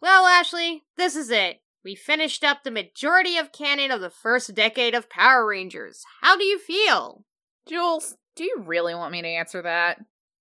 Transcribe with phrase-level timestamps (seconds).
[0.00, 1.60] Well, Ashley, this is it.
[1.84, 6.04] We finished up the majority of canon of the first decade of Power Rangers.
[6.20, 7.24] How do you feel?
[7.66, 9.98] Jules, do you really want me to answer that?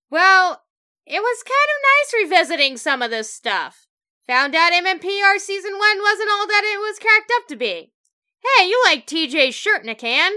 [0.10, 0.64] Well,
[1.06, 3.88] it was kind of nice revisiting some of this stuff.
[4.28, 7.94] Found out MMPR season 1 wasn't all that it was cracked up to be.
[8.58, 10.34] Hey, you like TJ's shirt in a can.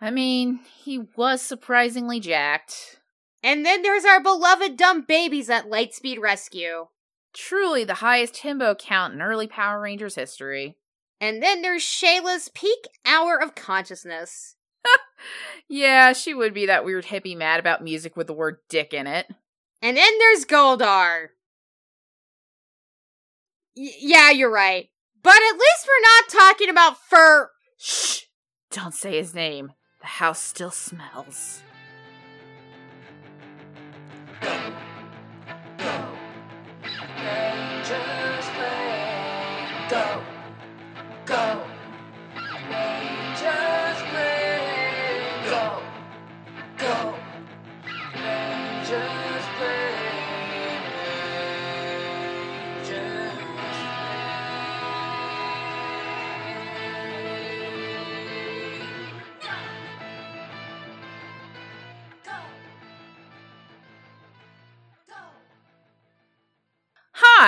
[0.00, 3.00] I mean, he was surprisingly jacked.
[3.42, 6.88] And then there's our beloved dumb babies at Lightspeed Rescue.
[7.36, 10.78] Truly the highest himbo count in early Power Rangers history.
[11.20, 14.56] And then there's Shayla's peak hour of consciousness.
[15.68, 19.06] yeah, she would be that weird hippie mad about music with the word dick in
[19.06, 19.26] it.
[19.82, 21.28] And then there's Goldar.
[23.76, 24.88] Y- yeah, you're right.
[25.22, 27.50] But at least we're not talking about fur.
[27.76, 28.22] Shh!
[28.70, 29.72] Don't say his name.
[30.00, 31.60] The house still smells.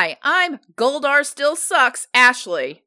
[0.01, 2.85] Hi, I'm Goldar Still Sucks, Ashley.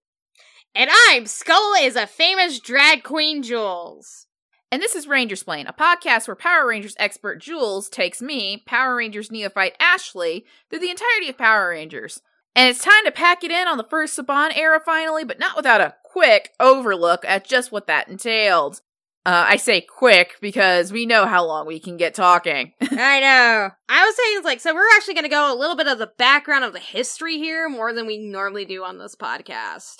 [0.73, 4.27] And I'm Skull is a famous drag queen, Jules.
[4.71, 8.95] And this is Rangers Plain, a podcast where Power Rangers expert Jules takes me, Power
[8.95, 12.21] Rangers neophyte Ashley, through the entirety of Power Rangers.
[12.55, 15.57] And it's time to pack it in on the first Saban era finally, but not
[15.57, 18.79] without a quick overlook at just what that entailed.
[19.23, 22.73] Uh, I say quick because we know how long we can get talking.
[22.81, 23.69] I know.
[23.87, 25.99] I was saying, it's like, so we're actually going to go a little bit of
[25.99, 29.97] the background of the history here more than we normally do on this podcast.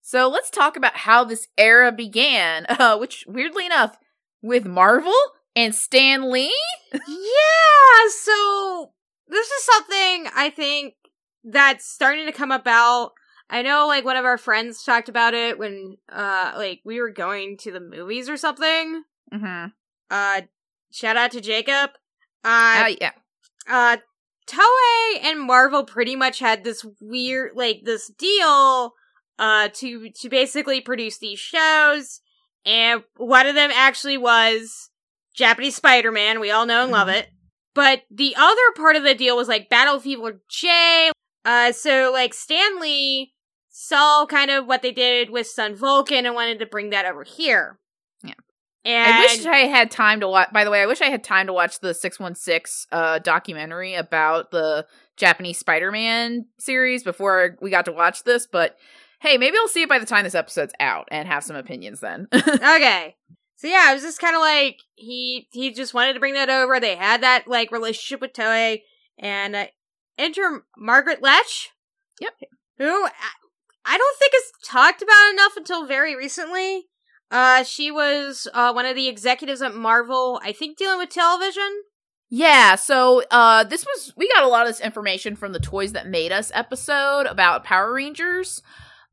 [0.00, 3.98] so let's talk about how this era began, uh, which weirdly enough,
[4.40, 5.12] with Marvel
[5.54, 6.56] and Stan Lee.
[6.92, 8.92] yeah, so
[9.28, 10.94] this is something I think
[11.44, 13.12] that's starting to come about.
[13.52, 17.10] I know like one of our friends talked about it when uh like we were
[17.10, 19.02] going to the movies or something.
[19.32, 19.66] Mm-hmm.
[20.10, 20.40] Uh
[20.90, 21.90] shout out to Jacob.
[22.42, 23.10] Uh Uh, yeah.
[23.68, 23.96] uh
[24.46, 28.94] Toei and Marvel pretty much had this weird like this deal
[29.38, 32.20] uh to to basically produce these shows
[32.64, 34.88] and one of them actually was
[35.34, 37.28] Japanese Spider-Man, we all know and love it.
[37.74, 41.10] But the other part of the deal was like Battle Fever J.
[41.44, 43.32] Uh so like Stan Lee
[43.72, 47.24] saw kind of what they did with Sun Vulcan and wanted to bring that over
[47.24, 47.78] here.
[48.22, 48.34] Yeah.
[48.84, 50.52] And I wish I had time to watch.
[50.52, 53.18] By the way, I wish I had time to watch the six one six uh
[53.18, 58.46] documentary about the Japanese Spider Man series before we got to watch this.
[58.46, 58.76] But
[59.20, 62.00] hey, maybe I'll see it by the time this episode's out and have some opinions
[62.00, 62.28] then.
[62.34, 63.16] okay.
[63.56, 66.50] So yeah, it was just kind of like he he just wanted to bring that
[66.50, 66.78] over.
[66.78, 68.82] They had that like relationship with Toei,
[69.18, 69.66] and uh,
[70.18, 71.68] enter Margaret Loesch.
[72.20, 72.34] Yep.
[72.78, 73.06] Who
[73.84, 76.86] I, don't think is talked about enough until very recently.
[77.30, 80.40] Uh, she was uh one of the executives at Marvel.
[80.44, 81.82] I think dealing with television.
[82.28, 82.74] yeah.
[82.74, 86.06] So uh, this was we got a lot of this information from the Toys That
[86.08, 88.62] Made Us episode about Power Rangers.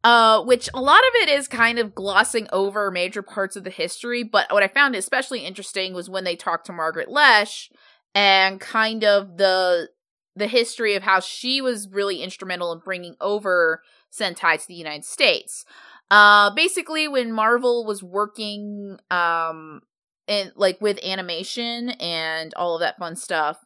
[0.02, 3.70] Uh, which a lot of it is kind of glossing over major parts of the
[3.70, 7.70] history, but what I found especially interesting was when they talked to Margaret Loesch
[8.16, 9.90] and kind of the
[10.38, 13.82] the history of how she was really instrumental in bringing over
[14.12, 15.66] Sentai to the United States.
[16.12, 19.82] Uh, basically, when Marvel was working, um,
[20.28, 23.58] and like with animation and all of that fun stuff,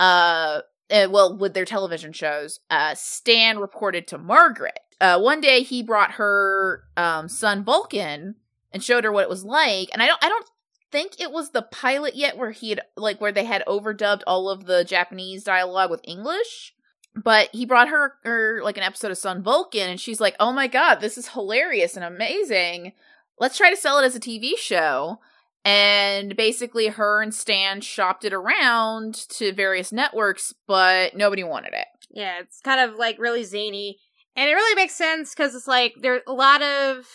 [0.00, 0.60] uh,
[0.90, 4.78] uh, well, with their television shows, uh, Stan reported to Margaret.
[5.00, 8.36] Uh, one day he brought her um, Sun Vulcan
[8.72, 10.46] and showed her what it was like, and I don't, I don't
[10.92, 14.50] think it was the pilot yet where he had like where they had overdubbed all
[14.50, 16.74] of the Japanese dialogue with English.
[17.14, 20.52] But he brought her, her like an episode of Sun Vulcan, and she's like, "Oh
[20.52, 22.92] my god, this is hilarious and amazing!
[23.38, 25.18] Let's try to sell it as a TV show."
[25.64, 31.86] And basically, her and Stan shopped it around to various networks, but nobody wanted it.
[32.10, 33.98] Yeah, it's kind of like really zany,
[34.34, 37.06] and it really makes sense because it's like there's a lot of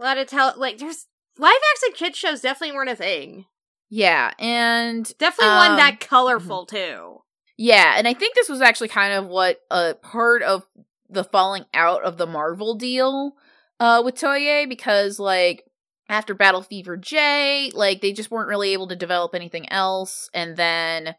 [0.00, 1.06] a lot of tell like there's
[1.38, 3.46] live action kid shows definitely weren't a thing.
[3.88, 7.20] Yeah, and Definitely Um, one that colorful too.
[7.56, 10.66] Yeah, and I think this was actually kind of what a part of
[11.08, 13.32] the falling out of the Marvel deal
[13.78, 15.64] uh with Toei because like
[16.08, 20.56] after Battle Fever J, like they just weren't really able to develop anything else and
[20.56, 21.14] then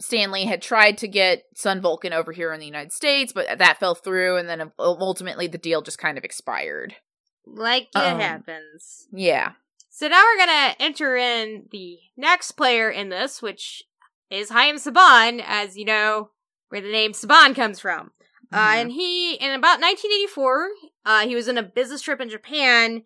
[0.00, 3.58] Stan Lee had tried to get Sun Vulcan over here in the United States, but
[3.58, 6.96] that fell through, and then uh, ultimately the deal just kind of expired.
[7.46, 9.06] Like it Um, happens.
[9.12, 9.52] Yeah.
[9.90, 13.84] So now we're gonna enter in the next player in this, which
[14.32, 16.30] is Chaim Saban, as you know
[16.70, 18.12] where the name Saban comes from.
[18.52, 18.80] Uh, Mhm.
[18.80, 20.70] and he, in about 1984,
[21.04, 23.02] uh, he was in a business trip in Japan.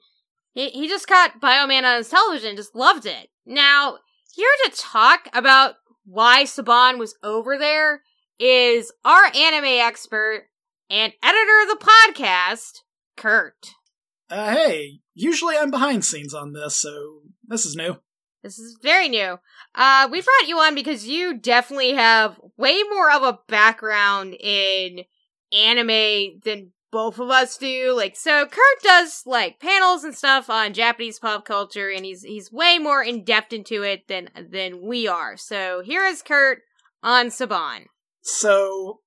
[0.54, 3.30] He, he just caught Bioman on his television, just loved it.
[3.44, 3.98] Now,
[4.32, 5.74] here to talk about
[6.04, 8.02] why Saban was over there
[8.38, 10.48] is our anime expert
[10.88, 12.80] and editor of the podcast,
[13.16, 13.70] Kurt.
[14.30, 17.96] Uh, hey, usually I'm behind scenes on this, so this is new.
[18.46, 19.38] This is very new.
[19.74, 25.00] Uh, we brought you on because you definitely have way more of a background in
[25.52, 27.92] anime than both of us do.
[27.92, 32.52] Like, so Kurt does like panels and stuff on Japanese pop culture, and he's he's
[32.52, 35.36] way more in depth into it than than we are.
[35.36, 36.60] So here is Kurt
[37.02, 37.86] on Saban.
[38.22, 39.00] So,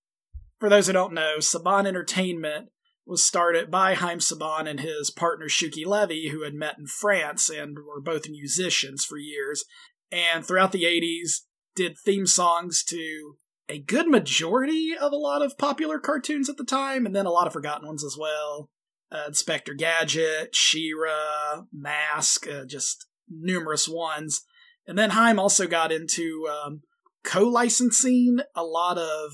[0.60, 2.72] for those who don't know, Saban Entertainment
[3.10, 7.50] was started by Haim Saban and his partner Shuki Levy, who had met in France
[7.50, 9.66] and were both musicians for years.
[10.12, 11.40] And throughout the 80s,
[11.76, 16.64] did theme songs to a good majority of a lot of popular cartoons at the
[16.64, 18.70] time, and then a lot of forgotten ones as well.
[19.12, 24.42] Uh, Inspector Gadget, She-Ra, Mask, uh, just numerous ones.
[24.86, 26.82] And then Haim also got into um,
[27.24, 29.32] co-licensing a lot of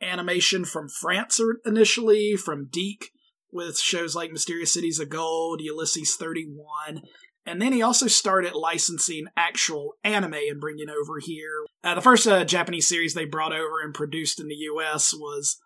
[0.00, 3.10] animation from France initially, from DIC,
[3.56, 7.02] with shows like Mysterious Cities of Gold, Ulysses 31.
[7.44, 11.64] And then he also started licensing actual anime and bringing over here.
[11.82, 15.58] Uh, the first uh, Japanese series they brought over and produced in the US was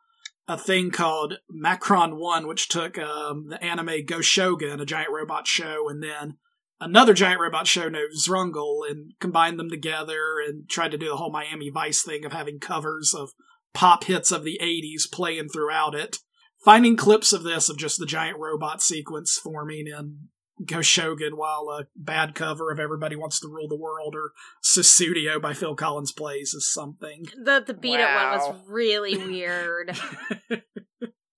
[0.46, 5.46] a thing called Macron 1, which took um, the anime Go Shogun, a giant robot
[5.46, 6.36] show, and then
[6.80, 11.16] another giant robot show named Srungle and combined them together and tried to do the
[11.16, 13.30] whole Miami Vice thing of having covers of
[13.72, 16.18] pop hits of the 80s playing throughout it.
[16.64, 20.28] Finding clips of this of just the giant robot sequence forming in
[20.66, 25.40] Go Shogun while a bad cover of Everybody Wants to Rule the World or Sussudio
[25.40, 27.26] by Phil Collins plays is something.
[27.44, 29.96] The the beat up one was really weird.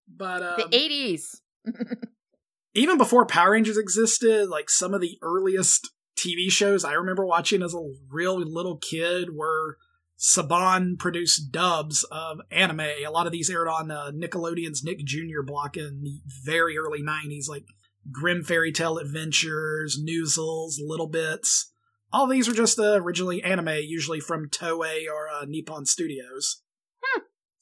[0.08, 1.40] but um, The 80s.
[2.74, 7.62] even before Power Rangers existed, like some of the earliest TV shows I remember watching
[7.62, 9.76] as a real little kid were
[10.22, 12.80] Saban produced dubs of anime.
[12.80, 15.42] A lot of these aired on uh, Nickelodeon's Nick Jr.
[15.44, 17.64] block in the very early 90s, like
[18.10, 21.72] Grim Fairy Tale Adventures, Noozles, Little Bits.
[22.12, 26.62] All these were just uh, originally anime, usually from Toei or uh, Nippon Studios.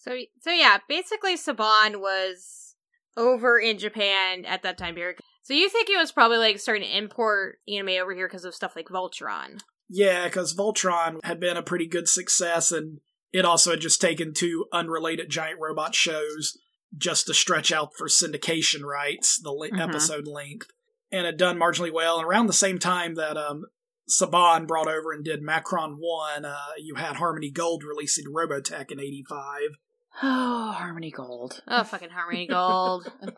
[0.00, 2.74] So so yeah, basically Saban was
[3.16, 5.20] over in Japan at that time period.
[5.42, 8.54] So you think it was probably like starting to import anime over here because of
[8.54, 9.60] stuff like Voltron.
[9.92, 13.00] Yeah, because Voltron had been a pretty good success, and
[13.32, 16.56] it also had just taken two unrelated giant robot shows
[16.96, 19.80] just to stretch out for syndication rights, the li- Mhm.
[19.88, 20.68] episode length,
[21.10, 22.18] and had done marginally well.
[22.18, 23.64] And around the same time that um,
[24.08, 29.00] Saban brought over and did Macron 1, uh, you had Harmony Gold releasing Robotech in
[29.00, 29.62] 85.
[30.22, 31.62] Oh, Harmony Gold.
[31.68, 33.10] Oh fucking Harmony Gold.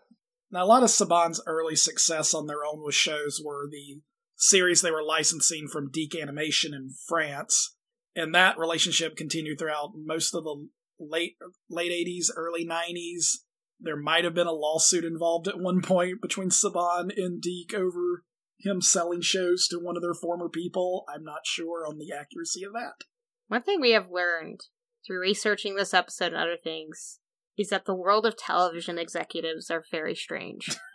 [0.51, 4.01] Now, a lot of Saban's early success on their own with shows were the
[4.43, 7.77] series they were licensing from DIC Animation in France,
[8.15, 10.69] and that relationship continued throughout most of the
[10.99, 11.37] late
[11.71, 13.44] late eighties, early nineties.
[13.81, 18.25] There might have been a lawsuit involved at one point between Saban and DIC over
[18.61, 21.05] him selling shows to one of their former people.
[21.13, 23.05] I'm not sure on the accuracy of that.
[23.49, 24.61] One thing we have learned
[25.05, 27.19] through researching this episode and other things
[27.58, 30.79] is that the world of television executives are very strange.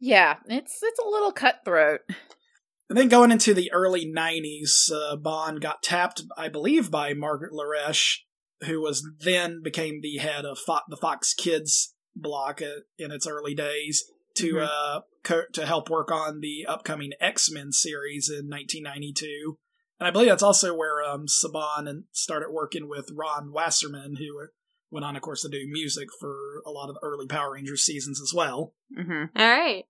[0.00, 2.00] Yeah, it's it's a little cutthroat.
[2.88, 7.52] And then going into the early 90s, uh, Bond got tapped, I believe, by Margaret
[7.52, 8.20] Loesch,
[8.64, 13.26] who was then became the head of Fo- the Fox Kids block uh, in its
[13.26, 14.04] early days
[14.36, 14.68] to Mhm.
[14.70, 19.58] uh, co- to help work on the upcoming X Men series in 1992.
[20.00, 24.46] And I believe that's also where um, Saban and started working with Ron Wasserman, who
[24.90, 27.82] went on, of course, to do music for a lot of the early Power Rangers
[27.82, 28.74] seasons as well.
[28.98, 29.38] Mm-hmm.
[29.38, 29.84] All right.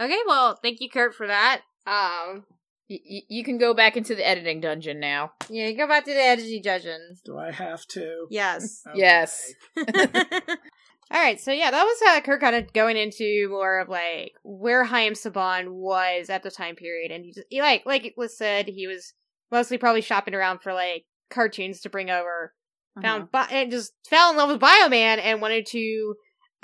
[0.00, 1.60] Okay, well, thank you, Kurt, for that.
[1.90, 2.44] Um,
[2.88, 5.30] Y- y- you can go back into the editing dungeon now.
[5.48, 7.16] yeah, you go back to the editing dungeon.
[7.24, 8.26] Do I have to?
[8.30, 8.82] Yes.
[8.88, 8.98] Okay.
[8.98, 9.52] Yes.
[11.12, 14.32] All right, so yeah, that was uh, Kurt kind of going into more of like
[14.44, 18.14] where Chaim Saban was at the time period, and he just he, like like it
[18.16, 19.12] was said, he was
[19.50, 22.54] mostly probably shopping around for like cartoons to bring over.
[23.02, 26.14] Found Bi- and just fell in love with Bioman and wanted to.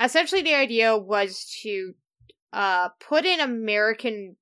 [0.01, 1.95] Essentially, the idea was to
[2.53, 4.37] uh put in American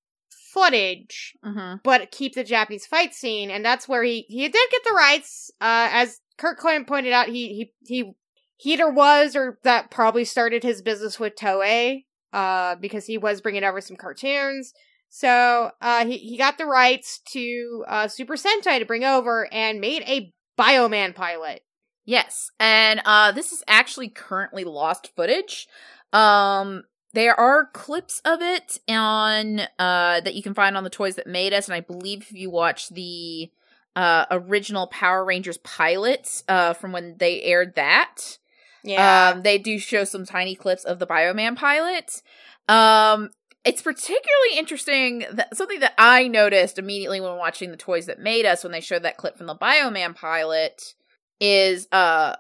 [0.55, 1.77] footage Mm-hmm.
[1.83, 5.51] but keep the Japanese fight scene, and that's where he he did get the rights,
[5.61, 8.13] uh, as Kurt Clement pointed out he he he
[8.57, 13.41] he either was or that probably started his business with Toei, uh, because he was
[13.41, 14.73] bringing over some cartoons.
[15.09, 19.81] So uh, he he got the rights to uh, Super Sentai to bring over and
[19.81, 21.63] made a Bioman pilot.
[22.05, 25.67] Yes, and uh, this is actually currently lost footage.
[26.13, 31.17] Um, there are clips of it on uh that you can find on the Toys
[31.17, 33.51] That Made Us, and I believe if you watch the
[33.97, 38.39] uh original Power Rangers pilot uh from when they aired that,
[38.83, 42.23] Yeah, um, they do show some tiny clips of the Bioman pilot.
[42.69, 43.31] Um,
[43.65, 48.45] it's particularly interesting that something that I noticed immediately when watching the Toys That Made
[48.45, 50.95] Us when they showed that clip from the Bioman pilot
[51.41, 52.37] is uh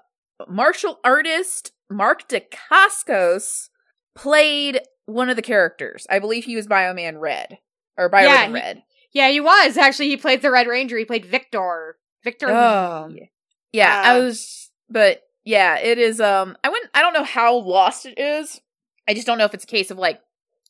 [0.48, 3.68] martial artist Mark Dacascos
[4.14, 6.06] played one of the characters.
[6.10, 7.58] I believe he was Bioman Red
[7.96, 8.82] or Bioman Yeah, he- Red.
[9.12, 10.08] yeah, he was actually.
[10.08, 10.96] He played the Red Ranger.
[10.98, 11.96] He played Victor.
[12.22, 12.48] Victor.
[12.50, 13.08] Oh.
[13.10, 13.30] Lee.
[13.72, 16.20] Yeah, I Uh, was, but yeah, it is.
[16.20, 16.90] Um, I wouldn't.
[16.94, 18.60] I don't know how lost it is.
[19.06, 20.20] I just don't know if it's a case of like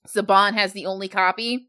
[0.08, 1.68] Saban has the only copy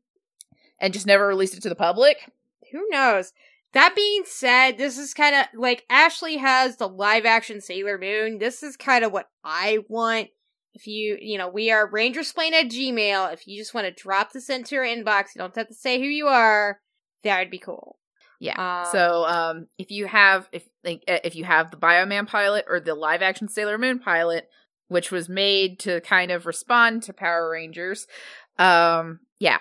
[0.79, 2.31] and just never released it to the public.
[2.71, 3.31] Who knows?
[3.73, 8.39] That being said, this is kind of like Ashley has the live action Sailor Moon.
[8.39, 10.29] This is kind of what I want.
[10.75, 13.33] If you, you know, we are Rangersplain at Gmail.
[13.33, 15.99] If you just want to drop this into your inbox, you don't have to say
[15.99, 16.81] who you are.
[17.23, 17.97] That would be cool.
[18.41, 18.83] Yeah.
[18.83, 22.65] Um, so, um, if you have if like uh, if you have the Bioman pilot
[22.67, 24.49] or the live action Sailor Moon pilot,
[24.89, 28.05] which was made to kind of respond to Power Rangers,
[28.59, 29.59] um, yeah,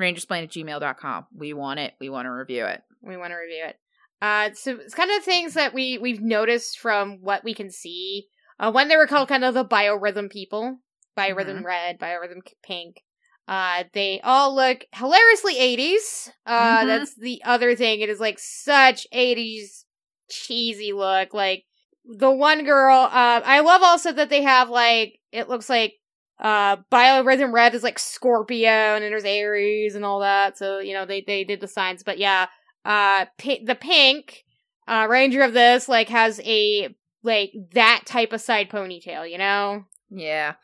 [0.00, 1.26] rangersplain at gmail.com.
[1.36, 1.92] We want it.
[2.00, 2.82] We want to review it.
[3.02, 3.76] we want to review it.
[4.22, 8.28] Uh, so it's kind of things that we we've noticed from what we can see.
[8.58, 10.78] Uh, when they were called kind of the biorhythm people,
[11.16, 13.02] biorhythm red, biorhythm pink.
[13.46, 16.30] Uh, they all look hilariously 80s.
[16.46, 16.86] Uh, Mhm.
[16.86, 18.00] that's the other thing.
[18.00, 19.84] It is like such 80s
[20.30, 21.34] cheesy look.
[21.34, 21.64] Like
[22.04, 25.94] the one girl, uh, I love also that they have like, it looks like,
[26.40, 30.56] uh, biorhythm red is like Scorpio and there's Aries and all that.
[30.58, 32.46] So, you know, they, they did the signs, but yeah,
[32.84, 34.44] uh, the pink,
[34.88, 39.84] uh, ranger of this, like, has a, like, that type of side ponytail, you know?
[40.10, 40.54] Yeah.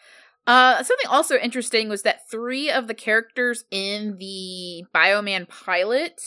[0.46, 6.20] Uh, something also interesting was that three of the characters in the Bioman pilot,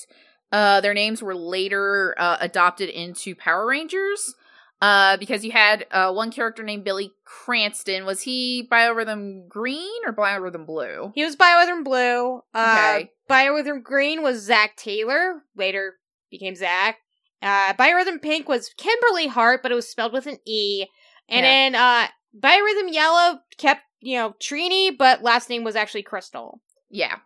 [0.51, 4.35] uh, their names were later uh, adopted into Power Rangers.
[4.81, 8.05] Uh, because you had uh, one character named Billy Cranston.
[8.05, 11.13] Was he Biorhythm Green or Biorhythm Blue?
[11.15, 12.41] He was Biorhythm Blue.
[12.53, 13.11] Uh, Okay.
[13.29, 15.93] Biorhythm Green was Zach Taylor, later
[16.29, 16.97] became Zach.
[17.43, 20.85] Uh, Biorhythm Pink was Kimberly Hart, but it was spelled with an E.
[21.29, 21.51] And Yeah.
[21.51, 22.07] then, uh,
[22.39, 26.61] Biorhythm Yellow kept, you know, Trini, but last name was actually Crystal.
[26.89, 27.17] Yeah.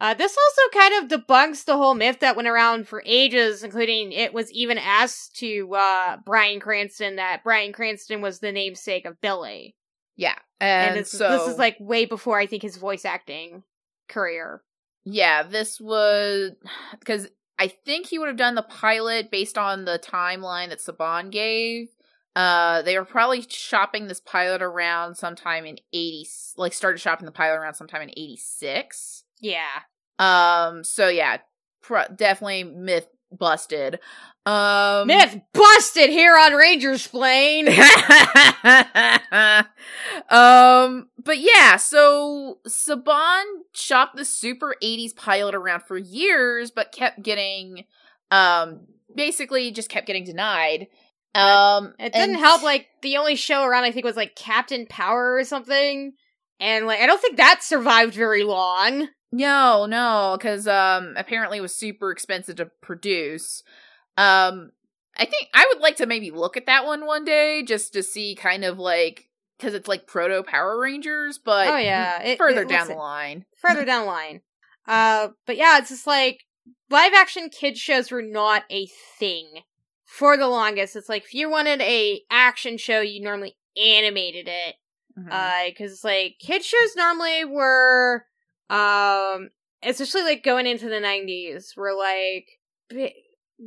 [0.00, 4.12] Uh, this also kind of debunks the whole myth that went around for ages, including
[4.12, 9.20] it was even asked to uh, Bryan Cranston that Bryan Cranston was the namesake of
[9.22, 9.74] Billy,
[10.16, 10.36] Yeah.
[10.60, 13.62] and, And, so this is like way before I think his voice acting
[14.08, 14.62] career.
[15.06, 16.52] Yeah, this was
[16.98, 17.28] because
[17.58, 21.88] I think he would have done the pilot based on the timeline that Saban gave.
[22.34, 27.32] Uh, they were probably shopping this pilot around sometime in eighty, like started shopping the
[27.32, 29.24] pilot around sometime in eighty six.
[29.40, 29.80] Yeah,
[30.18, 31.38] Um, so yeah,
[31.82, 33.98] pro- definitely myth busted.
[34.44, 37.66] Um, myth busted here on Rangers Plain.
[40.30, 43.42] um, but yeah, so Saban
[43.74, 47.84] shopped the super 80s pilot around for years, but kept getting,
[48.30, 50.86] um, basically just kept getting denied.
[51.34, 52.62] Um, It didn't help.
[52.62, 56.12] Like the only show around, I think, was like Captain Power or something,
[56.60, 59.08] and like I don't think that survived very long.
[59.36, 63.62] No, no, because um apparently it was super expensive to produce.
[64.16, 64.70] Um
[65.18, 68.02] I think I would like to maybe look at that one one day just to
[68.02, 69.28] see kind of like
[69.58, 73.44] because it's like proto Power Rangers, but oh yeah, it, further it down the line.
[73.56, 74.40] further down the line.
[74.86, 76.44] Uh, but yeah, it's just like
[76.90, 78.86] live action kids shows were not a
[79.18, 79.46] thing
[80.04, 80.96] for the longest.
[80.96, 84.76] It's like if you wanted a action show, you normally animated it.
[85.18, 85.28] Mhm.
[85.30, 88.26] Uh, because like kid shows normally were,
[88.70, 89.50] um,
[89.82, 92.48] especially like going into the nineties, were like
[92.90, 93.14] bi-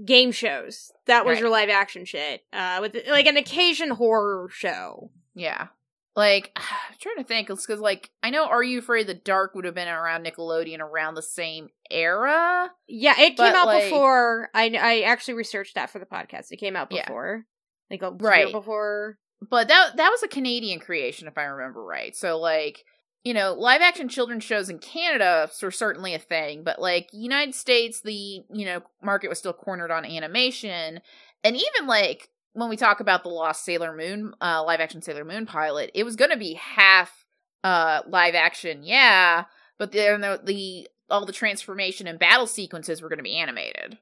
[0.05, 0.91] game shows.
[1.07, 1.41] That was Right.
[1.41, 2.43] your live action shit.
[2.53, 5.11] Uh, with like an occasion horror show.
[5.33, 5.67] yeah.
[6.15, 9.55] Like I'm trying to think, it's because like I know Are You Afraid the Dark
[9.55, 12.69] would have been around Nickelodeon around the same era.
[12.87, 14.49] Yeah, it came out like- before.
[14.53, 16.51] I I actually researched that for the podcast.
[16.51, 17.03] It came out Yeah.
[17.05, 17.45] before,
[17.89, 18.45] like a Right.
[18.45, 19.17] year before.
[19.49, 22.13] but that that was a Canadian creation, if I remember right.
[22.15, 22.83] So like,
[23.23, 27.53] you know, live action children's shows in Canada were certainly a thing, but like United
[27.53, 31.01] States, the you know market was still cornered on animation,
[31.43, 35.25] and even like when we talk about the Lost Sailor Moon, uh, live action Sailor
[35.25, 37.25] Moon pilot, it was going to be half
[37.63, 39.45] uh live action, yeah,
[39.77, 43.97] but then the, the all the transformation and battle sequences were going to be animated.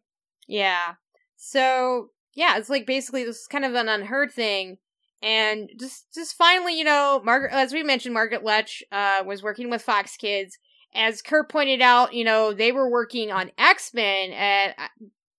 [0.47, 0.95] Yeah.
[1.37, 4.77] So yeah, it's like basically this is kind of an unheard thing.
[5.21, 9.69] And just just finally, you know, Margaret as we mentioned, Margaret Loesch uh was working
[9.69, 10.57] with Fox Kids.
[10.93, 14.87] As Kurt pointed out, you know, they were working on X-Men and uh,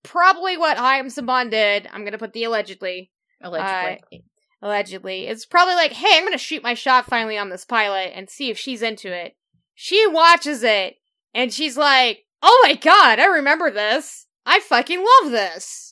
[0.03, 1.87] probably what Chaim Saban did.
[1.91, 3.11] I'm gonna put the allegedly.
[3.41, 5.27] Allegedly, Uh, allegedly.
[5.27, 8.49] It's probably like, hey, I'm gonna shoot my shot finally on this pilot and see
[8.49, 9.35] if she's into it.
[9.75, 10.95] She watches it
[11.33, 14.27] and she's like, oh my god, I remember this.
[14.45, 15.88] I fucking love this.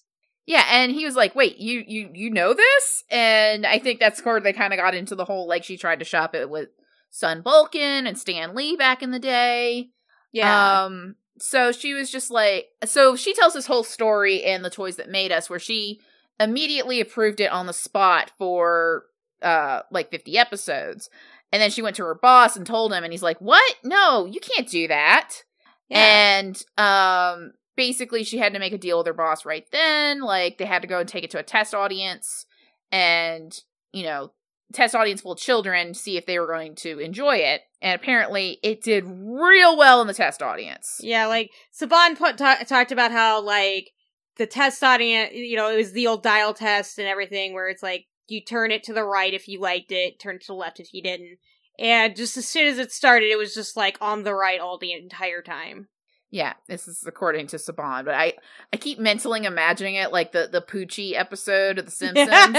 [0.47, 4.23] Yeah, and he was like, "Wait, you you you know this?" And I think that's
[4.23, 6.69] where they kind of got into the whole like she tried to shop it with
[7.11, 9.89] Sun Vulcan and Stan Lee back in the day.
[10.31, 10.85] Yeah.
[10.85, 14.95] Um, so she was just like, so she tells this whole story in the toys
[14.95, 15.99] that made us, where she
[16.39, 19.03] immediately approved it on the spot for
[19.41, 21.09] uh like 50 episodes,
[21.51, 23.75] and then she went to her boss and told him, and he's like, "What?
[23.83, 25.43] No, you can't do that."
[25.89, 26.39] yeah.
[26.39, 30.19] And um, basically, she had to make a deal with her boss right then.
[30.19, 32.45] Like they had to go and take it to a test audience,
[32.91, 33.57] and
[33.93, 34.33] you know,
[34.73, 37.61] test audience full of children, see if they were going to enjoy it.
[37.81, 40.99] And apparently, it did real well in the test audience.
[41.01, 43.91] Yeah, like Saban put, ta- talked about how like
[44.35, 47.83] the test audience, you know, it was the old dial test and everything, where it's
[47.83, 50.53] like you turn it to the right if you liked it, turn it to the
[50.53, 51.37] left if you didn't.
[51.79, 54.77] And just as soon as it started, it was just like on the right all
[54.77, 55.87] the entire time.
[56.29, 58.33] Yeah, this is according to Saban, but I
[58.73, 62.29] I keep mentally imagining it like the the Poochie episode of The Simpsons.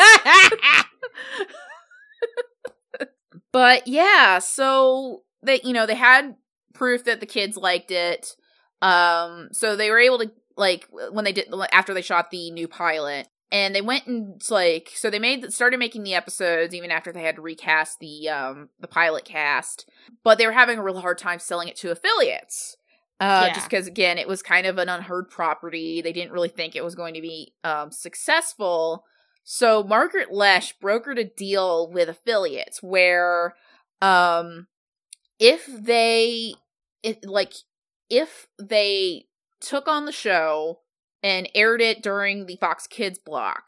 [3.52, 6.37] but yeah, so they you know they had
[6.72, 8.34] proof that the kids liked it.
[8.80, 12.68] Um, so they were able to like when they did after they shot the new
[12.68, 17.12] pilot, and they went and like so they made started making the episodes even after
[17.12, 19.88] they had to recast the um the pilot cast,
[20.25, 22.76] but they were having a real hard time selling it to affiliates.
[23.20, 23.54] Uh, Yeah.
[23.54, 26.00] just because again, it was kind of an unheard property.
[26.00, 29.04] They didn't really think it was going to be um successful.
[29.45, 33.54] So Margaret Loesch brokered a deal with affiliates where
[34.00, 34.69] um
[35.38, 36.54] if they
[37.02, 37.54] it like
[38.10, 39.26] if they
[39.60, 40.80] took on the show
[41.23, 43.64] and aired it during the Fox Kids block,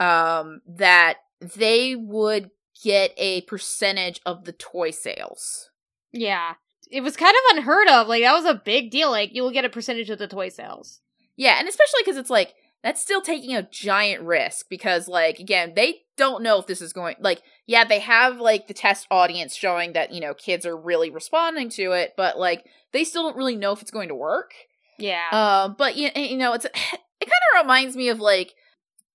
[0.00, 2.50] um that they would
[2.82, 5.70] get a percentage of the toy sales.
[6.12, 6.54] yeah.
[6.90, 8.08] It was kind of unheard of.
[8.08, 9.10] Like, that was a big deal.
[9.10, 11.00] Like, you will get a percentage of the toy sales.
[11.36, 15.72] Yeah, and especially because it's like that's still taking a giant risk because like again
[15.74, 19.54] they don't know if this is going like yeah they have like the test audience
[19.54, 23.36] showing that you know kids are really responding to it but like they still don't
[23.36, 24.52] really know if it's going to work
[24.98, 25.28] Yeah.
[25.32, 28.52] um but you, you know it's it kind of reminds me of like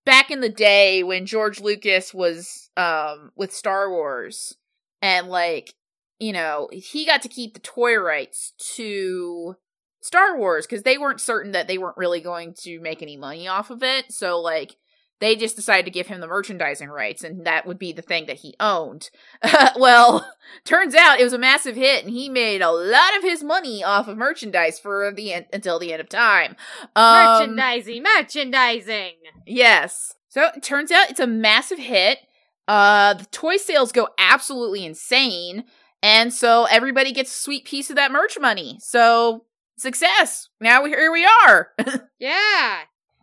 [0.06, 4.56] back in the day when george lucas was um with star wars
[5.02, 5.74] and like
[6.20, 9.56] you know he got to keep the toy rights to
[10.02, 13.48] Star Wars because they weren't certain that they weren't really going to make any money
[13.48, 14.12] off of it.
[14.12, 14.76] So like
[15.20, 18.28] they just decided to give him the merchandising rights and that would be the thing
[18.28, 19.10] that he owned.
[19.76, 20.32] well,
[20.64, 23.84] turns out it was a massive hit and he made a lot of his money
[23.84, 26.56] off of merchandise for the end until the end of time.
[26.96, 29.14] Um, merchandising, merchandising.
[29.46, 30.14] Yes.
[30.30, 32.20] So it turns out it's a massive hit.
[32.68, 35.64] Uh the toy sales go absolutely insane.
[36.02, 38.78] And so everybody gets a sweet piece of that merch money.
[38.82, 39.46] So
[39.78, 40.50] success.
[40.60, 41.70] Now we here we are.
[42.20, 42.80] Yeah.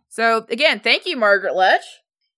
[0.07, 1.83] so again, thank you, Margaret Loesch.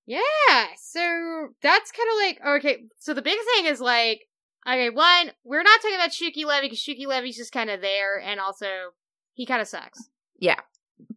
[0.08, 0.66] Yeah.
[0.82, 2.84] So that's kind of like okay.
[3.00, 4.22] So the big thing is like
[4.68, 8.20] okay, one we're not talking about Shuki Levy because Shuki Levy's just kind of there,
[8.20, 8.68] and also
[9.34, 10.10] he kind of sucks.
[10.40, 10.60] Yeah.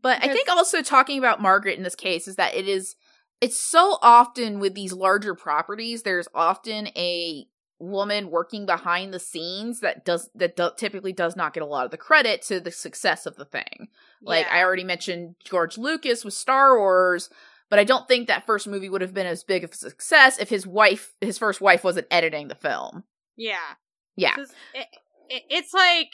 [0.02, 2.96] But I think also talking about Margaret in this case is that it is
[3.40, 7.46] it's so often with these larger properties, there's often a
[7.80, 11.84] woman working behind the scenes that does that do, typically does not get a lot
[11.84, 13.88] of the credit to the success of the thing.
[14.22, 14.56] Like Yeah.
[14.58, 17.30] I already mentioned George Lucas with Star Wars,
[17.70, 20.38] but I don't think that first movie would have been as big of a success
[20.38, 23.04] if his wife his first wife wasn't editing the film.
[23.36, 23.74] yeah,
[24.14, 24.36] Yeah.
[24.38, 24.86] It,
[25.28, 26.10] it, it's like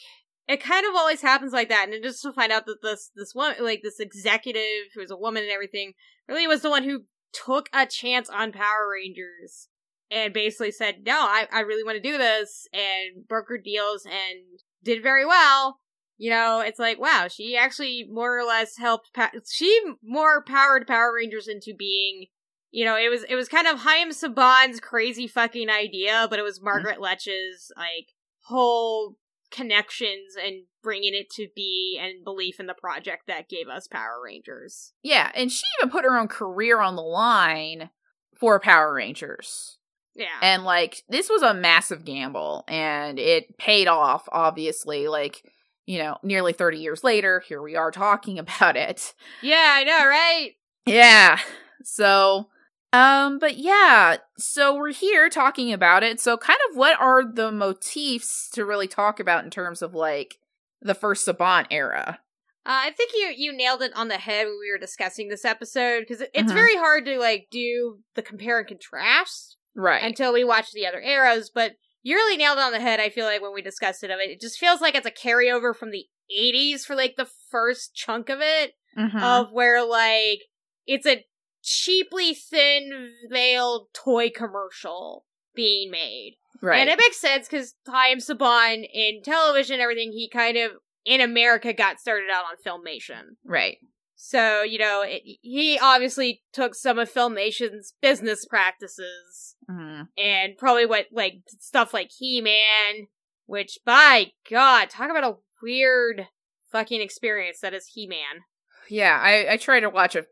[0.48, 3.10] it kind of always happens like that, and then just to find out that this
[3.16, 5.94] this one like this executive who is a woman and everything
[6.28, 9.68] really was the one who took a chance on Power Rangers
[10.10, 14.60] and basically said, "No, I I really want to do this," and brokered deals and
[14.82, 15.80] did very well.
[16.18, 19.12] You know, it's like wow, she actually more or less helped.
[19.14, 22.26] Pa- she more powered Power Rangers into being.
[22.70, 26.42] You know, it was it was kind of Chaim Saban's crazy fucking idea, but it
[26.42, 26.66] was mm-hmm.
[26.66, 28.14] Margaret Loesch's like
[28.44, 29.16] whole
[29.50, 34.20] connections and bringing it to be and belief in the project that gave us Power
[34.24, 34.92] Rangers.
[35.02, 37.90] Yeah, and she even put her own career on the line
[38.38, 39.78] for Power Rangers.
[40.16, 40.26] Yeah.
[40.42, 45.42] And like this was a massive gamble and it paid off obviously like
[45.84, 49.14] you know nearly 30 years later here we are talking about it.
[49.42, 50.50] yeah, I know, right?
[50.86, 51.38] Yeah.
[51.84, 52.48] So
[52.92, 56.20] um but yeah, so we're here talking about it.
[56.20, 60.36] So kind of what are the motifs to really talk about in terms of like
[60.80, 62.20] the first Saban era?
[62.64, 65.44] Uh, I think you you nailed it on the head when we were discussing this
[65.44, 66.54] episode because it's Mhm.
[66.54, 70.02] very hard to like do the compare and contrast Right.
[70.02, 71.50] until we watch the other arrows.
[71.54, 72.98] But you really nailed it on the head.
[73.00, 75.10] I feel like when we discussed it of it, it just feels like it's a
[75.10, 79.22] carryover from the '80s for like the first chunk of it, Mhm.
[79.22, 80.40] of where like
[80.86, 81.24] it's a
[81.62, 86.36] cheaply thin veiled toy commercial being made.
[86.62, 86.78] right.
[86.80, 90.72] And it makes sense because Chaim Saban in television and everything, he kind of
[91.04, 93.36] in America got started out on Filmation.
[93.44, 93.78] right.
[94.18, 100.08] So, you know, it, he obviously took some of Filmation's business practices Mhm.
[100.16, 103.08] and probably what, like, stuff like He Man,
[103.44, 106.28] which, by God, talk about a weird
[106.72, 108.44] fucking experience that is He Man.
[108.88, 110.26] Yeah, I I tried to watch a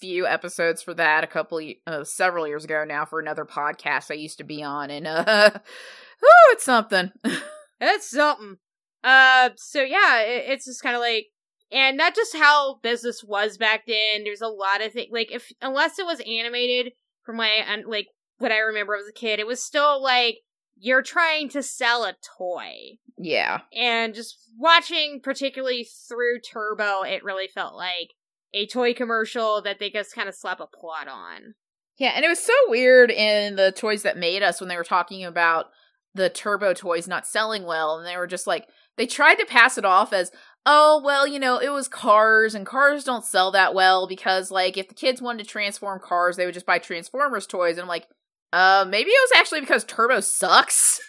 [0.00, 4.14] few episodes for that a couple uh, several years ago now for another podcast I
[4.14, 5.50] used to be on and uh
[6.22, 7.12] oh it's something.
[7.80, 8.56] That's something.
[9.04, 11.26] Uh, so yeah, it, it's just kind of like,
[11.70, 14.24] and not just how business was back then.
[14.24, 16.92] There's a lot of things like if unless it was animated
[17.24, 20.38] from my like what I remember as a kid, it was still like
[20.80, 23.62] you're trying to sell a toy, yeah.
[23.74, 28.10] and just watching particularly through Turbo, it really felt like
[28.54, 31.54] a toy commercial that they just kind of slap a plot on.
[31.98, 34.84] Yeah, and it was so weird in the toys that made us when they were
[34.84, 35.66] talking about
[36.14, 39.78] the turbo toys not selling well and they were just like they tried to pass
[39.78, 40.32] it off as
[40.70, 44.76] oh well you know it was cars and cars don't sell that well because like
[44.76, 47.88] if the kids wanted to transform cars they would just buy transformers toys and i'm
[47.88, 48.06] like
[48.52, 51.00] uh maybe it was actually because turbo sucks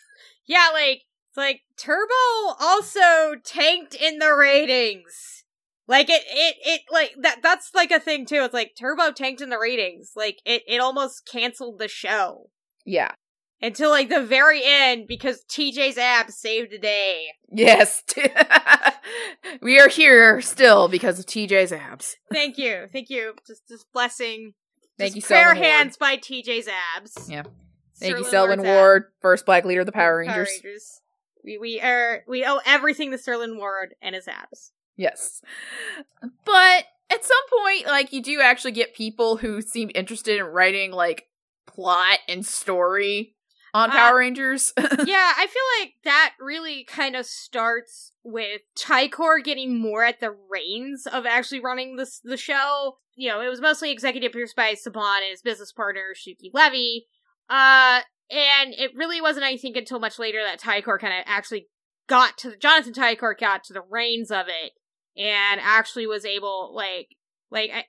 [0.50, 5.45] Yeah, like it's like Turbo also tanked in the ratings.
[5.88, 8.41] Like it it it like that that's like a thing too.
[8.41, 10.13] It's like Turbo tanked in the ratings.
[10.15, 12.50] Like it it almost canceled the show
[12.86, 13.12] yeah
[13.62, 17.28] until like the very end because TJ's abs saved the day.
[17.52, 18.04] yes
[19.62, 22.88] we are here still because of tj's abs Thank you.
[22.91, 23.34] Thank you.
[23.45, 24.54] Just just blessing.
[24.98, 25.72] Thank just you, prayer Selwyn Ward.
[25.72, 26.67] hands by TJ's
[26.98, 27.30] abs.
[27.30, 27.43] Yeah.
[28.00, 30.50] Thank you, Sterling Selwyn Ward's Ward, first black leader of the Power abs.
[30.63, 31.02] Rangers.
[31.43, 34.72] We we are we owe everything to Sterling Ward and his abs.
[34.98, 35.41] Yes.
[36.45, 40.91] But at some point, like, you do actually get people who seem interested in writing,
[40.91, 41.28] like,
[41.65, 43.36] plot and story
[43.73, 44.73] on Uh, Power Rangers.
[44.77, 50.36] yeah, I feel like that really kind of starts with Tycor getting more at the
[50.49, 52.97] reins of actually running this the show.
[53.15, 57.08] You know, it was mostly executive produced by Saban and his business partner Shuki Levy.
[57.49, 58.01] Uh,
[58.32, 61.67] and it really wasn't, I think, until much later that Tycor kind of actually
[62.08, 64.73] got to the Jonathan Tycor got to the reins of it
[65.17, 67.10] and actually was able, like,
[67.51, 67.86] like I.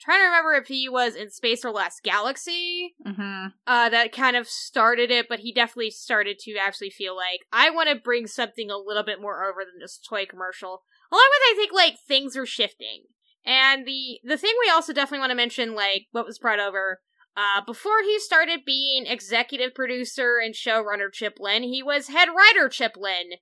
[0.00, 3.46] Trying to remember if he was in Space or Lost Galaxy, mm-hmm.
[3.66, 7.70] uh, that kind of started it, but he definitely started to actually feel like I
[7.70, 10.82] want to bring something a little bit more over than just a toy commercial.
[11.10, 13.04] Along with, I think like things are shifting,
[13.44, 17.00] and the the thing we also definitely want to mention, like what was brought over.
[17.36, 22.68] Uh, before he started being executive producer and showrunner Chip Lynn, he was head writer
[22.68, 23.32] Chip Lynn,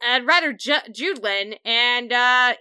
[0.00, 2.54] and writer Ju- Judd Lynn, and uh,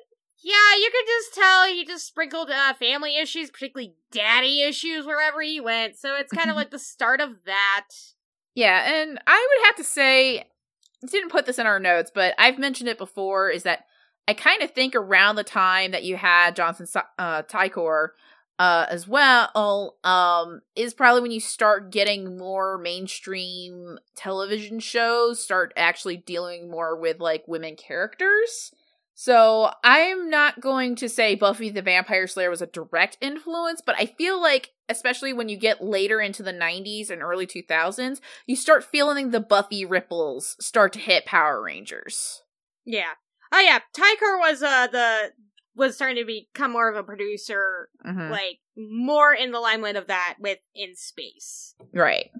[0.44, 5.42] yeah, you could just tell he just sprinkled uh, family issues, particularly daddy issues, wherever
[5.42, 5.98] he went.
[5.98, 7.88] So it's kind of like the start of that.
[8.56, 10.46] Yeah, and I would have to say,
[11.10, 13.86] didn't put this in our notes, but I've mentioned it before, is that
[14.28, 18.10] I kind of think around the time that you had Johnson uh, Tycor
[18.60, 25.74] uh, as well, um, is probably when you start getting more mainstream television shows start
[25.76, 28.72] actually dealing more with like women characters.
[29.24, 33.96] So I'm not going to say Buffy the Vampire Slayer was a direct influence, but
[34.00, 38.56] I feel like, especially when you get later into the 90s and early 2000s, you
[38.56, 42.42] start feeling the Buffy ripples start to hit Power Rangers.
[42.84, 43.12] Yeah.
[43.52, 45.34] Oh yeah, Tyker was uh the
[45.76, 48.32] was starting to become more of a producer, Mhm.
[48.32, 51.76] like more in the limelight of that with in space.
[51.94, 52.32] Right.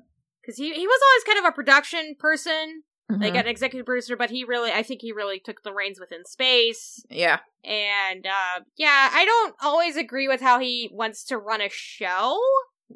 [0.42, 2.82] Because he he was always kind of a production person,
[3.20, 3.40] like Mhm.
[3.42, 7.04] an executive producer, but he really I think he really took the reins within space.
[7.10, 7.40] yeah.
[7.64, 12.40] And uh yeah, I don't always agree with how he wants to run a show.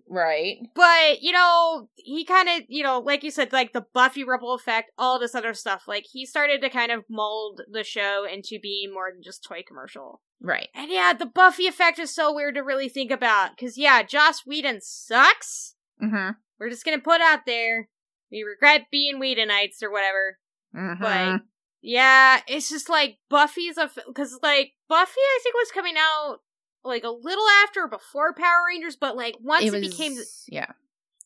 [0.09, 0.57] Right.
[0.75, 4.53] But, you know, he kind of, you know, like you said, like the Buffy ripple
[4.53, 5.83] effect, all this other stuff.
[5.87, 9.63] Like, he started to kind of mold the show into being more than just toy
[9.65, 10.21] commercial.
[10.41, 10.67] Right.
[10.75, 13.51] And yeah, the Buffy effect is so weird to really think about.
[13.55, 15.75] Because, yeah, Joss Whedon sucks.
[16.03, 16.31] Mm-hmm.
[16.59, 17.87] We're just gonna put out there.
[18.31, 20.37] We regret being Whedonites or whatever.
[20.75, 21.01] Mm-hmm.
[21.03, 21.41] But
[21.81, 26.37] yeah, it's just like Buffy's a because like Buffy I think was coming out
[26.83, 30.15] like a little after or before Power Rangers, but like once it, it became
[30.47, 30.71] yeah.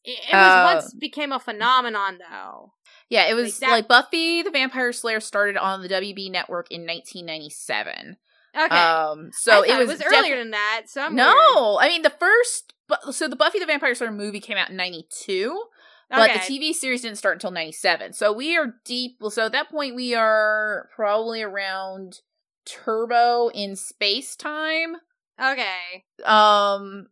[0.03, 2.73] it, it was Uh, once became a phenomenon though.
[3.09, 6.85] Yeah, it was that- like Buffy the Vampire Slayer started on the WB network in
[6.85, 8.17] 1997.
[8.55, 10.83] Okay, Um, so it was, it was earlier than that.
[10.87, 12.73] So I'm no, I mean the first.
[12.87, 15.61] bu- So the Buffy the Vampire Slayer movie came out in '92, weird.
[16.09, 16.39] But Okay.
[16.39, 18.13] the TV series didn't start until '97.
[18.13, 19.17] So we are deep.
[19.29, 22.19] So at that point, we are probably around
[22.65, 24.97] Turbo in space time.
[25.41, 27.07] okay, Um,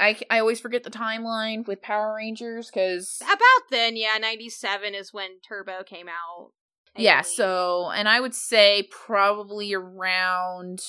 [0.00, 4.94] I I always forget the timeline with Power Rangers because about then, yeah, ninety seven
[4.94, 6.52] is when Turbo came out.
[6.96, 7.20] I yeah.
[7.22, 10.80] So and I would say probably around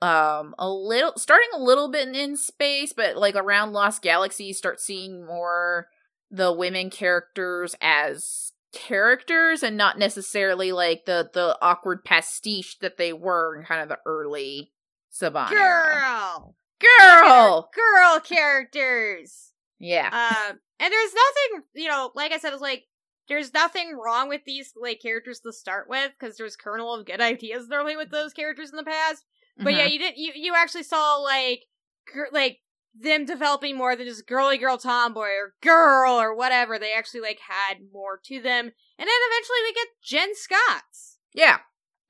[0.00, 4.44] um a little starting a little bit in, in space but like around lost galaxy
[4.46, 5.86] you start seeing more
[6.32, 13.12] the women characters as characters and not necessarily like the the awkward pastiche that they
[13.12, 14.72] were in kind of the early
[15.12, 16.00] Saban era.
[16.00, 19.52] girl, girl girl characters.
[19.78, 22.84] yeah um, and there's nothing, you know, like I said, it's like
[23.28, 27.20] there's nothing wrong with these like characters to start with because there's kernel of good
[27.32, 29.24] ideas normally with those characters in the past.
[29.58, 29.92] But yeah, Mhm.
[29.92, 31.64] you did you you actually saw like
[32.10, 32.58] gr- like
[32.94, 36.78] them developing more than just girly girl tomboy or girl or whatever.
[36.78, 38.72] They actually like had more to them, and
[39.08, 41.18] then eventually we get Jen Scotts.
[41.34, 41.58] Yeah.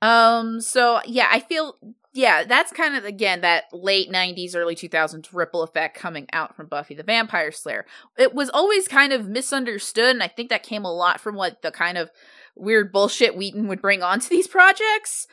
[0.01, 1.77] Um so yeah, I feel
[2.13, 6.67] yeah, that's kind of again that late 90s early 2000s ripple effect coming out from
[6.67, 7.85] Buffy the Vampire Slayer.
[8.17, 11.61] It was always kind of misunderstood and I think that came a lot from what
[11.61, 12.11] the kind of
[12.55, 15.27] weird bullshit Whedon would bring onto these projects.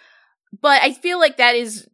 [0.58, 1.88] But I feel like that is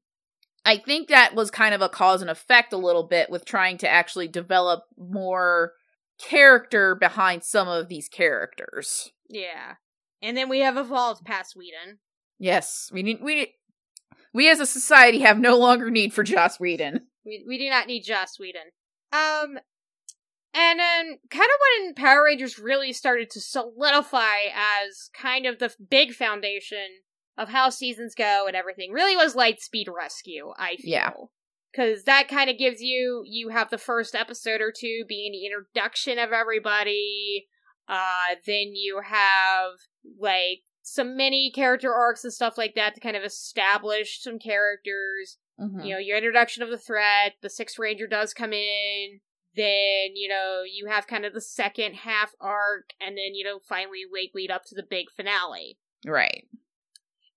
[0.67, 3.79] I think that was kind of a cause and effect a little bit with trying
[3.79, 5.75] to actually develop more
[6.19, 9.13] character behind some of these characters.
[9.29, 9.75] Yeah,
[10.21, 11.99] and then we have evolved past Whedon.
[12.41, 13.55] Yes, we need we
[14.35, 17.07] we as a society have no longer need for Joss Whedon.
[17.25, 18.73] We we do not need Joss Whedon.
[19.13, 19.59] Um,
[20.53, 25.73] and then kind of when Power Rangers really started to solidify as kind of the
[25.91, 26.89] big foundation
[27.39, 30.53] of how seasons go and everything really was Lightspeed Rescue.
[30.59, 30.91] I feel.
[30.91, 31.11] Yeah.
[31.73, 35.45] Because that kind of gives you, you have the first episode or two being the
[35.45, 37.49] introduction of everybody.
[37.87, 39.73] Uh, then you have,
[40.19, 45.39] like, some mini character arcs and stuff like that to kind of establish some characters
[45.59, 45.87] Mhm.
[45.87, 49.21] you know, your introduction of the threat, the Sixth Ranger does come in,
[49.55, 53.59] then, you know, you have kind of the second half arc, and then, you know,
[53.59, 55.79] finally like lead up to the big finale.
[56.05, 56.47] Right.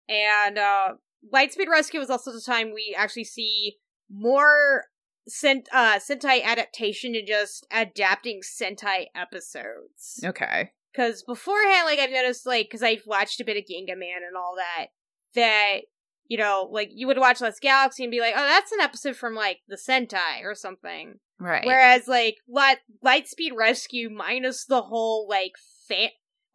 [0.10, 0.88] And uh
[1.34, 3.78] Lightspeed Rescue is also the time we actually see
[4.10, 4.86] more
[5.28, 10.20] Sent- uh, Sentai adaptation to just adapting Sentai episodes.
[10.24, 10.72] Okay.
[10.92, 14.56] Because beforehand, like I've noticed, like because I've watched a bit of Gingaman and all
[14.58, 14.88] that,
[15.36, 15.82] that
[16.28, 19.16] you know, like you would watch Lost Galaxy and be like, oh, that's an episode
[19.16, 21.20] from like the Sentai or something.
[21.40, 21.66] Right.
[21.66, 25.54] Whereas like Light Lightspeed Rescue minus the whole like
[25.88, 26.10] fan.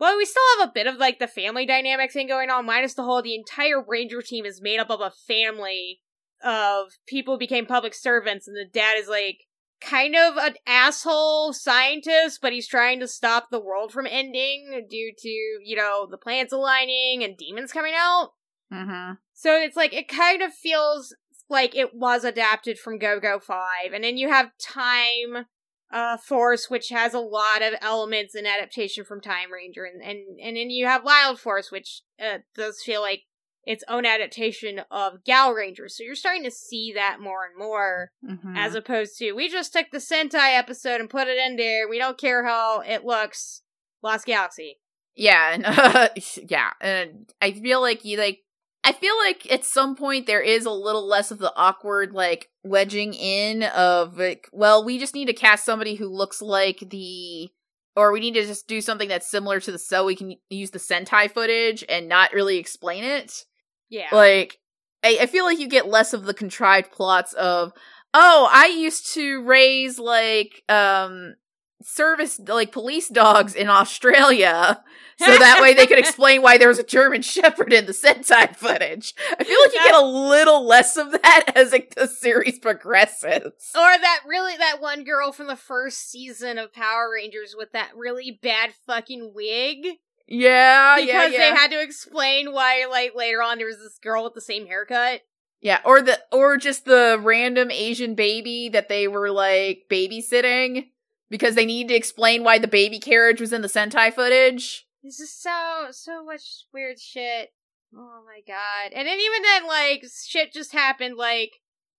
[0.05, 2.93] Well, we still have a bit of like the family dynamic thing going on, minus
[2.93, 6.03] the whole the entire Ranger team is made up of a family
[6.45, 9.39] of people who became public servants, and the dad is like
[9.81, 15.15] kind of an asshole scientist, but he's trying to stop the world from ending due
[15.17, 18.33] to, you know, the planets aligning and demons coming out.
[18.71, 19.15] mm-hmm.
[19.33, 21.17] So it's like it kind of feels
[21.49, 23.59] like it was adapted from Go Go 5.
[23.95, 25.47] And then you have Time
[25.93, 30.39] uh Force, which has a lot of elements and adaptation from Time Ranger, and and,
[30.41, 33.23] and then you have Wild Force, which uh, does feel like
[33.67, 35.89] its own adaptation of Gaoranger.
[35.89, 38.57] So you're starting to see that more and more, Mm-hmm.
[38.57, 41.89] as opposed to we just took the Sentai episode and put it in there.
[41.89, 43.63] We don't care how it looks.
[44.03, 44.81] Lost Galaxy.
[45.17, 46.09] yeah, and uh,
[46.49, 48.41] yeah, and I feel like you like.
[48.85, 52.51] I feel like at some point there is a little less of the awkward like
[52.63, 57.49] wedging in of like, well, we just need to cast somebody who looks like the,
[57.97, 60.71] or we need to just do something that's similar to the so we can use
[60.71, 63.45] the Sentai footage and not really explain it.
[63.89, 64.09] Yeah.
[64.13, 64.59] Like,
[65.03, 67.73] I, I feel like you get less of the contrived plots of,
[68.13, 71.37] oh, I used to raise like um
[71.85, 74.83] service like police dogs in Australia,
[75.19, 78.57] so that way they could explain why there was a German Shepherd in the Sentai
[78.57, 79.15] footage.
[79.39, 83.53] I feel like you get a little less of that as like, the series progresses.
[83.77, 87.91] Or that really that one girl from the first season of Power Rangers with that
[87.95, 89.87] really bad fucking wig.
[90.27, 91.39] Yeah, because yeah, yeah.
[91.39, 94.67] they had to explain why like later on there was this girl with the same
[94.67, 95.21] haircut.
[95.65, 100.89] yeah, or the or just the random Asian baby that they were like babysitting.
[101.31, 104.87] Because they need to explain why the baby carriage was in the Sentai footage.
[105.03, 107.51] This is so so much weird shit.
[107.95, 108.93] Oh my god.
[108.93, 111.53] And then even then like shit just happened like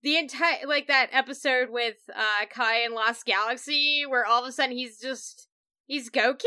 [0.03, 4.51] the entire like that episode with uh Kai and Lost Galaxy where all of a
[4.51, 5.47] sudden he's just
[5.85, 6.43] he's Goki?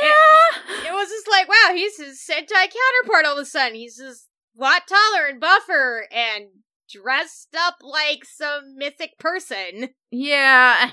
[0.00, 0.86] Yeah.
[0.86, 3.74] It was just like, wow, he's his Sentai counterpart all of a sudden.
[3.74, 6.46] He's just a lot taller and buffer and
[6.90, 9.90] dressed up like some mythic person.
[10.10, 10.92] Yeah.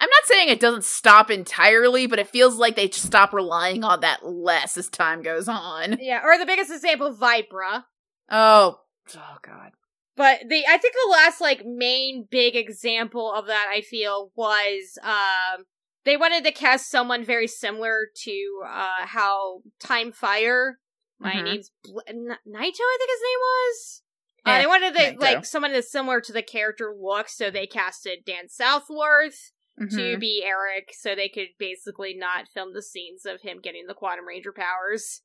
[0.00, 4.00] I'm not saying it doesn't stop entirely, but it feels like they stop relying on
[4.00, 5.98] that less as time goes on.
[6.00, 7.84] Yeah, or the biggest example, Vypra.
[8.30, 8.80] Oh,
[9.14, 9.72] oh god.
[10.16, 14.98] But the I think the last like main big example of that I feel was
[15.02, 15.64] um
[16.04, 20.78] they wanted to cast someone very similar to uh how Time Fire.
[21.18, 21.44] My Mhm.
[21.44, 24.02] name's Bl- N- Naito, I think his name was.
[24.46, 28.20] Uh, they wanted to, like someone that's similar to the character look, so they casted
[28.24, 30.20] Dan Southworth to Mhm.
[30.20, 34.26] be Eric, so they could basically not film the scenes of him getting the Quantum
[34.26, 35.22] Ranger powers.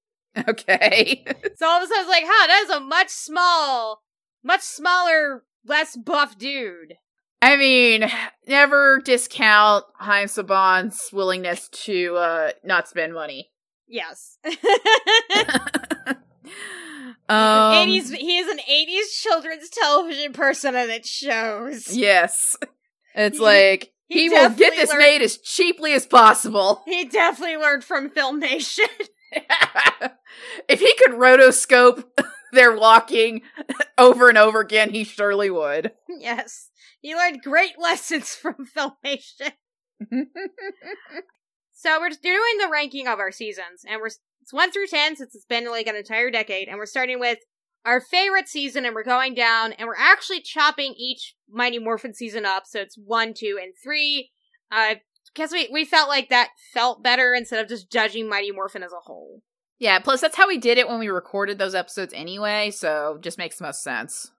[0.48, 1.24] Okay.
[1.58, 4.04] So all of a sudden, it's like, huh, that is a much small,
[4.44, 6.96] much smaller, less buff dude.
[7.42, 8.10] I mean,
[8.48, 13.52] never discount Haim Saban's willingness to uh not spend money.
[13.88, 14.38] Yes.
[17.30, 21.96] um, 80s, he is an 80s children's television person and it shows.
[21.96, 22.58] Yes.
[23.14, 26.84] It's like he he, will get this learned- made as cheaply as possible.
[26.86, 28.88] He definitely learned from Filmation.
[30.68, 32.04] if he could rotoscope
[32.54, 33.42] their walking
[33.98, 35.92] over and over again, he surely would.
[36.08, 36.70] yes.
[37.02, 39.52] He learned great lessons from Filmation.
[41.74, 44.08] So we're doing the ranking of our seasons, and we're
[44.42, 47.40] it's one through ten since it's been like an entire decade, and we're starting with
[47.86, 52.46] our favorite season, and we're going down, and we're actually chopping each Mighty Morphin season
[52.46, 54.32] up, so it's one, two, and three.
[54.72, 54.96] Uh,
[55.34, 58.92] because we we felt like that felt better instead of just judging Mighty Morphin as
[58.94, 59.42] a whole.
[59.80, 63.38] yeah, plus that's how we did it when we recorded those episodes anyway, so just
[63.38, 64.32] makes the most sense.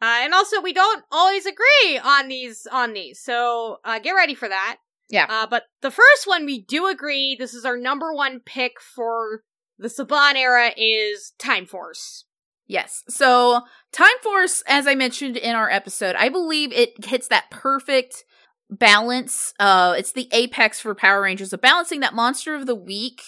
[0.00, 4.34] Uh, and also we don't always agree on these on these, so uh, get ready
[4.34, 4.76] for that.
[5.08, 5.26] Yeah.
[5.28, 7.36] Uh, but the first one we do agree.
[7.38, 9.42] This is our number one pick for
[9.78, 12.24] the Saban era is Time Force.
[12.72, 13.04] Yes.
[13.06, 13.60] So,
[13.92, 18.24] Time Force, as I mentioned in our episode, I believe it hits that perfect
[18.70, 19.52] balance.
[19.60, 23.22] Uh, it's the apex for Power Rangers of balancing that monster of the week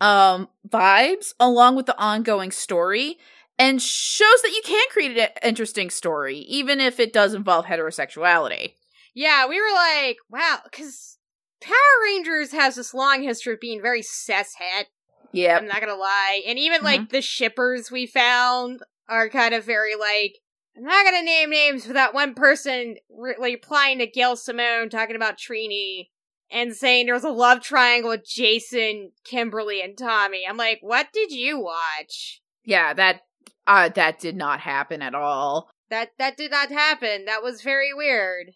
[0.00, 3.18] um vibes along with the ongoing story
[3.58, 8.74] and shows that you can create an interesting story even if it does involve heterosexuality.
[9.12, 11.18] Yeah, we were like, wow, because
[11.60, 11.74] Power
[12.04, 14.84] Rangers has this long history of being very cishet.
[15.32, 15.62] Yep.
[15.62, 19.94] I'm not gonna lie, and even like the shippers we found are kind of very
[19.94, 20.38] like.
[20.76, 25.16] I'm not gonna name names, but that one person re- replying to Gail Simone talking
[25.16, 26.06] about Trini
[26.50, 30.44] and saying there was a love triangle with Jason, Kimberly, and Tommy.
[30.48, 32.40] I'm like, what did you watch?
[32.64, 33.22] Yeah, that
[33.66, 35.70] uh that did not happen at all.
[35.90, 37.24] That that did not happen.
[37.24, 38.52] That was very weird.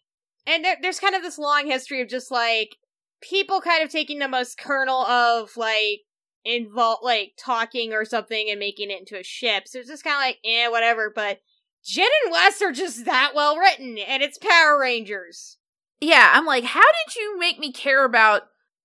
[0.47, 2.77] And there, there's kind of this long history of just like
[3.21, 6.01] people kind of taking the most kernel of like
[6.47, 9.69] invol like talking or something and making it into a ship.
[9.69, 11.13] So it's just kind of like eh, whatever.
[11.15, 11.41] But
[11.85, 15.59] Jen and Wes are just that well written, and it's Power Rangers.
[16.01, 18.43] Yeah, I'm like, how did you make me care about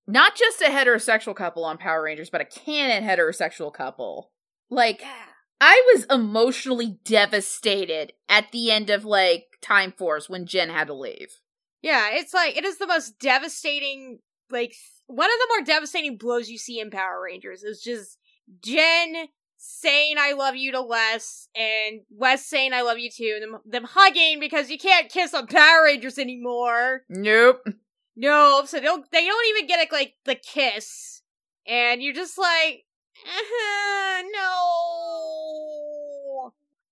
[0.08, 4.32] not just a heterosexual couple on Power Rangers, but a canon heterosexual couple?
[4.70, 5.04] Like,
[5.60, 10.94] I was emotionally devastated at the end of like Time Force when Jen had to
[10.94, 11.40] leave.
[11.82, 14.20] Yeah, it's like it is the most devastating.
[14.50, 14.76] Like
[15.08, 18.18] one of the more devastating blows you see in Power Rangers is just
[18.62, 23.54] Jen saying "I love you" to Wes, and Wes saying "I love you" too, and
[23.54, 27.04] them, them hugging because you can't kiss on Power Rangers anymore.
[27.10, 27.68] Nope.
[28.16, 29.10] No, so they don't.
[29.12, 31.22] They don't even get like like the kiss,
[31.68, 32.86] and you're just like,
[33.26, 34.54] uh no.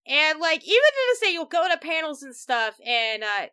[0.07, 3.47] And like even to this day, you'll go to panels and stuff, and uh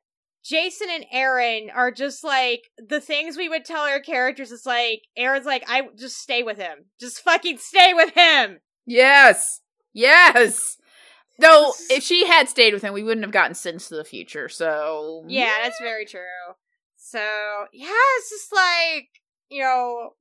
[0.44, 4.50] Jason and Erin are just like the things we would tell our characters.
[4.52, 8.58] Is like Erin's like, I just stay with him, just fucking stay with him.
[8.86, 9.60] Yes.
[9.92, 10.76] Yes.
[11.38, 14.48] Though, if she had stayed with him, we wouldn't have gotten Sins to the Future,
[14.48, 15.24] so.
[15.26, 16.20] Yeah, that's very true.
[16.96, 17.18] So
[17.72, 17.88] yeah,
[18.18, 19.08] it's just like
[19.50, 20.14] you know,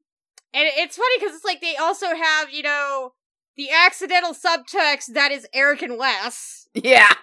[0.53, 3.13] and it's funny because it's like they also have you know
[3.55, 6.67] the accidental subtext that is Eric and Wes.
[6.73, 7.13] Yeah.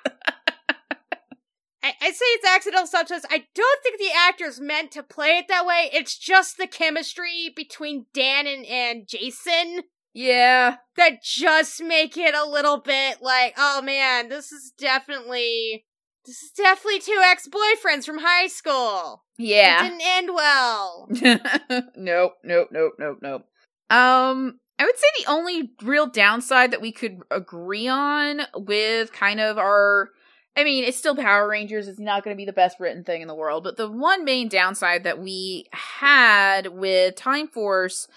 [1.89, 3.25] I, I say it's accidental subtext.
[3.31, 5.91] I don't think the actors meant to play it that way.
[5.93, 9.83] It's just the chemistry between Dan and, and Jason
[10.15, 10.77] Yeah.
[10.97, 15.85] that just make it a little bit like, oh man, this is definitely
[16.25, 19.25] this is definitely two ex-boyfriends from high school.
[19.39, 19.87] Yeah.
[19.87, 21.09] It didn't end well.
[21.97, 23.43] nope, nope, nope, nope, nope.
[23.89, 29.41] Um, I would say the only real downside that we could agree on with kind
[29.41, 30.11] of our
[30.59, 31.87] I mean, it's still Power Rangers.
[31.87, 34.25] It's not going to be the best written thing in the world, but the one
[34.25, 38.09] main downside that we had with Time Force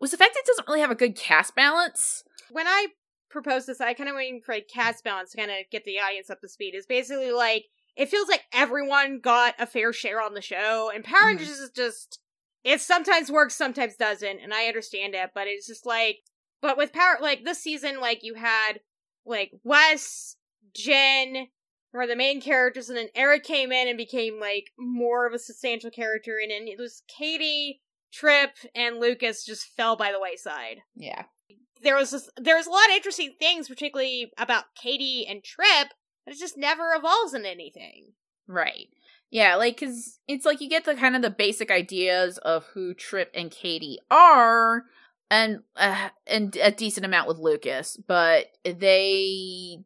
[0.00, 2.24] was the fact it doesn't really have a good cast balance.
[2.48, 2.86] When I
[3.28, 6.00] proposed this, I kind of waiting for a cast balance to kind of get the
[6.00, 6.74] audience up to speed.
[6.74, 11.04] It's basically like it feels like everyone got a fair share on the show, and
[11.04, 11.36] Power Mhm.
[11.36, 12.18] Rangers is just
[12.64, 16.20] it sometimes works, sometimes doesn't, and I understand it, but it's just like,
[16.62, 18.80] but with Power, like this season, like you had
[19.26, 20.36] like Wes,
[20.74, 21.48] Jen
[21.92, 25.38] were the main characters, and then Eric came in and became like more of a
[25.38, 27.80] substantial character, and then it was Katie,
[28.12, 31.24] Trip, and Lucas just fell by the wayside Yeah.
[31.82, 35.88] there was this, there was a lot of interesting things, particularly about Katie and Trip,
[36.24, 38.12] but it just never evolves into anything.
[38.46, 38.88] Right.
[39.30, 42.94] Yeah, like cuz it's like you get the kind of the basic ideas of who
[42.94, 44.84] Trip and Katie are
[45.30, 49.78] and uh, and a decent amount with Lucas, but they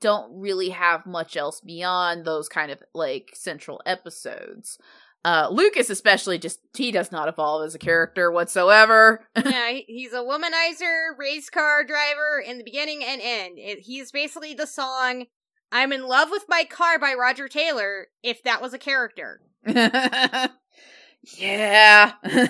[0.00, 4.78] don't really have much else beyond those kind of like central episodes.
[5.24, 9.26] Uh Lucas especially just he does not evolve as a character whatsoever.
[9.36, 13.58] yeah, he's a womanizer, race car driver in the beginning and end.
[13.58, 15.26] It, he's basically the song
[15.70, 18.06] "I'm in Love with My Car" by Roger Taylor.
[18.22, 19.42] If that was a character,
[21.36, 22.12] yeah.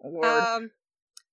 [0.00, 0.70] Um,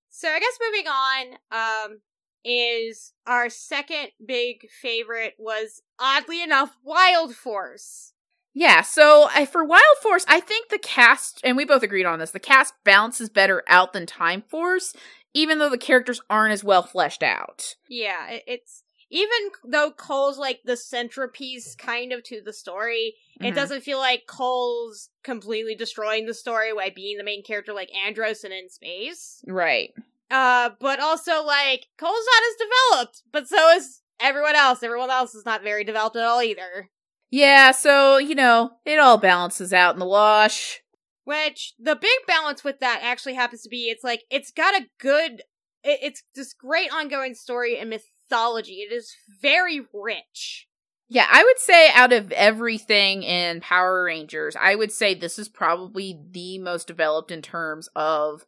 [0.09, 1.99] so I guess moving on, um,
[2.45, 8.13] is our second big favorite was oddly enough Wild Force.
[8.53, 12.19] Yeah, so I, for Wild Force, I think the cast, and we both agreed on
[12.19, 14.93] this, the cast balances better out than Time Force,
[15.33, 17.75] even though the characters aren't as well fleshed out.
[17.89, 23.55] Yeah, it's even though Cole's like the centerpiece kind of to the story, it Mhm.
[23.55, 28.43] doesn't feel like Cole's completely destroying the story by being the main character like Andros
[28.43, 29.41] and in space.
[29.45, 29.93] Right.
[30.31, 34.81] Uh, but also like Cole's not as developed, but so is everyone else.
[34.81, 36.89] Everyone else is not very developed at all either.
[37.31, 40.81] Yeah, so, you know, it all balances out in the wash.
[41.25, 44.85] Which the big balance with that actually happens to be it's like it's got a
[44.99, 45.41] good
[45.83, 48.75] it, it's this great ongoing story and mythology.
[48.75, 50.67] It is very rich.
[51.07, 55.49] Yeah, I would say out of everything in Power Rangers, I would say this is
[55.49, 58.45] probably the most developed in terms of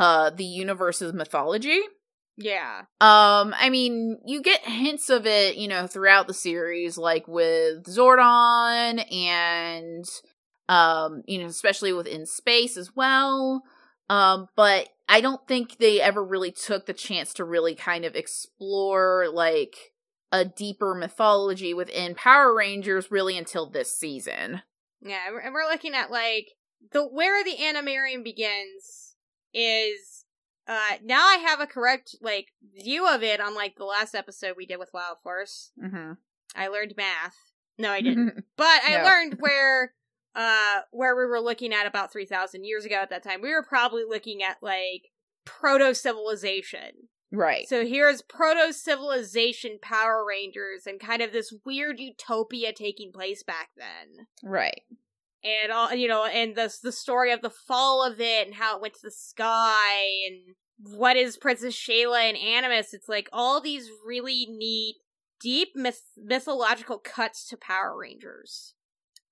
[0.00, 1.80] uh the universe's mythology.
[2.36, 2.84] Yeah.
[3.00, 7.84] Um, I mean, you get hints of it, you know, throughout the series, like with
[7.84, 10.04] Zordon and,
[10.68, 13.62] um, you know, especially within space as well.
[14.08, 18.16] Um, but I don't think they ever really took the chance to really kind of
[18.16, 19.76] explore, like,
[20.32, 24.62] a deeper mythology within Power Rangers really until this season.
[25.02, 26.46] Yeah, and we're- and we're looking at like
[26.92, 29.09] the where the animarium begins
[29.54, 30.24] is
[30.68, 32.48] uh now I have a correct like
[32.82, 35.72] view of it on like the last episode we did with Wild Force.
[35.82, 36.12] Mm-hmm.
[36.56, 37.36] I learned math.
[37.78, 38.44] No, I didn't.
[38.56, 39.04] But I No.
[39.04, 39.94] learned where
[40.34, 43.40] uh where we were looking at about 3000 years ago at that time.
[43.40, 45.10] We were probably looking at like
[45.44, 47.08] proto civilization.
[47.32, 47.66] right.
[47.68, 53.70] So here's proto civilization Power Rangers and kind of this weird utopia taking place back
[53.76, 54.26] then.
[54.44, 54.82] right.
[55.44, 58.76] And all you know, and the the story of the fall of it and how
[58.76, 60.54] it went to the sky and
[60.96, 62.94] what is Princess Shayla and Animus.
[62.94, 64.96] It's like all these really neat,
[65.40, 68.74] deep myth- mythological cuts to Power Rangers,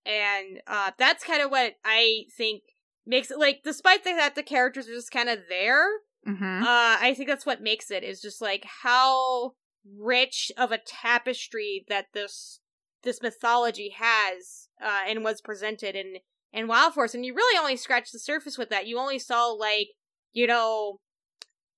[0.04, 2.62] and uh, that's kind of what I think
[3.06, 3.60] makes it like.
[3.64, 5.86] Despite the, that the characters are just kind of there,
[6.26, 6.62] Mm-hmm.
[6.62, 9.52] uh, I think that's what makes it is just like how
[9.98, 12.60] rich of a tapestry that this
[13.02, 16.16] this mythology has uh, and was presented in
[16.52, 18.86] in Wild Force, and you really only scratched the surface with that.
[18.86, 19.88] You only saw like
[20.32, 21.00] you know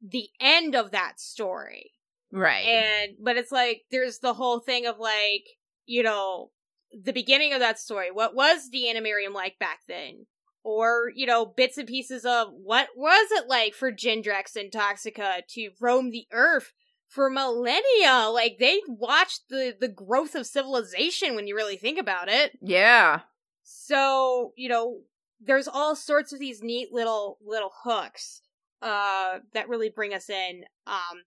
[0.00, 1.92] the end of that story,
[2.32, 2.64] right.
[2.64, 5.44] and but it's like there's the whole thing of like
[5.86, 6.50] you know
[6.92, 8.10] the beginning of that story.
[8.10, 10.26] What was the animarium like back then?
[10.62, 15.46] Or, you know, bits and pieces of what was it like for Jindrax and Toxica
[15.50, 16.72] to roam the earth
[17.10, 18.30] for millennia?
[18.32, 22.52] Like they watched the the growth of civilization when you really think about it.
[22.62, 23.20] yeah.
[23.62, 25.00] So, you know,
[25.40, 28.40] there's all sorts of these neat little little hooks
[28.80, 30.64] uh that really bring us in.
[30.86, 31.24] Um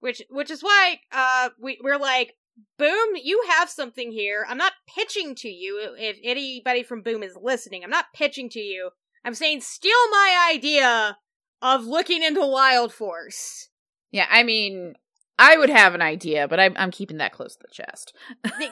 [0.00, 2.34] which which is why uh we we're like
[2.78, 4.46] Boom, you have something here.
[4.48, 7.84] I'm not pitching to you if anybody from Boom is listening.
[7.84, 8.90] I'm not pitching to you.
[9.26, 11.18] I'm saying steal my idea
[11.60, 13.68] of looking into Wild Force.
[14.10, 14.94] Yeah, I mean,
[15.38, 18.14] I would have an idea, but I'm I'm keeping that close to the chest.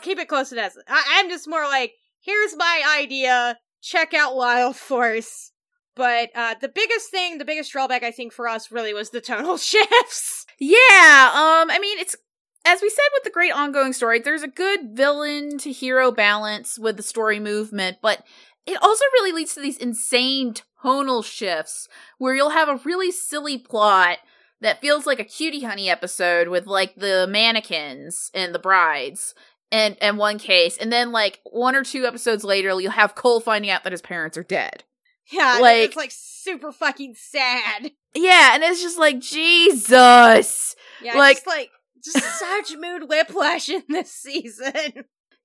[0.03, 0.73] Keep it close to that.
[0.89, 3.59] I, I'm just more like here's my idea.
[3.83, 5.51] Check out Wild Force.
[5.97, 9.21] But uh, the biggest thing, the biggest drawback I think for us really was the
[9.21, 10.45] tonal shifts.
[10.59, 12.17] Yeah, um, I mean, it's
[12.65, 16.79] as we said with the great ongoing story, there's a good villain to hero balance
[16.79, 18.25] with the story movement, but
[18.67, 23.59] it also really leads to these insane tonal shifts where you'll have a really silly
[23.59, 24.19] plot
[24.65, 29.35] that feels like a cutie honey episode with like the mannequins and the brides
[29.71, 33.41] and and one case and then like one or two episodes later you'll have Cole
[33.41, 34.85] finding out that his parents are dead.
[35.31, 37.93] Yeah, Like- it's like super fucking sad.
[38.15, 40.77] Yeah, and it's just like Jesus.
[41.03, 41.71] Yeah, Like- just like
[42.05, 44.73] just such mood whiplash in this season.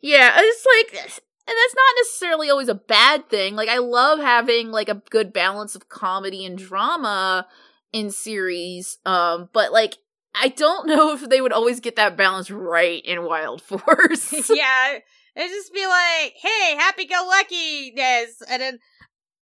[0.01, 1.11] Yeah, it's like, and
[1.57, 3.55] that's not necessarily always a bad thing.
[3.55, 7.47] Like, I love having like a good balance of comedy and drama
[7.91, 8.97] in series.
[9.05, 9.97] Um, but like,
[10.35, 14.31] I don't know if they would always get that balance right in Wild Force.
[14.49, 14.99] yeah,
[15.35, 18.79] it'd just be like, "Hey, happy-go-luckiness," and then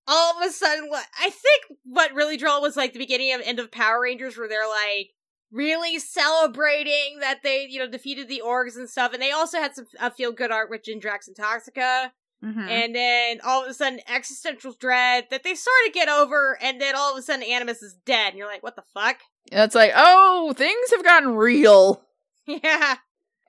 [0.07, 0.89] all of a sudden,
[1.19, 4.49] I think what really drove was like the beginning of end of Power Rangers, where
[4.49, 5.11] they're like
[5.51, 9.75] really celebrating that they, you know, defeated the orgs and stuff, and they also had
[9.75, 12.11] some uh, feel-good art with Jindrax and Toxica,
[12.43, 12.67] Mhm.
[12.69, 16.81] and then all of a sudden, existential dread that they sort of get over, and
[16.81, 19.19] then all of a sudden, Animus is dead, and you're like, "What the fuck?"
[19.51, 22.03] And it's like, oh, things have gotten real.
[22.45, 22.95] Yeah.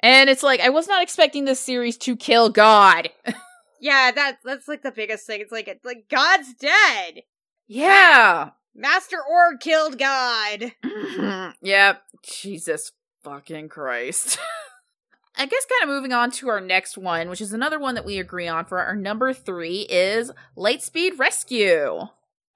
[0.01, 3.11] And it's like, I was not expecting this series to kill God.
[3.81, 5.41] Yeah, that's that's like the biggest thing.
[5.43, 7.23] It's like it's like God's dead.
[7.67, 8.51] yeah.
[8.75, 10.73] Master Org killed God.
[11.61, 12.03] yep.
[12.23, 12.93] Jesus
[13.25, 14.39] fucking Christ.
[15.37, 18.05] I guess kind of moving on to our next one, which is another one that
[18.05, 22.03] we agree on for our number three is Lightspeed Rescue.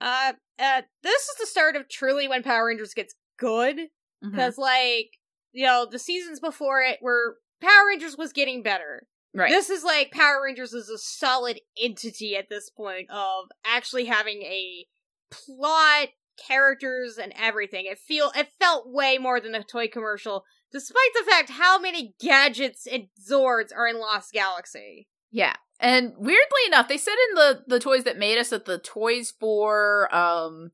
[0.01, 3.77] Uh, uh, this is the start of truly when Power Rangers gets good
[4.21, 5.11] because, like,
[5.53, 9.07] you know, the seasons before it were Power Rangers was getting better.
[9.35, 9.51] Right.
[9.51, 14.43] This is like Power Rangers is a solid entity at this point of actually having
[14.43, 14.87] a
[15.31, 16.09] plot,
[16.47, 17.87] characters, and everything.
[17.87, 22.15] It feel it felt way more than a toy commercial, despite the fact how many
[22.21, 25.09] gadgets and Zords are in Lost Galaxy.
[25.31, 25.55] yeah.
[25.81, 29.33] And weirdly enough, they said in the the toys that made us that the toys
[29.39, 30.73] for um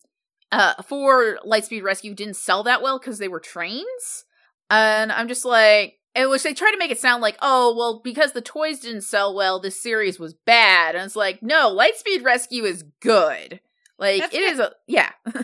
[0.51, 4.25] uh for Lightspeed Rescue didn't sell that well because they were trains.
[4.71, 8.01] And I'm just like in which they try to make it sound like, oh, well,
[8.03, 10.95] because the toys didn't sell well, this series was bad.
[10.95, 13.61] And it's like, no, Lightspeed Rescue is good.
[13.99, 14.53] Like That's it good.
[14.53, 15.11] is a yeah.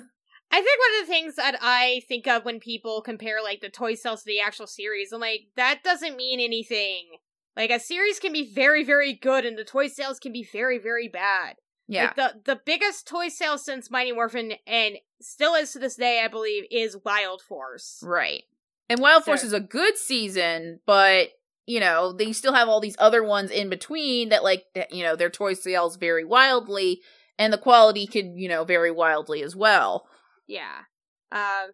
[0.53, 3.68] I think one of the things that I think of when people compare like the
[3.68, 7.07] toy sales to the actual series, I'm like, that doesn't mean anything.
[7.57, 10.78] Like a series can be very, very good and the toy sales can be very,
[10.78, 11.57] very bad.
[11.86, 12.05] Yeah.
[12.05, 16.22] Like the the biggest toy sale since Mighty Morphin and still is to this day,
[16.24, 18.01] I believe, is Wild Force.
[18.03, 18.44] Right.
[18.88, 21.28] And Wild Force So- is a good season, but
[21.66, 25.14] you know, they still have all these other ones in between that like you know,
[25.16, 27.01] their toy sales vary wildly
[27.38, 30.07] and the quality can, you know, vary wildly as well.
[30.51, 30.82] Yeah.
[31.32, 31.70] Um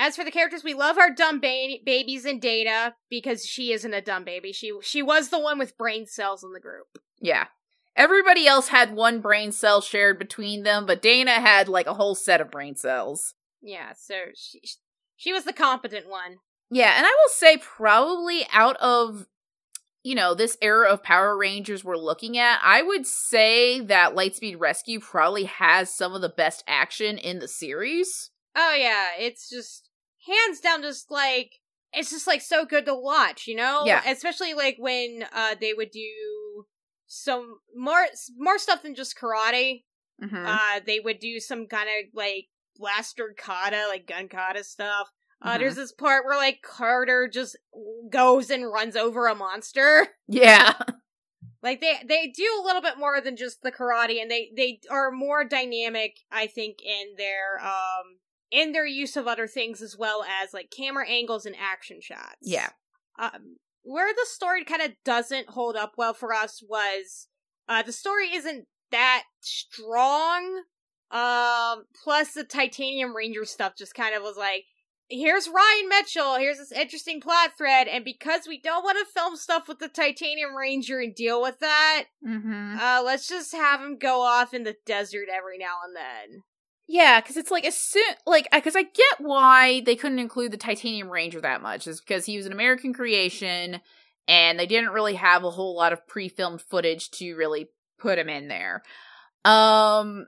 [0.00, 3.94] as for the characters, we love our dumb ba- babies in Dana because she isn't
[3.94, 4.52] a dumb baby.
[4.52, 6.86] She she was the one with brain cells in the group.
[7.20, 7.46] Yeah.
[7.96, 12.14] Everybody else had one brain cell shared between them, but Dana had like a whole
[12.14, 13.34] set of brain cells.
[13.60, 14.60] Yeah, so she
[15.16, 16.36] she was the competent one.
[16.70, 19.26] Yeah, and I will say probably out of
[20.02, 24.58] you know, this era of Power Rangers we're looking at, I would say that Lightspeed
[24.58, 28.30] Rescue probably has some of the best action in the series.
[28.56, 29.88] Oh yeah, it's just
[30.26, 31.52] hands down just like
[31.92, 33.82] it's just like so good to watch, you know?
[33.86, 34.02] Yeah.
[34.06, 36.64] Especially like when uh they would do
[37.06, 38.04] some more
[38.36, 39.84] more stuff than just karate.
[40.22, 40.46] Mm-hmm.
[40.46, 42.46] Uh they would do some kind of like
[42.76, 45.08] blaster kata, like gun kata stuff.
[45.40, 47.56] Uh there's this part where like Carter just
[48.10, 50.08] goes and runs over a monster.
[50.28, 50.74] yeah.
[51.62, 54.80] Like they they do a little bit more than just the karate and they they
[54.90, 58.18] are more dynamic I think in their um
[58.50, 62.38] in their use of other things as well as like camera angles and action shots.
[62.42, 62.70] Yeah.
[63.18, 67.28] Um where the story kind of doesn't hold up well for us was
[67.68, 70.62] uh the story isn't that strong.
[71.10, 74.64] Um plus the Titanium Ranger stuff just kind of was like
[75.08, 79.36] here's Ryan Mitchell, here's this interesting plot thread, and because we don't want to film
[79.36, 82.78] stuff with the Titanium Ranger and deal with that, Mm-hmm.
[82.78, 86.42] uh, let's just have him go off in the desert every now and then.
[86.86, 90.56] Yeah, because it's like as soon like because I get why they couldn't include the
[90.56, 93.80] Titanium Ranger that much is because he was an American creation,
[94.26, 98.28] and they didn't really have a whole lot of pre-filmed footage to really put him
[98.30, 98.82] in there.
[99.44, 100.26] Um,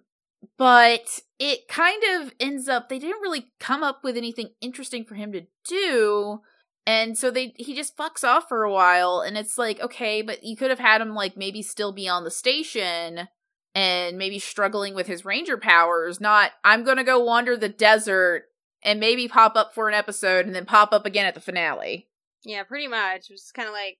[0.57, 5.14] but it kind of ends up they didn't really come up with anything interesting for
[5.14, 6.41] him to do.
[6.86, 10.43] And so they he just fucks off for a while and it's like, okay, but
[10.43, 13.28] you could have had him like maybe still be on the station
[13.74, 18.45] and maybe struggling with his ranger powers, not I'm going to go wander the desert
[18.82, 22.09] and maybe pop up for an episode and then pop up again at the finale.
[22.45, 23.28] Yeah, pretty much.
[23.28, 23.99] It was kind of like,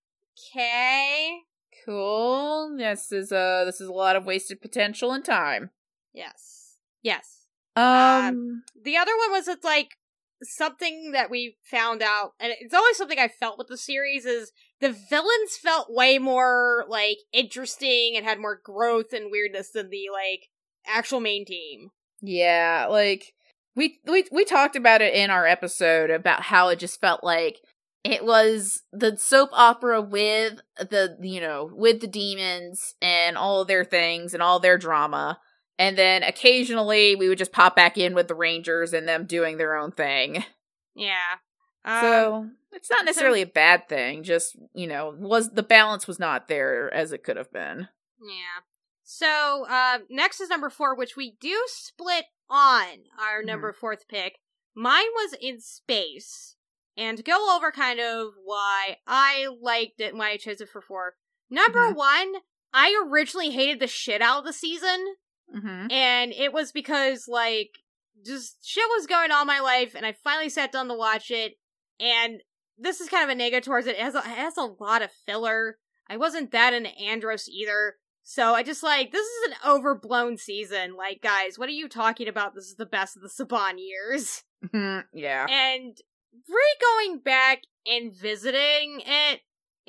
[0.55, 1.43] okay,
[1.85, 2.77] Cool.
[2.77, 5.71] This is uh this is a lot of wasted potential and time.
[6.13, 7.47] Yes, yes.
[7.77, 9.97] Um, The other one was it's like
[10.43, 14.53] something that we found out, and it's always something I felt with the series is
[14.81, 20.07] the villains felt way more like interesting and had more growth and weirdness than the
[20.13, 20.49] like
[20.87, 21.91] actual main team.
[22.23, 23.33] yeah, like
[23.77, 27.61] we we we talked about it in our episode about how it just felt like
[28.03, 33.69] it was the soap opera with the you know with the demons and all of
[33.69, 35.39] their things and all their drama
[35.79, 39.57] and then occasionally we would just pop back in with the rangers and them doing
[39.57, 40.45] their own thing
[40.95, 41.37] Yeah.
[41.85, 46.19] Um, so it's not necessarily a bad thing just you know was the balance was
[46.19, 47.89] not there as it could have been
[48.23, 48.63] Yeah.
[49.03, 52.85] So, uh, next is number four, which we do split on
[53.19, 54.39] our number fourth pick.
[54.73, 56.55] Mine was in space.
[56.97, 61.15] And go over kind of why I liked it, why I chose it for four.
[61.49, 61.97] Number Mhm.
[61.97, 62.35] one,
[62.73, 65.17] I originally hated the shit out of the season.
[65.55, 65.91] Mm-hmm.
[65.91, 67.71] And it was because, like,
[68.25, 71.31] just shit was going on in my life, and I finally sat down to watch
[71.31, 71.55] it.
[71.99, 72.43] And
[72.79, 73.97] this is kind of a negative towards it.
[73.97, 75.77] It has a, it has a lot of filler.
[76.09, 77.97] I wasn't that into Andros either.
[78.23, 80.95] So I just like, this is an overblown season.
[80.97, 82.55] Like, guys, what are you talking about?
[82.55, 84.45] This is the best of the Saban years.
[85.13, 85.97] yeah And
[86.49, 89.41] re going back and visiting it,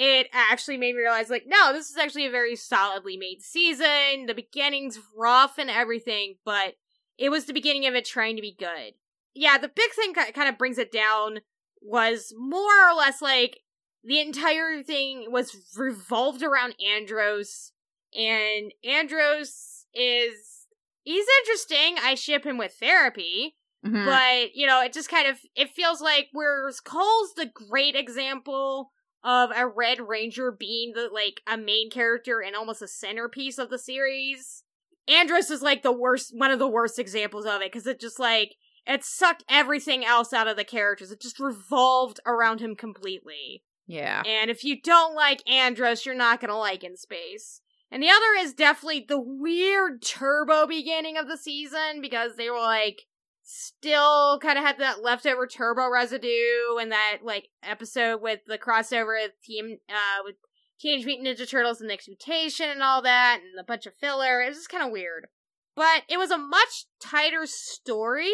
[0.04, 4.26] it actually made me realize, like, no, this is actually a very solidly made season.
[4.26, 6.74] The beginning's rough and everything, but
[7.20, 8.94] it was the beginning of it trying to be good.
[9.36, 11.42] Yeah, the big thing kind of brings it down
[11.82, 13.60] was more or less like
[14.04, 17.72] the entire thing was revolved around Andros,
[18.18, 20.66] and Andros is
[21.04, 21.98] he's interesting.
[22.04, 24.06] I ship him with therapy Mhm.
[24.06, 28.92] but you know it just kind of it feels like whereas cole's the great example
[29.24, 33.70] of a red ranger being the like a main character and almost a centerpiece of
[33.70, 34.64] the series.
[35.08, 38.20] Andros is like the worst one of the worst examples of it because it just
[38.20, 38.56] like
[38.88, 41.12] it sucked everything else out of the characters.
[41.12, 43.64] It just revolved around him completely.
[43.88, 44.24] Yeah.
[44.26, 47.62] And if you don't like andros you're not gonna like in space.
[47.92, 52.60] And the other is definitely the weird turbo beginning of the season because they were
[52.60, 53.04] like
[53.52, 59.22] still kind of had that leftover turbo residue and that like episode with the crossover
[59.22, 60.36] with team uh with
[60.80, 64.42] Teenage Mutant Ninja Turtles and Next Mutation and all that and a bunch of filler.
[64.42, 65.28] It was just kind of weird.
[65.76, 68.34] But it was a much tighter story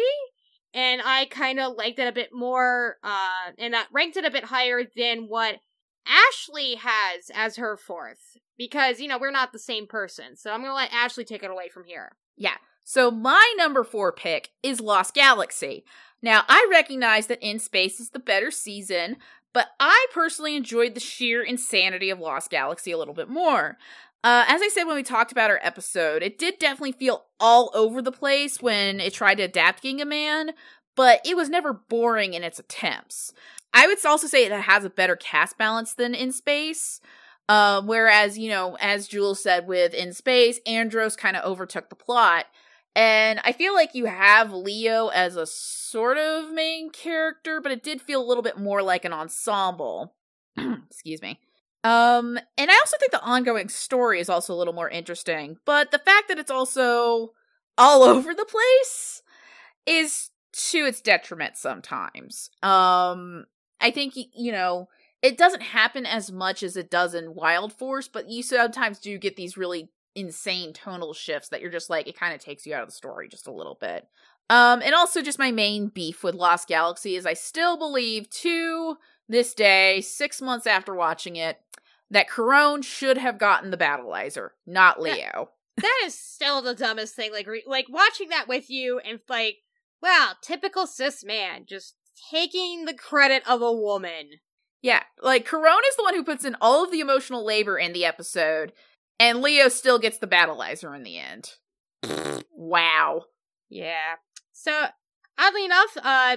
[0.72, 4.30] and I kind of liked it a bit more uh and that ranked it a
[4.30, 5.56] bit higher than what
[6.06, 10.36] Ashley has as her fourth because you know we're not the same person.
[10.36, 12.12] So I'm going to let Ashley take it away from here.
[12.88, 15.84] So my number four pick is Lost Galaxy.
[16.22, 19.18] Now I recognize that In Space is the better season,
[19.52, 23.76] but I personally enjoyed the sheer insanity of Lost Galaxy a little bit more.
[24.24, 27.70] Uh, as I said when we talked about our episode, it did definitely feel all
[27.74, 30.52] over the place when it tried to adapt Gingaman,
[30.96, 33.34] but it was never boring in its attempts.
[33.74, 37.02] I would also say that it has a better cast balance than In Space.
[37.50, 41.96] Uh, whereas, you know, as Jules said with In Space, Andros kind of overtook the
[41.96, 42.46] plot.
[42.98, 47.84] And I feel like you have Leo as a sort of main character, but it
[47.84, 50.16] did feel a little bit more like an ensemble.
[50.90, 51.38] Excuse me.
[51.84, 55.92] Um, and I also think the ongoing story is also a little more interesting, but
[55.92, 57.34] the fact that it's also
[57.78, 59.22] all over the place
[59.86, 60.30] is
[60.70, 62.50] to its detriment sometimes.
[62.64, 63.44] Um,
[63.80, 64.88] I think, you know,
[65.22, 69.18] it doesn't happen as much as it does in Wild Force, but you sometimes do
[69.18, 69.88] get these really
[70.18, 72.94] insane tonal shifts that you're just like, it kind of takes you out of the
[72.94, 74.06] story just a little bit.
[74.50, 78.96] Um, and also just my main beef with Lost Galaxy is I still believe to
[79.28, 81.60] this day, six months after watching it,
[82.10, 85.50] that Karone should have gotten the Battlizer, not Leo.
[85.76, 87.32] that is still the dumbest thing.
[87.32, 89.58] Like, re- like watching that with you and like,
[90.02, 91.94] wow, typical cis man, just
[92.30, 94.40] taking the credit of a woman.
[94.80, 97.92] Yeah, like Karone is the one who puts in all of the emotional labor in
[97.92, 98.72] the episode,
[99.20, 101.50] and Leo still gets the Battlizer in the end.
[102.52, 103.24] wow.
[103.68, 104.14] Yeah.
[104.52, 104.86] So,
[105.38, 106.36] oddly enough, uh,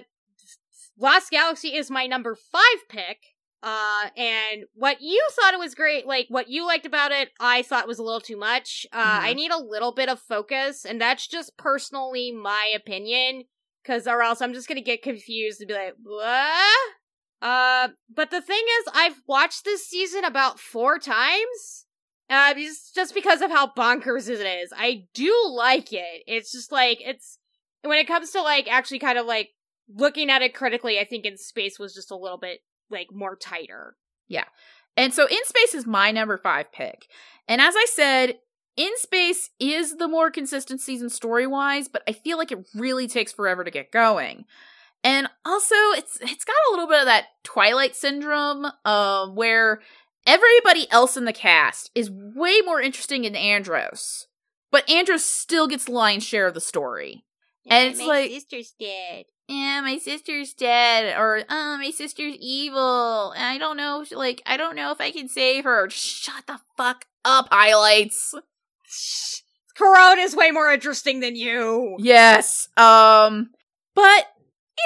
[0.98, 3.18] Lost Galaxy is my number five pick.
[3.64, 7.62] Uh, and what you thought it was great, like what you liked about it, I
[7.62, 8.88] thought was a little too much.
[8.92, 9.24] Uh, Mhm.
[9.24, 13.44] I need a little bit of focus, and that's just personally my opinion,
[13.84, 16.90] because or else I'm just gonna get confused and be like, what?
[17.40, 21.86] Uh, but the thing is, I've watched this season about four times.
[22.32, 24.72] Uh, just just because of how bonkers it is.
[24.76, 26.24] I do like it.
[26.28, 27.38] It's just like it's
[27.84, 29.50] when it comes to like actually kind of like
[29.94, 30.98] looking at it critically.
[30.98, 33.98] I think in space was just a little bit like more tighter.
[34.28, 34.46] Yeah.
[34.98, 37.08] And so In Space is my number five pick.
[37.48, 38.40] And as I said,
[38.78, 43.08] In Space is the more consistent season story wise, but I feel like it really
[43.08, 44.46] takes forever to get going.
[45.04, 49.82] And also, it's it's got a little bit of that Twilight syndrome, um, where
[50.26, 54.28] everybody else in the cast is way more interesting than Andros,
[54.72, 57.26] but Andros still gets lion's share of the story.
[57.68, 59.26] And it's like- my sister's dead.
[59.48, 63.32] yeah, my sister's dead, or oh, my sister's evil.
[63.32, 65.90] And I don't know, if- like, I don't know if I can save her.
[65.90, 68.34] Shut the fuck up, highlights.
[69.78, 71.96] Karone is way more interesting than you.
[72.00, 72.68] Yes.
[72.78, 73.52] Um,
[73.96, 74.28] but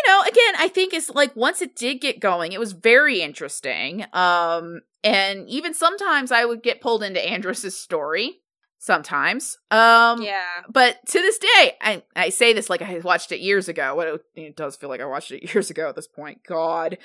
[0.03, 3.21] you know, again, I think it's like once it did get going, it was very
[3.21, 4.05] interesting.
[4.13, 8.41] Um, and even sometimes I would get pulled into Andros's story.
[8.77, 9.57] Sometimes.
[9.71, 10.43] Um, Yeah.
[10.69, 13.95] but to this day, I, I say this like I watched it years ago.
[13.95, 16.41] What it, it does feel like I watched it years ago at this point.
[16.47, 16.97] God,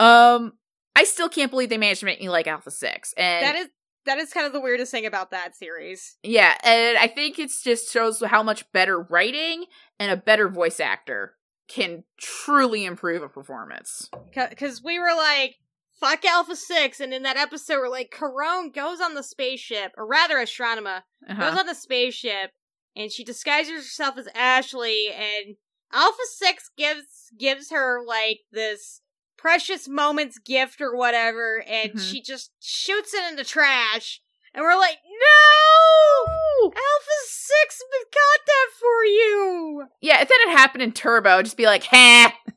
[0.00, 0.54] um,
[0.96, 3.68] I still can't believe they managed to make me like Alpha Six, and That is
[4.04, 6.16] that is kind of the weirdest thing about that series.
[6.24, 9.66] yeah, and I think it's just shows how much better writing
[10.00, 11.34] and a better voice actor
[11.68, 14.10] can truly improve a performance.
[14.34, 15.56] Because we were like,
[16.00, 17.00] fuck Alpha 6.
[17.00, 21.50] And in that episode, we're like, Karone goes on the spaceship, or rather, Astronema Uh-huh.
[21.50, 22.52] goes on the spaceship,
[22.96, 25.56] and she disguises herself as Ashley, and
[25.92, 29.02] Alpha 6 gives gives her, like, this
[29.36, 32.10] precious moments gift or whatever, and Mhm.
[32.10, 34.20] she just shoots it in the trash.
[34.58, 36.64] And we're like, no!
[36.64, 37.82] Alpha 6
[38.12, 39.84] got that for you!
[40.00, 42.34] Yeah, if that had happened in Turbo, I'd just be like, ha!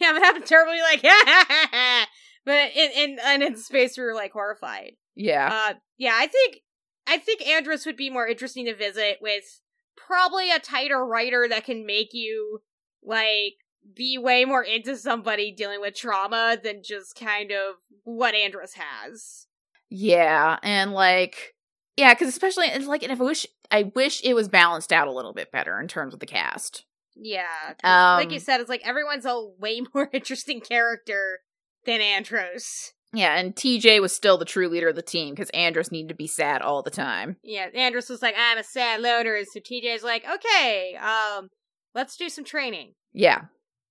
[0.00, 2.08] Yeah, it happened terribly like, ha ha ha ha.
[2.44, 4.94] But in, in, and in space, we were like horrified.
[5.14, 5.48] Yeah.
[5.52, 6.62] Uh, yeah, I think,
[7.06, 9.60] I think Andros would be more interesting to visit with
[9.96, 12.62] probably a tighter writer that can make you,
[13.04, 13.54] like,
[13.94, 19.46] be way more into somebody dealing with trauma than just kind of what Andros has.
[19.90, 21.54] Yeah, and like,
[21.96, 25.12] yeah, because especially it's like, and I wish, I wish it was balanced out a
[25.12, 26.84] little bit better in terms of the cast.
[27.16, 27.74] Yeah.
[27.82, 31.40] 'cause like you Um, said, it's like everyone's a way more interesting character
[31.84, 32.92] than Andros.
[33.12, 36.14] Yeah, and TJ was still the true leader of the team because Andros needed to
[36.14, 37.38] be sad all the time.
[37.42, 41.48] Yeah, Andros was like, I'm a sad loner, so TJ's like, okay, um,
[41.92, 42.92] let's do some training.
[43.12, 43.46] Yeah.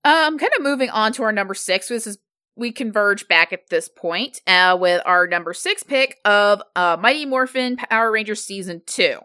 [0.05, 1.89] Um, kind of moving on to our number six.
[1.89, 2.17] This is
[2.59, 7.25] we converge back at this point uh, with our number six pick of uh, Mighty
[7.25, 9.19] Morphin Power Rangers season two.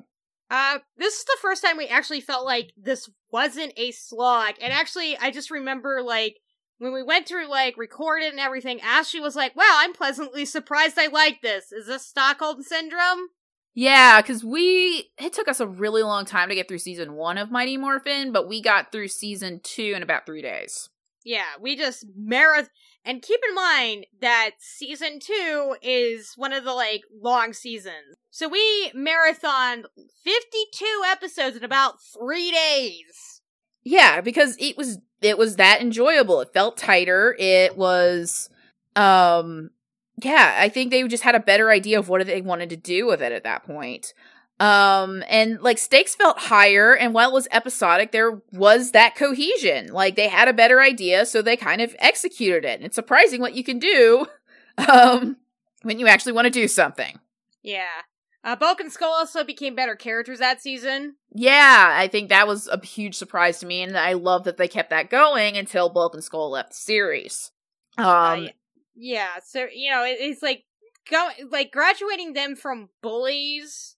[0.51, 4.55] Uh, this is the first time we actually felt like this wasn't a slog.
[4.63, 6.37] And actually, I just remember, like,
[6.79, 10.45] when we went through, like, record it and everything, Ashley was like, wow, I'm pleasantly
[10.45, 11.73] surprised I like this.
[11.73, 13.29] Is this Stockholm Syndrome?
[13.75, 17.39] Yeah, because we it took us a really long time to get through season one
[17.39, 20.89] of Mighty Morphin, but we got through season two in about three days.
[21.25, 22.69] Yeah, we just marath.
[23.05, 28.17] And keep in mind that season two is one of the, like, long seasons.
[28.31, 29.85] So we marathoned
[30.25, 33.43] 52 episodes in about three days.
[33.85, 36.41] Yeah, because it was it was that enjoyable.
[36.41, 37.37] It felt tighter.
[37.39, 38.49] It was
[38.97, 39.71] um
[40.23, 43.07] yeah, I think they just had a better idea of what they wanted to do
[43.07, 44.15] with it at that point.
[44.61, 49.89] Um and like stakes felt higher and while it was episodic there was that cohesion.
[49.93, 52.77] Like they had a better idea so they kind of executed it.
[52.77, 54.27] And it's surprising what you can do
[54.89, 55.37] um
[55.83, 57.19] when you actually want to do something.
[57.63, 58.03] Yeah.
[58.45, 61.17] Uh, Bulk and Skull also became better characters that season.
[61.33, 64.69] Yeah, I think that was a huge surprise to me, and I love that they
[64.69, 67.53] kept that going until Bulk and Skull left the series.
[67.97, 68.47] Um, Uh,
[68.95, 70.65] yeah, so you know, it, it's like
[71.11, 73.94] go like graduating them from bullies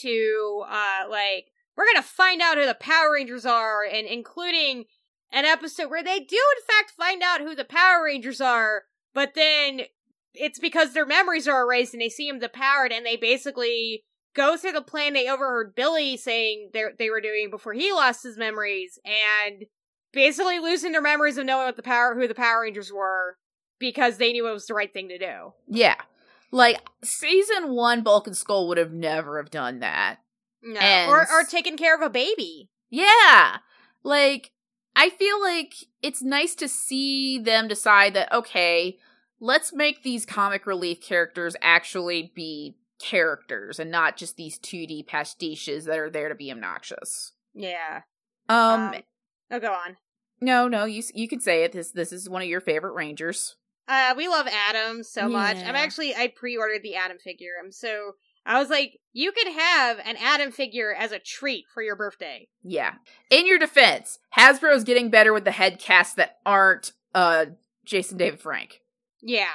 [0.00, 4.84] to uh like we're gonna find out who the Power Rangers are, and including
[5.32, 8.84] an episode where they do in fact find out who the Power Rangers are,
[9.14, 9.82] but then
[10.34, 14.56] it's because their memories are erased and they see them depowered, and they basically go
[14.56, 18.36] through the plan they overheard Billy saying they they were doing before he lost his
[18.36, 19.64] memories, and
[20.12, 23.36] basically losing their memories of knowing what the power who the Power Rangers were
[23.78, 25.52] because they knew it was the right thing to do.
[25.68, 25.96] yeah,
[26.50, 30.18] like season one, Bulk and Skull would have never have done that.
[30.62, 30.80] No.
[30.80, 32.70] And- or or taking care of a baby.
[32.90, 33.58] Yeah,
[34.02, 34.52] like
[34.94, 38.98] I feel like it's nice to see them decide that okay,
[39.40, 45.84] let's make these comic relief characters actually be characters and not just these 2D pastiches
[45.84, 47.32] that are there to be obnoxious.
[47.54, 48.02] Yeah.
[48.48, 48.94] Um,
[49.50, 49.96] oh, go on.
[50.40, 51.72] No, no, you you can say it.
[51.72, 53.56] This this is one of your favorite Rangers.
[53.88, 55.56] Uh, we love Adam so much.
[55.58, 57.52] I'm actually I pre-ordered the Adam figure.
[57.62, 58.12] I'm so
[58.44, 62.48] I was like, you could have an Adam figure as a treat for your birthday.
[62.62, 62.94] Yeah.
[63.30, 67.46] In your defense, Hasbro's getting better with the head casts that aren't uh
[67.84, 68.80] Jason David Frank.
[69.22, 69.52] Yeah.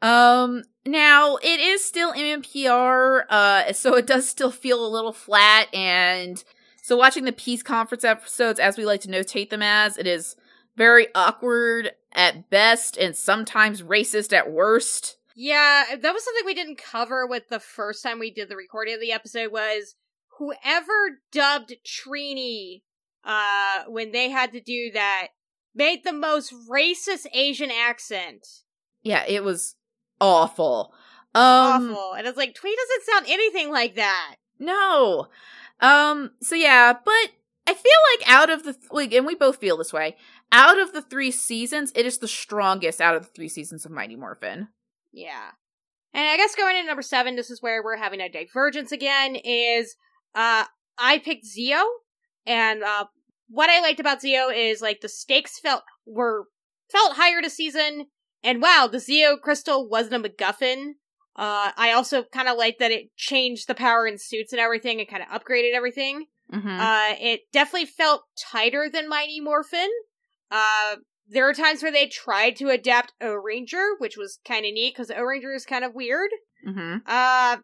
[0.00, 5.72] Um now it is still MMPR, uh so it does still feel a little flat
[5.74, 6.42] and
[6.84, 10.34] so watching the peace conference episodes as we like to notate them as, it is
[10.76, 15.16] very awkward at best and sometimes racist at worst.
[15.34, 18.94] Yeah, that was something we didn't cover with the first time we did the recording
[18.94, 19.96] of the episode was
[20.38, 22.82] whoever dubbed Trini
[23.24, 25.28] uh when they had to do that
[25.74, 28.46] made the most racist Asian accent.
[29.02, 29.76] Yeah, it was
[30.20, 30.92] awful.
[31.34, 32.12] Um Awful.
[32.14, 34.36] And it's like, Thuy doesn't sound anything like that.
[34.58, 35.28] No.
[35.80, 37.30] Um, so yeah, but
[37.66, 40.16] I feel like out of the, like, and we both feel this way,
[40.52, 43.90] out of the three seasons, it is the strongest out of the three seasons of
[43.90, 44.68] Mighty Morphin.
[45.12, 45.50] Yeah.
[46.14, 49.36] And I guess going into number seven, this is where we're having a divergence again,
[49.36, 49.96] is
[50.34, 50.64] uh
[50.98, 51.82] I picked Zeo.
[52.46, 53.06] And uh
[53.48, 56.44] what I liked about Zeo is like the stakes felt were
[56.90, 58.06] felt higher this season.
[58.44, 60.92] And wow, the Zeo crystal wasn't a MacGuffin.
[61.34, 65.08] Uh I also kinda liked that it changed the power in suits and everything and
[65.08, 66.26] kinda upgraded everything.
[66.52, 66.68] Mm-hmm.
[66.68, 69.88] Uh, it definitely felt tighter than Mighty Morphin.
[70.52, 70.96] Uh,
[71.28, 75.08] there are times where they tried to adapt Ohranger, which was kind of neat because
[75.08, 76.30] Ohranger is kind of weird.
[76.66, 76.98] mm-hmm.
[77.06, 77.56] Uh,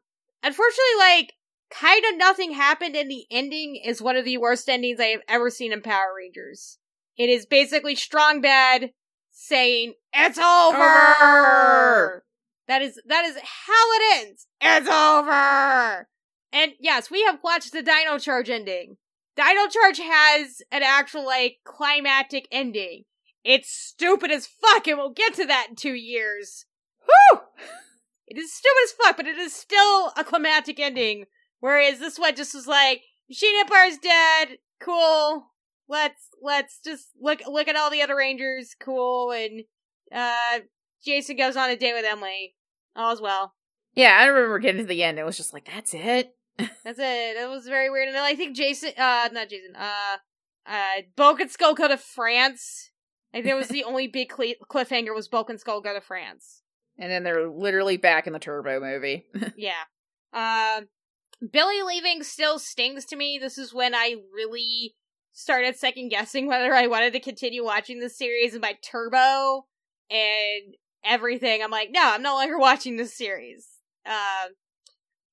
[0.43, 1.35] unfortunately, like,
[1.71, 5.21] kind of nothing happened, and the ending is one of the worst endings I have
[5.29, 6.79] ever seen in Power Rangers.
[7.19, 8.93] It is basically Strong Bad
[9.31, 10.77] saying, It's over!
[10.77, 12.25] Over!
[12.69, 14.47] That is, that is how it ends.
[14.61, 16.09] It's over!
[16.53, 18.97] And yes, we have watched the Dino Charge ending.
[19.39, 23.05] Dino Charge has an actual, like, climactic ending.
[23.45, 26.67] It's stupid as fuck, and we'll get to that in two years.
[27.07, 27.41] Whew!
[28.27, 31.27] It is stupid as fuck, but it is still a climactic ending.
[31.61, 35.47] Whereas this one just was like, Machine Empire's dead, cool.
[35.89, 39.63] Let's let's just look look at all the other Rangers, cool, and
[40.15, 40.61] uh
[41.05, 42.55] Jason goes on a date with Emily.
[42.95, 43.55] All's well.
[43.95, 45.19] Yeah, I remember getting to the end.
[45.19, 46.35] It was just like, that's it.
[46.59, 47.37] That's it.
[47.37, 48.09] It was very weird.
[48.09, 50.17] And I think Jason, uh, not Jason, uh,
[50.67, 52.91] uh, Bulk and Skull go to France.
[53.33, 56.01] I think it was the only big cli cliffhanger was Bulk and Skull go to
[56.01, 56.63] France.
[56.99, 59.27] And then they're literally back in the Turbo movie.
[59.57, 59.85] Yeah.
[60.33, 60.83] Uh,
[61.53, 63.39] Billy leaving still stings to me.
[63.41, 64.95] This is when I really
[65.33, 69.67] started second guessing whether I wanted to continue watching this series and by Turbo
[70.11, 71.63] and everything.
[71.63, 73.67] I'm like, no, I'm no longer watching this series.
[74.05, 74.49] Uh,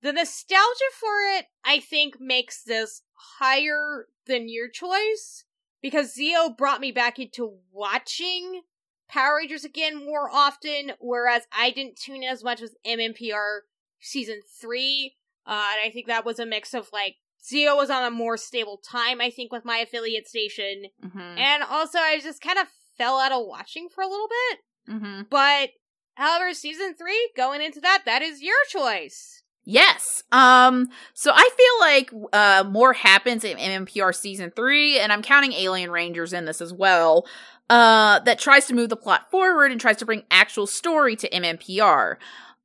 [0.05, 3.01] the nostalgia for it, I think, makes this
[3.39, 5.45] higher than your choice
[5.81, 8.61] because Zeo brought me back into watching
[9.09, 13.61] Power Rangers again more often, whereas I didn't tune in as much as MMPR
[13.99, 15.15] season three.
[15.47, 18.37] Uh, and I think that was a mix of like Zeo was on a more
[18.37, 21.19] stable time, I think, with my affiliate station, mm-hmm.
[21.19, 24.59] and also I just kind of fell out of watching for a little bit.
[24.95, 25.21] Mm-hmm.
[25.31, 25.71] But
[26.13, 29.41] however, season three, going into that, that is your choice.
[29.65, 30.23] Yes.
[30.31, 35.53] Um, so I feel like uh more happens in MMPR season three, and I'm counting
[35.53, 37.25] Alien Rangers in this as well.
[37.67, 41.27] Uh, that tries to move the plot forward and tries to bring actual story to
[41.29, 42.17] MMPR.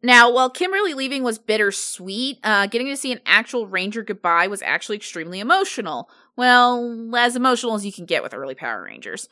[0.03, 4.61] Now, while Kimberly leaving was bittersweet, uh, getting to see an actual Ranger goodbye was
[4.61, 6.11] actually extremely emotional.
[6.36, 9.28] Well, as emotional as you can get with early Power Rangers.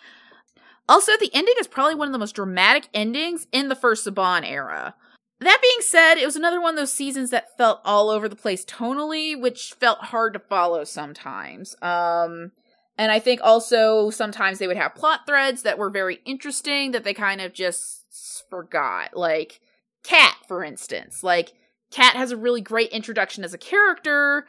[0.88, 4.48] Also, the ending is probably one of the most dramatic endings in the first Saban
[4.48, 4.94] era.
[5.40, 8.34] That being said, it was another one of those seasons that felt all over the
[8.34, 11.76] place tonally, which felt hard to follow sometimes.
[11.80, 12.50] Um,
[12.96, 17.04] and I think also sometimes they would have plot threads that were very interesting that
[17.04, 19.16] they kind of just forgot.
[19.16, 19.60] Like
[20.02, 21.22] Cat, for instance.
[21.22, 21.52] Like
[21.92, 24.46] Cat has a really great introduction as a character,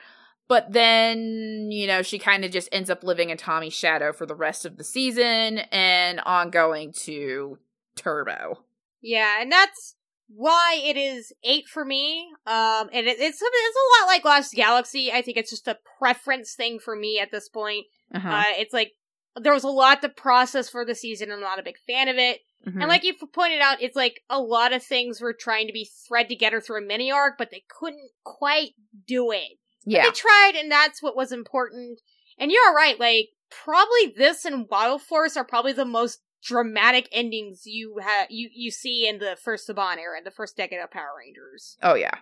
[0.47, 4.25] but then, you know, she kind of just ends up living in Tommy's shadow for
[4.25, 7.59] the rest of the season and ongoing to
[7.95, 8.63] Turbo.
[9.01, 9.95] Yeah, and that's
[10.33, 12.29] why it is eight for me.
[12.45, 15.11] Um, and it, it's it's a lot like Lost Galaxy.
[15.11, 17.85] I think it's just a preference thing for me at this point.
[18.13, 18.29] Uh-huh.
[18.29, 18.93] Uh, it's like
[19.35, 21.31] there was a lot to process for the season.
[21.31, 22.39] I'm not a big fan of it.
[22.67, 22.81] Mhm.
[22.81, 25.89] And like you pointed out, it's like a lot of things were trying to be
[26.07, 28.71] thread together through a mini arc, but they couldn't quite
[29.07, 29.57] do it.
[29.85, 30.03] But yeah.
[30.03, 32.01] They tried, and that's what was important.
[32.37, 37.63] And you're right, like, probably this and Wild Force are probably the most dramatic endings
[37.65, 41.13] you have you, you see in the first Saban era, the first decade of Power
[41.17, 41.77] Rangers.
[41.83, 42.15] Oh yeah.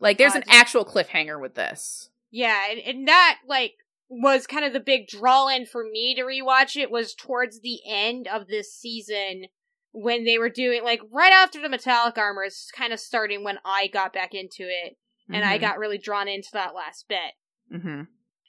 [0.00, 2.10] Like there's Uh, an actual cliffhanger with this.
[2.30, 3.74] Yeah, and, and that like
[4.08, 7.80] was kind of the big draw in for me to rewatch it was towards the
[7.86, 9.46] end of this season
[9.92, 13.58] when they were doing like right after the metallic armor is kind of starting when
[13.64, 14.96] I got back into it
[15.30, 17.34] and I got really drawn into that last bit.
[17.72, 18.02] Mm-hmm.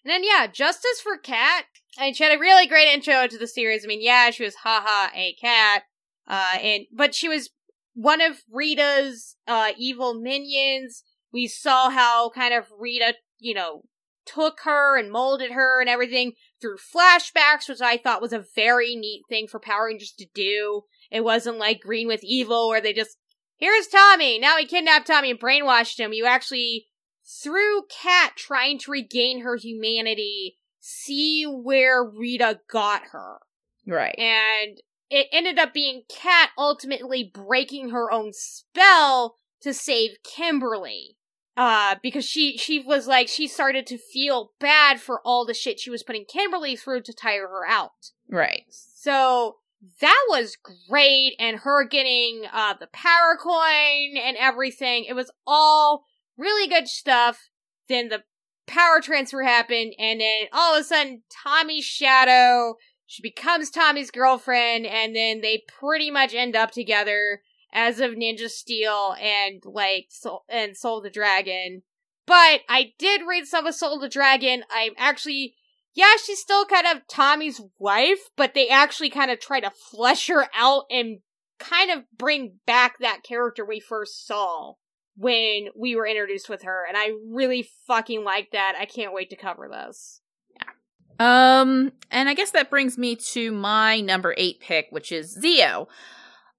[0.05, 1.65] And then yeah, justice for Cat.
[1.97, 3.83] I she had a really great intro to the series.
[3.83, 5.83] I mean, yeah, she was haha a cat.
[6.27, 7.49] Uh and but she was
[7.95, 11.03] one of Rita's uh evil minions.
[11.33, 13.83] We saw how kind of Rita, you know,
[14.25, 18.95] took her and molded her and everything through flashbacks, which I thought was a very
[18.95, 20.83] neat thing for Power Rangers to do.
[21.11, 23.17] It wasn't like Green with Evil where they just
[23.57, 26.13] here's Tommy, now we kidnapped Tommy and brainwashed him.
[26.13, 26.87] You actually
[27.25, 33.39] through Kat trying to regain her humanity, see where Rita got her.
[33.87, 34.15] Right.
[34.17, 41.17] And it ended up being Kat ultimately breaking her own spell to save Kimberly.
[41.57, 45.79] Uh, because she, she was like, she started to feel bad for all the shit
[45.79, 48.11] she was putting Kimberly through to tire her out.
[48.29, 48.63] Right.
[48.69, 49.57] So
[50.01, 50.57] that was
[50.89, 55.05] great, and her getting uh the power coin and everything.
[55.05, 56.05] It was all
[56.37, 57.49] really good stuff.
[57.87, 58.23] Then the
[58.67, 62.75] power transfer happened, and then all of a sudden, Tommy's shadow.
[63.05, 68.49] She becomes Tommy's girlfriend, and then they pretty much end up together as of Ninja
[68.49, 71.83] Steel and like Soul and Soul the Dragon.
[72.25, 74.63] But I did read some of Soul the Dragon.
[74.71, 75.55] I'm actually
[75.95, 80.27] yeah, she's still kind of Tommy's wife, but they actually kind of try to flesh
[80.27, 81.19] her out and
[81.57, 84.73] kind of bring back that character we first saw
[85.17, 86.85] when we were introduced with her.
[86.87, 88.75] And I really fucking like that.
[88.79, 90.21] I can't wait to cover this.
[90.55, 91.61] Yeah.
[91.61, 95.87] Um, and I guess that brings me to my number eight pick, which is Zeo.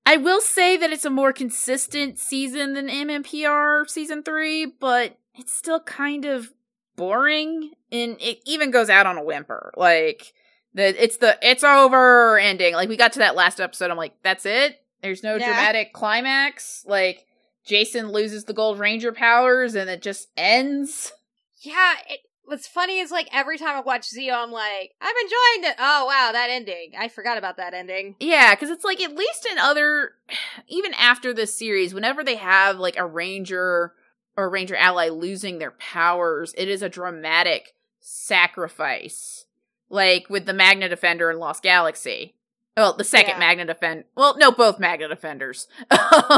[0.07, 5.53] I will say that it's a more consistent season than MMPR season three, but it's
[5.53, 6.53] still kind of
[6.95, 9.73] boring, and it even goes out on a whimper.
[9.77, 10.33] Like
[10.75, 12.75] the it's the it's over ending.
[12.75, 14.81] Like we got to that last episode, I'm like, that's it.
[15.03, 15.47] There's no Yeah.
[15.47, 16.85] dramatic climax.
[16.87, 17.27] Like
[17.67, 21.12] Jason loses the Gold Ranger powers, and it just ends.
[21.59, 25.71] Yeah, it, what's funny is like every time I watch Zeo, I'm like, I'm enjoying
[25.71, 25.77] it.
[25.79, 26.93] Oh wow, that ending.
[26.99, 28.14] I forgot about that ending.
[28.21, 30.12] Yeah, because it's like at least in other,
[30.69, 33.93] even after this series, whenever they have like a ranger
[34.37, 39.47] or ranger ally losing their powers, it is a dramatic sacrifice.
[39.89, 42.35] Like with the Magna Defender in Lost Galaxy.
[42.77, 43.39] Well, the second Yeah.
[43.39, 44.05] Magna Defend.
[44.16, 45.66] Well, no, both Magna Defenders.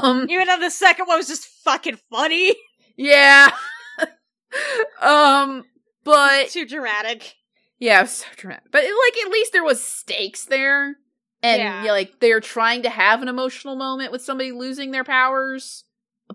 [0.03, 2.55] um, Even though the second one was just fucking funny.
[2.97, 3.51] yeah.
[5.01, 5.64] um,
[6.05, 7.34] but Too dramatic.
[7.78, 8.70] Yeah, it was so dramatic.
[8.72, 10.97] But like at least there was stakes there.
[11.43, 11.84] And Yeah.
[11.84, 15.84] yeah, like they're trying to have an emotional moment with somebody losing their powers.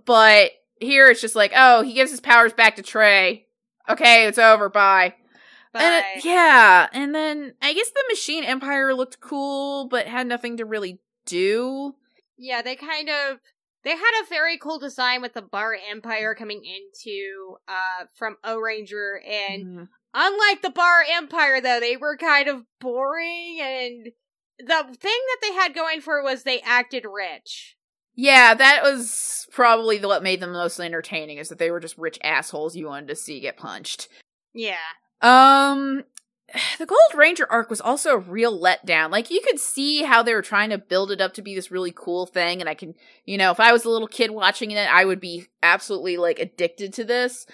[0.06, 3.46] But here it's just like, oh, he gives his powers back to Trey.
[3.90, 4.70] Okay, it's over.
[4.70, 5.16] Bye.
[5.74, 10.28] But And it- yeah, and then I guess the Machine Empire looked cool, but had
[10.28, 11.96] nothing to really do.
[12.38, 13.40] yeah, they kind of
[13.84, 19.16] they had a very cool design with the Bar Empire coming into uh from Ohranger
[19.28, 19.88] and Mhm.
[20.14, 24.08] unlike the Bar Empire though, they were kind of boring and
[24.60, 27.76] the thing that they had going for was they acted rich.
[28.16, 32.20] Yeah, that was probably what made them mostly entertaining is that they were just rich
[32.24, 34.08] assholes you wanted to see get punched.
[34.54, 34.78] Yeah.
[35.24, 36.04] Um,
[36.78, 39.12] the Gold Ranger arc was also a real letdown.
[39.12, 41.72] Like you could see how they were trying to build it up to be this
[41.72, 42.94] really cool thing, and I can,
[43.26, 46.40] you know, if I was a little kid watching it, I would be absolutely like
[46.40, 47.46] addicted to this.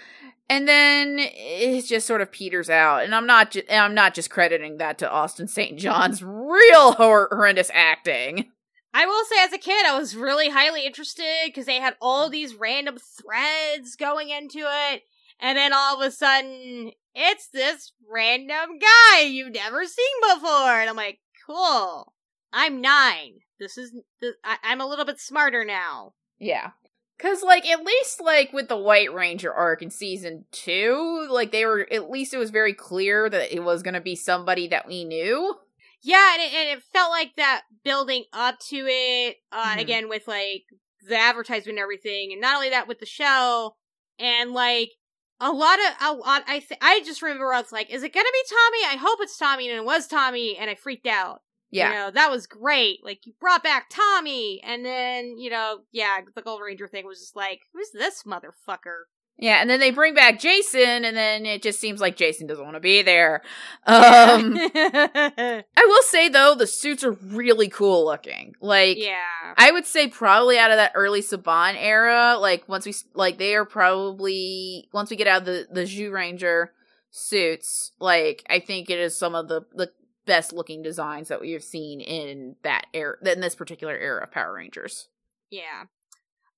[0.51, 4.31] And then it just sort of peters out, and I'm not, ju- I'm not just
[4.31, 5.77] crediting that to Austin St.
[5.77, 8.49] John's real hor- horrendous acting.
[8.91, 12.31] I will say, as a kid, I was really highly interested because they had all
[12.31, 15.03] these random threads going into it,
[15.39, 20.89] and then all of a sudden, it's this random guy you've never seen before, and
[20.89, 22.13] I'm like, cool.
[22.51, 23.39] I'm nine.
[23.59, 23.91] This is
[24.21, 26.13] th- I- I'm a little bit smarter now.
[26.39, 26.71] Yeah.
[27.19, 31.65] Cause like at least like with the White Ranger arc in season two, like they
[31.65, 35.03] were at least it was very clear that it was gonna be somebody that we
[35.03, 35.55] knew.
[36.01, 39.35] Yeah, and it, and it felt like that building up to it.
[39.51, 39.81] Uh, Mhm.
[39.81, 40.63] again with like
[41.07, 43.75] the advertisement and everything, and not only that with the show,
[44.17, 44.91] and like
[45.41, 46.43] a lot of a lot.
[46.47, 48.95] I th- I just remember I was like, "Is it gonna be Tommy?
[48.95, 51.41] I hope it's Tommy," and it was Tommy, and I freaked out.
[51.71, 51.89] Yeah.
[51.89, 53.03] You know, that was great.
[53.03, 57.19] Like you brought back Tommy, and then you know, yeah, the Gold Ranger thing was
[57.19, 59.03] just like, "Who's this motherfucker?"
[59.41, 62.63] Yeah, and then they bring back Jason, and then it just seems like Jason doesn't
[62.63, 63.41] want to be there.
[63.85, 68.53] Um, I will say though, the suits are really cool looking.
[68.59, 72.93] Like, yeah, I would say probably out of that early Saban era, like once we
[73.13, 76.67] like they are probably once we get out of the the Zyuranger
[77.09, 79.89] suits, like I think it is some of the the
[80.25, 84.31] best looking designs that we have seen in that era, in this particular era of
[84.31, 85.07] Power Rangers.
[85.49, 85.85] Yeah.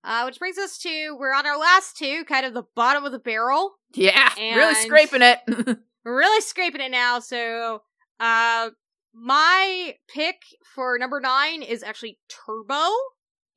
[0.03, 3.11] Uh, which brings us to we're on our last two, kind of the bottom of
[3.11, 3.73] the barrel.
[3.93, 5.39] Yeah, really scraping it.
[6.03, 7.19] We're really scraping it now.
[7.19, 7.83] So,
[8.19, 8.69] uh,
[9.13, 10.37] my pick
[10.73, 12.89] for number nine is actually Turbo,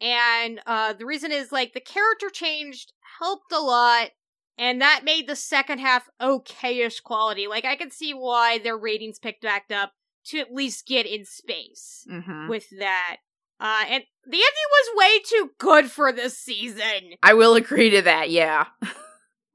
[0.00, 4.10] and uh, the reason is like the character changed helped a lot,
[4.58, 7.46] and that made the second half okayish quality.
[7.46, 9.92] Like I can see why their ratings picked back up
[10.26, 13.18] to at least get in space hmm with that.
[13.60, 17.14] Uh, and the ending was way too good for this season.
[17.22, 18.30] I will agree to that.
[18.30, 18.66] Yeah.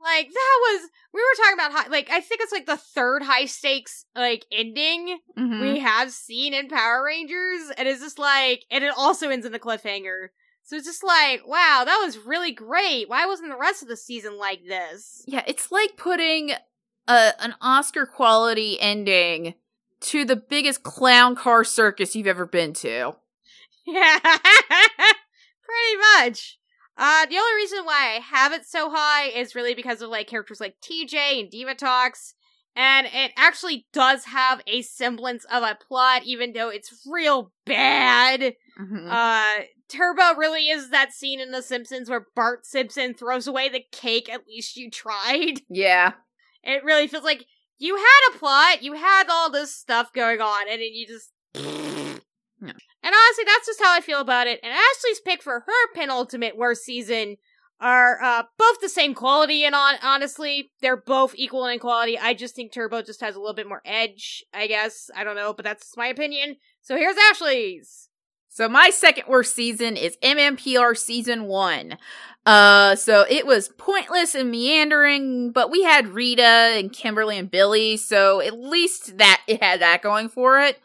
[0.01, 3.21] Like that was we were talking about high, like I think it's like the third
[3.21, 5.59] high stakes like ending Mhm.
[5.59, 9.51] we have seen in Power Rangers, and it's just like, and it also ends in
[9.51, 10.27] the cliffhanger.
[10.63, 13.09] So it's just like, wow, that was really great.
[13.09, 15.21] Why wasn't the rest of the season like this?
[15.27, 16.51] Yeah, it's like putting
[17.09, 19.55] a an Oscar quality ending
[19.99, 23.15] to the biggest clown car circus you've ever been to.
[23.93, 24.19] Yeah,
[25.63, 26.57] pretty much.
[26.97, 30.27] Uh, the only reason why I have it so high is really because of like
[30.27, 32.33] characters like TJ and Divatox,
[32.75, 38.53] and it actually does have a semblance of a plot, even though it's real bad.
[38.79, 39.07] Mhm.
[39.09, 43.83] Uh, Turbo really is that scene in The Simpsons where Bart Simpson throws away the
[43.91, 44.29] cake.
[44.31, 45.61] At least you tried.
[45.69, 46.13] yeah.
[46.63, 47.45] It really feels like
[47.77, 51.31] you had a plot, you had all this stuff going on, and then you just.
[52.61, 52.73] Yeah.
[53.03, 54.59] And honestly, that's just how I feel about it.
[54.63, 57.37] And Ashley's pick for her penultimate worst season
[57.81, 62.19] are uh, both the same quality, and on honestly, they're both equal in quality.
[62.19, 64.43] I just think Turbo just has a little bit more edge.
[64.53, 66.57] I guess I don't know, but that's my opinion.
[66.81, 68.09] So here's Ashley's.
[68.49, 71.97] So my second worst season is MMPR season one.
[72.45, 77.95] Uh, so it was pointless and meandering, but we had Rita and Kimberly and Billy,
[77.95, 80.79] so at least that it had that going for it.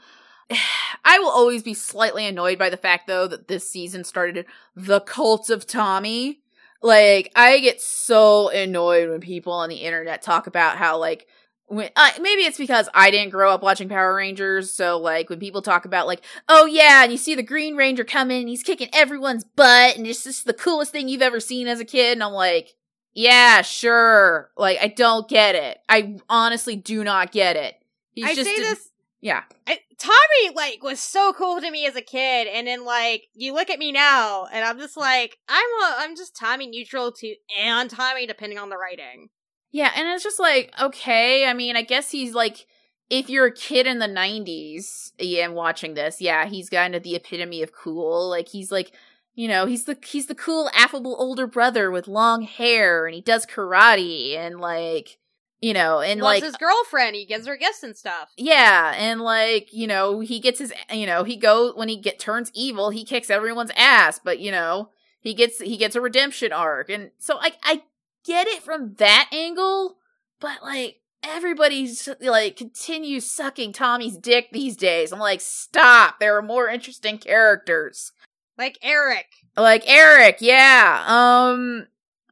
[1.05, 5.01] I will always be slightly annoyed by the fact though that this season started the
[5.01, 6.41] cult of Tommy.
[6.83, 11.27] Like I get so annoyed when people on the internet talk about how like
[11.67, 15.41] when uh, maybe it's because I didn't grow up watching Power Rangers, so like when
[15.41, 18.63] people talk about like, oh yeah, and you see the Green Ranger coming, and he's
[18.63, 22.13] kicking everyone's butt and it's just the coolest thing you've ever seen as a kid,
[22.13, 22.75] and I'm like,
[23.15, 24.51] yeah, sure.
[24.57, 25.79] Like I don't get it.
[25.89, 27.77] I honestly do not get it.
[28.13, 28.91] He's I just say a- this
[29.25, 29.45] yeah.
[29.67, 33.55] I, Tommy like was so cool to me as a kid, and then like you
[33.55, 37.35] look at me now, and I'm just like I'm a, I'm just Tommy neutral to
[37.59, 39.31] and Tommy depending on the writing.
[39.73, 42.67] Yeah, and it's just like, okay, I mean, I guess he's like
[43.09, 47.03] if you're a kid in the 90s yeah, and watching this, yeah, he's kind of
[47.03, 48.29] the epitome of cool.
[48.29, 48.93] Like he's like,
[49.35, 53.23] you know, he's the he's the cool affable older brother with long hair and he
[53.23, 55.17] does karate and like,
[55.65, 58.31] you know, and Loves like his girlfriend, he gives her gifts and stuff.
[58.37, 62.19] yeah, and like, you know, he gets his you know, he goes when he get
[62.19, 64.91] turns evil, he kicks everyone's ass, but you know,
[65.21, 66.91] he gets he gets a redemption arc.
[66.91, 67.83] And so like I
[68.27, 69.97] get it from that angle,
[70.39, 75.13] but like everybody's like continues sucking Tommy's dick these days.
[75.13, 76.21] I'm like, stop.
[76.21, 78.13] There are more interesting characters.
[78.59, 79.29] Like Eric.
[79.57, 81.05] Like Eric, yeah.
[81.07, 81.87] Um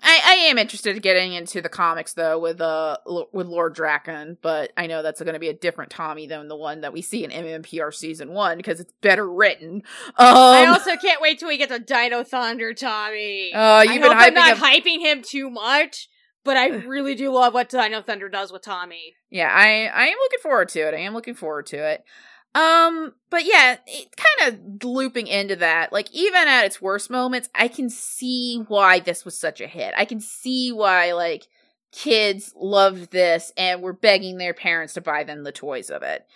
[0.04, 3.76] I, I am interested in getting into the comics though with uh L- with Lord
[3.76, 6.92] Drakkon, but I know that's going to be a different Tommy than the one that
[6.92, 9.82] we see in MMPR season one because it's better written.
[10.18, 13.52] Um, I also can't wait till we get to Dino Thunder, Tommy.
[13.54, 14.64] uh, you've I been hope I'm not him.
[14.64, 16.08] hyping him too much,
[16.44, 19.14] but I really do love what Dino Thunder does with Tommy.
[19.30, 20.94] Yeah, I I am looking forward to it.
[20.94, 22.04] I am looking forward to it.
[22.54, 27.48] Um, but yeah, it kind of looping into that, like even at its worst moments,
[27.54, 29.94] I can see why this was such a hit.
[29.96, 31.46] I can see why like
[31.92, 36.26] kids loved this and were begging their parents to buy them the toys of it.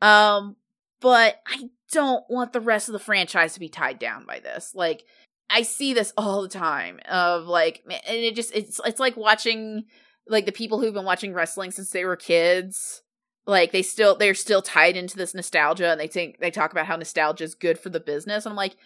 [0.00, 0.56] Um,
[1.00, 4.72] but I don't want the rest of the franchise to be tied down by this.
[4.74, 5.04] Like
[5.50, 9.84] I see this all the time of like and it just it's it's like watching
[10.26, 13.02] like the people who've been watching wrestling since they were kids
[13.46, 16.86] like they still they're still tied into this nostalgia and they think they talk about
[16.86, 18.76] how nostalgia is good for the business and i'm like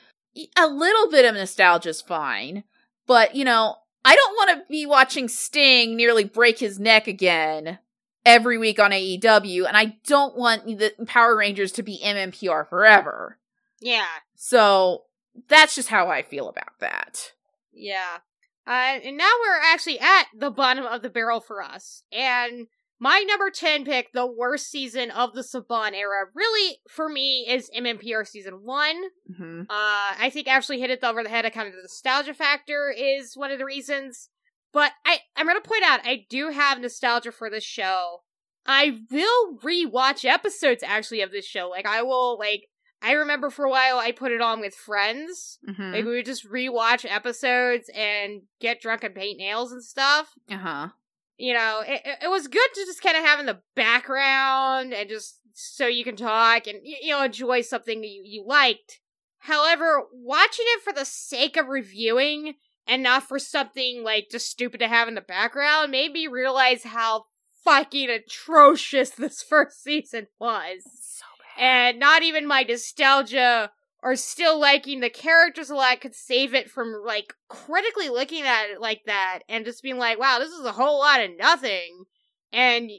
[0.57, 2.65] a little bit of nostalgia is fine
[3.07, 7.78] but you know i don't want to be watching sting nearly break his neck again
[8.24, 13.39] every week on aew and i don't want the power rangers to be mmpr forever
[13.81, 14.05] Yeah.
[14.37, 15.05] so
[15.49, 17.32] that's just how i feel about that
[17.73, 18.19] Yeah.
[18.66, 22.03] Uh, and now we're actually at the bottom of the barrel for us.
[22.12, 22.69] And
[23.01, 27.70] my number 10 pick, the worst season of the Saban era, really, for me, is
[27.77, 28.97] MMPR season 1.
[29.32, 29.60] mm-hmm.
[29.62, 31.51] Uh, I think Ashley hit it over the head.
[31.52, 34.28] Kind of the nostalgia factor is one of the reasons.
[34.72, 38.20] But I, I'm going to point out, I do have nostalgia for this show.
[38.66, 41.68] I will rewatch episodes actually of this show.
[41.68, 42.66] Like I will like
[43.02, 45.59] I remember for a while I put it on with friends.
[45.68, 45.93] Mm-hmm.
[45.93, 50.35] Like we would just rewatch episodes and get drunk and paint nails and stuff.
[50.51, 50.89] uh huh.
[51.40, 55.08] You know, it, it- was good to just kind of have in the background and
[55.08, 59.00] just so you can talk and you know enjoy something you you liked.
[59.38, 62.54] However, watching it for the sake of reviewing
[62.86, 66.82] and not for something like just stupid to have in the background made me realize
[66.84, 67.24] how
[67.64, 70.82] fucking atrocious this first season was.
[71.00, 71.24] So
[71.58, 73.70] And not even my nostalgia
[74.02, 78.70] or still liking the characters a lot could save it from like critically looking at
[78.70, 82.05] it like that and just being like, wow, this is a whole lot of nothing.
[82.52, 82.90] And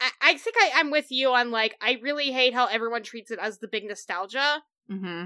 [0.00, 3.30] I, I think I, I'm with you on like, I really hate how everyone treats
[3.30, 4.62] it as the big nostalgia.
[4.90, 5.24] Mm-hmm.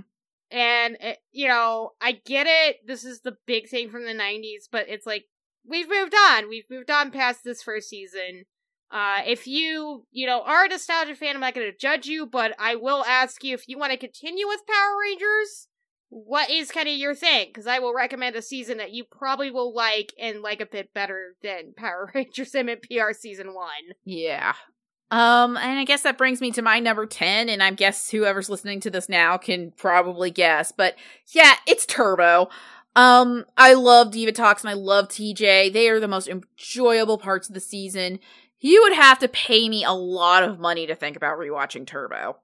[0.53, 2.87] And, it, you know, I get it.
[2.87, 5.25] This is the big thing from the 90s, but it's like,
[5.69, 6.49] we've moved on.
[6.49, 8.45] We've moved on past this first season.
[8.91, 12.27] Uh, if you, you know, are a nostalgia fan, I'm not going to judge you,
[12.27, 15.69] but I will ask you if you want to continue with Power Rangers,
[16.09, 17.49] what is kind of your thing?
[17.49, 20.95] Because I will recommend a season that you probably will like and like a bit
[20.95, 23.95] better than Power Rangers MMPR season one.
[24.05, 24.55] Yeah.
[25.11, 28.51] Um, and I guess that brings me to my number 10, and I guess whoever's
[28.51, 30.97] listening to this now can probably guess, but
[31.33, 32.49] yeah, it's Turbo.
[32.97, 35.73] Um, I love Divatox and I love TJ.
[35.73, 38.19] They are the most enjoyable parts of the season.
[38.67, 42.39] You would have to pay me a lot of money to think about rewatching Turbo.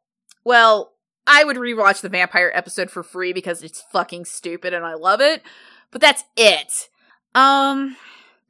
[0.44, 0.92] Well,
[1.26, 5.20] I would rewatch the vampire episode for free because it's fucking stupid and I love
[5.20, 5.42] it,
[5.90, 6.88] but that's it.
[7.34, 7.96] Um,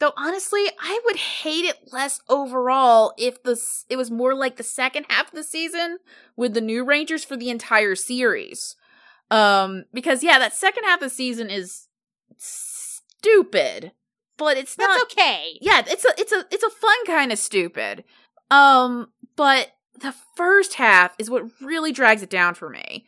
[0.01, 4.57] Though honestly, I would hate it less overall if the s- it was more like
[4.57, 5.99] the second half of the season
[6.37, 8.75] with the new Rangers for the entire series.
[9.31, 11.87] Um, because yeah, that second half of the season is
[12.37, 13.93] stupid,
[14.39, 15.03] but it's That's not.
[15.13, 15.59] okay.
[15.61, 18.05] Yeah, it's a it's a it's a fun kind of stupid.
[18.51, 23.07] Um, but the first half is what really drags it down for me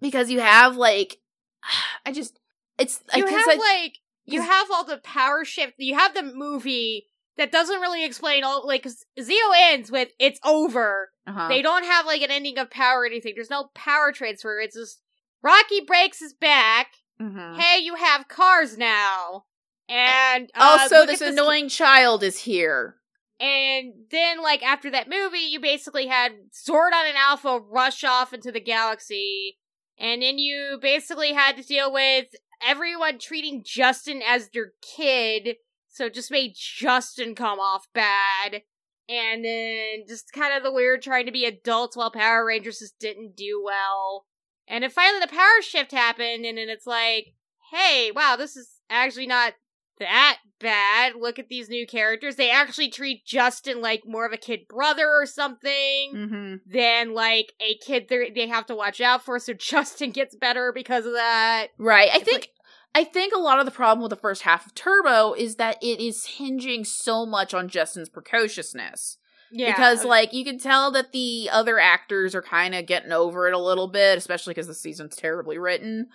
[0.00, 1.18] because you have like,
[2.06, 2.38] I just
[2.78, 5.74] it's You guess have I- like you have all the power shift.
[5.78, 7.06] You have the movie
[7.38, 8.84] that doesn't really explain all like
[9.18, 11.48] Zeo ends with "It's over." uh-huh.
[11.48, 13.32] They don't have like an ending of power or anything.
[13.34, 14.58] There's no power transfer.
[14.60, 15.00] It's just
[15.42, 16.88] Rocky breaks his back.
[17.20, 17.58] Mhm.
[17.58, 19.44] Hey, you have cars now,
[19.88, 22.96] and uh, also, this at annoying child is here.
[23.40, 28.50] And then, like after that movie, you basically had Zordon and Alpha rush off into
[28.50, 29.58] the galaxy,
[29.98, 32.26] and then you basically had to deal with
[32.62, 35.56] everyone treating Justin as their kid,
[35.88, 38.62] so it just made Justin come off bad.
[39.10, 42.98] And then just kind of the weird trying to be adults while Power Rangers just
[42.98, 44.26] didn't do well.
[44.66, 47.28] And then finally the power shift happened, and then it's like,
[47.72, 49.54] hey, wow, this is actually not
[50.00, 51.14] that bad.
[51.18, 52.36] Look at these new characters.
[52.36, 56.54] They actually treat Justin like more of a kid brother or something Mm-hmm.
[56.66, 59.38] than like a kid they have to watch out for.
[59.38, 61.68] So Justin gets better because of that.
[61.78, 62.10] Right.
[62.12, 62.48] I It's think
[62.94, 65.76] I think a lot of the problem with the first half of Turbo is that
[65.82, 69.18] it is hinging so much on Justin's precociousness.
[69.50, 73.46] Yeah, Because like you can tell that the other actors are kind of getting over
[73.48, 76.08] it a little bit, especially because the season's terribly written.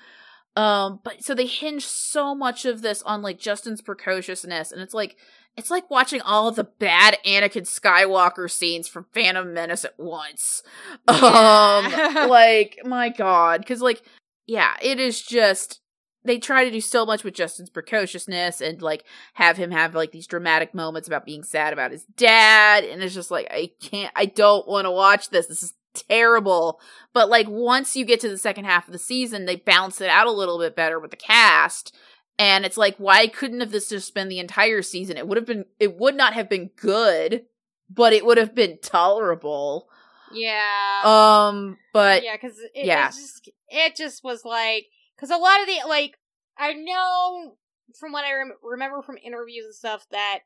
[0.55, 4.93] Um, but so they hinge so much of this on like Justin's precociousness, and it's
[4.93, 5.17] like
[5.57, 10.63] it's like watching all of the bad Anakin Skywalker scenes from Phantom Menace at once.
[11.09, 11.15] Yeah.
[11.15, 14.03] Um, like my god, because like
[14.45, 15.81] yeah, it is just
[16.25, 19.03] they try to do so much with Justin's precociousness and like
[19.33, 23.13] have him have like these dramatic moments about being sad about his dad, and it's
[23.13, 25.47] just like I can't, I don't want to watch this.
[25.47, 26.79] This is terrible.
[27.13, 30.09] But like once you get to the second half of the season, they balance it
[30.09, 31.95] out a little bit better with the cast.
[32.39, 35.17] And it's like, why couldn't have this just been the entire season?
[35.17, 37.43] It would have been, it would not have been good,
[37.89, 39.87] but it would have been tolerable.
[40.33, 43.07] yeah, Um, but yeah, because it, yeah.
[43.07, 46.17] it just it just was like because a lot of the like
[46.57, 47.55] I know
[47.99, 50.39] from what I rem- remember from interviews and stuff that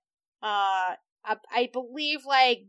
[0.43, 2.65] uh I, I believe like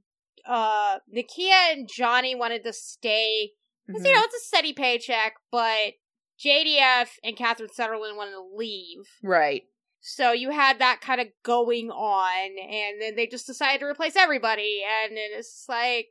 [0.48, 3.52] uh Nakia and Johnny wanted to stay
[3.86, 4.14] because you Mhm.
[4.14, 5.94] know it's a steady paycheck, but
[6.42, 9.08] JDF and Catherine Sutherland wanted to leave.
[9.22, 9.64] right.
[10.00, 14.14] So you had that kind of going on, and then they just decided to replace
[14.14, 16.06] everybody, and then it's like,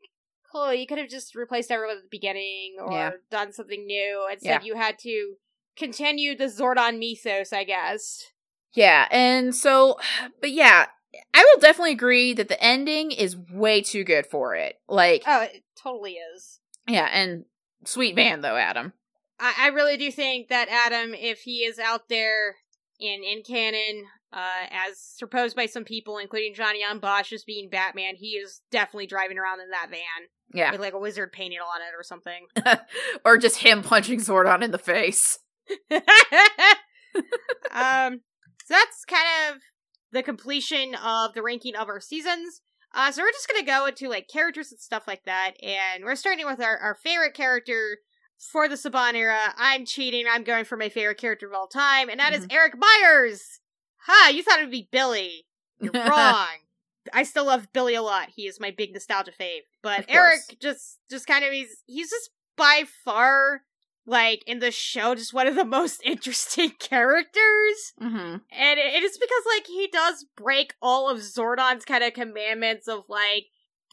[0.51, 3.11] cool, you could have just replaced everyone at the beginning or Yeah.
[3.31, 4.27] done something new.
[4.31, 4.65] Instead, Yeah.
[4.65, 5.37] you had to
[5.77, 8.31] continue the Zordon mythos, I guess.
[8.73, 9.97] Yeah, and so,
[10.41, 10.87] but yeah,
[11.33, 14.75] I will definitely agree that the ending is way too good for it.
[14.87, 16.59] Like, Oh, it totally is.
[16.87, 17.45] yeah, and
[17.85, 18.93] sweet van though, Adam.
[19.39, 22.55] I, I really do think that Adam, if he is out there
[22.99, 27.69] in in canon, Uh, as proposed by some people, including Johnny Yong Bosch as being
[27.69, 30.71] Batman, he is definitely driving around in that van Yeah.
[30.71, 32.47] with like a wizard painted on it or something.
[33.25, 35.39] or just him punching Zordon in the face.
[37.71, 38.21] um,
[38.65, 39.61] so that's kind of
[40.11, 42.61] the completion of the ranking of our seasons.
[42.93, 46.15] Uh, so we're just gonna go into like characters and stuff like that, and we're
[46.15, 47.97] starting with our, our favorite character
[48.37, 49.53] for the Saban era.
[49.57, 50.25] I'm cheating.
[50.29, 53.59] I'm going for my favorite character of all time, and that is Eric Myers.
[54.05, 54.31] Ha!
[54.33, 55.45] You thought it would be Billy.
[55.79, 56.47] You're wrong.
[57.13, 58.29] I still love Billy a lot.
[58.35, 59.61] He is my big nostalgia fave.
[59.81, 63.61] But Eric just just kind of he's he's just by far
[64.07, 67.93] like in the show just one of the most interesting characters.
[67.99, 72.13] hmm And it it is because like he does break all of Zordon's kind of
[72.13, 73.45] commandments of like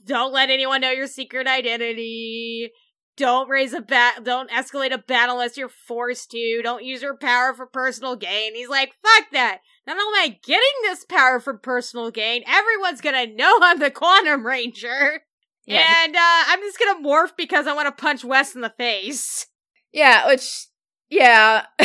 [0.06, 2.70] don't let anyone know your secret identity.
[3.16, 4.24] Don't raise a bat.
[4.24, 6.60] Don't escalate a battle unless you're forced to.
[6.62, 8.54] Don't use your power for personal gain.
[8.56, 9.60] He's like, fuck that.
[9.86, 13.90] Not only am I getting this power for personal gain, everyone's gonna know I'm the
[13.90, 15.22] Quantum Ranger.
[15.66, 16.04] Yeah.
[16.04, 16.18] And uh,
[16.48, 19.46] I'm just gonna morph because I want to punch Wes in the face.
[19.94, 20.66] Yeah, which
[21.08, 21.64] yeah.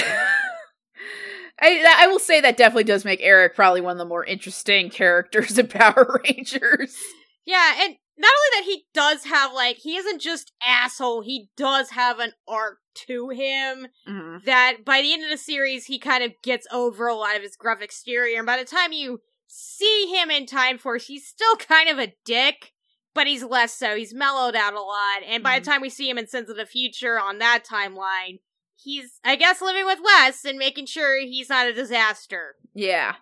[1.62, 4.90] I I will say that definitely does make Eric probably one of the more interesting
[4.90, 6.98] characters in Power Rangers.
[7.46, 11.92] Yeah, and not only that he does have like he isn't just asshole, he does
[11.92, 16.22] have an arc to him hmm that by the end of the series he kind
[16.24, 20.08] of gets over a lot of his gruff exterior and by the time you see
[20.14, 22.72] him in Time Force, he's still kind of a dick,
[23.14, 23.96] but he's less so.
[23.96, 26.58] He's mellowed out a lot, and by the time we see him in Sins of
[26.58, 28.40] the Future on that timeline,
[28.76, 32.56] he's I guess living with Wes and making sure he's not a disaster.
[32.74, 33.16] Yeah.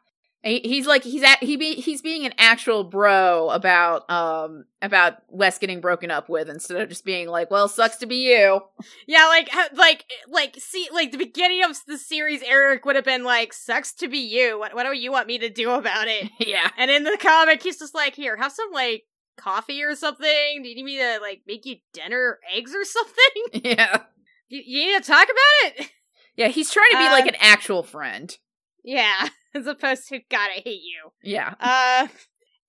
[0.43, 5.57] He's like he's at, he be he's being an actual bro about um about Wes
[5.57, 8.61] getting broken up with instead of just being like, well, sucks to be you.
[9.07, 13.23] Yeah, like, like, like, see, like the beginning of the series, Eric would have been
[13.23, 14.59] like, "Sucks to be you.
[14.59, 16.69] What, what do you want me to do about it?" yeah.
[16.77, 19.03] And in the comic, he's just like, "Here, have some like
[19.37, 20.61] coffee or something.
[20.63, 23.15] Do you need me to like make you dinner, or eggs or something?
[23.63, 24.03] Yeah.
[24.49, 25.89] you, you need to talk about it."
[26.35, 28.35] Yeah, he's trying to be Uh, like an actual friend.
[28.83, 31.53] yeah, as opposed to "God, I hate you." Yeah.
[31.59, 32.07] Uh,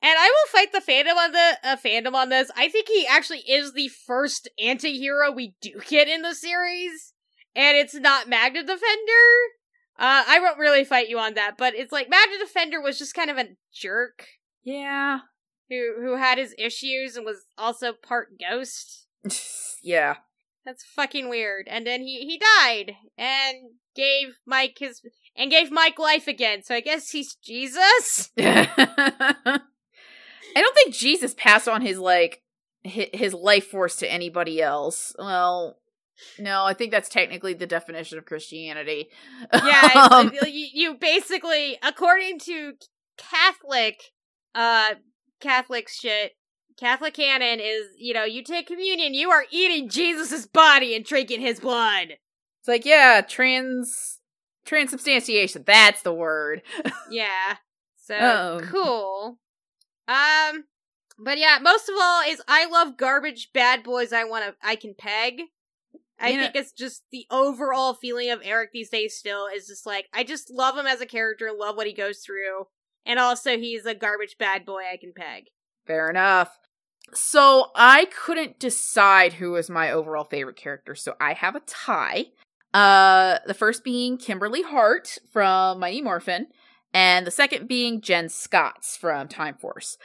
[0.00, 2.50] and I will fight the fandom on the uh, fandom on this.
[2.56, 7.12] I think he actually is the first anti-hero we do get in the series,
[7.54, 9.26] and it's not Magna Defender.
[10.00, 13.14] Uh, I won't really fight you on that, but it's like Magna Defender was just
[13.14, 14.26] kind of a jerk
[14.62, 15.18] Yeah.
[15.68, 19.06] Who who had his issues and was also part ghost.
[19.82, 20.16] yeah.
[20.64, 21.66] That's fucking weird.
[21.68, 23.56] And then he he died and
[23.94, 25.00] gave Mike his
[25.36, 26.62] and gave Mike life again.
[26.62, 28.30] So I guess he's Jesus.
[28.38, 29.60] I
[30.54, 32.42] don't think Jesus passed on his like
[32.82, 35.14] his life force to anybody else.
[35.18, 35.78] Well,
[36.38, 39.08] no, I think that's technically the definition of Christianity.
[39.52, 42.74] Yeah, Um, you, you basically, according to
[43.16, 44.00] Catholic,
[44.54, 44.94] uh,
[45.40, 46.32] Catholic shit,
[46.78, 51.40] Catholic canon is, you know, you take communion, you are eating Jesus' body and drinking
[51.40, 52.16] his blood.
[52.60, 54.18] it's like yeah, trans
[54.64, 55.64] transubstantiation.
[55.66, 56.62] That's the word.
[57.10, 57.56] Yeah.
[57.96, 58.60] So Oh.
[58.70, 59.38] cool.
[60.06, 60.64] Um,
[61.18, 64.12] but yeah, most of all is I love garbage bad boys.
[64.12, 65.40] I want to, I can peg.
[66.20, 69.16] I You know- think it's just the overall feeling of Eric these days.
[69.16, 72.18] Still is just like I just love him as a character, love what he goes
[72.20, 72.66] through,
[73.08, 75.46] and also he's a garbage bad boy I can peg.
[75.86, 76.58] Fair enough.
[77.14, 82.26] So I couldn't decide who was my overall favorite character, so I have a tie.
[82.74, 86.48] Uh, the first being Kimberly Hart from Mighty Morphin,
[86.92, 89.96] and the second being Jen Scotts from Time Force.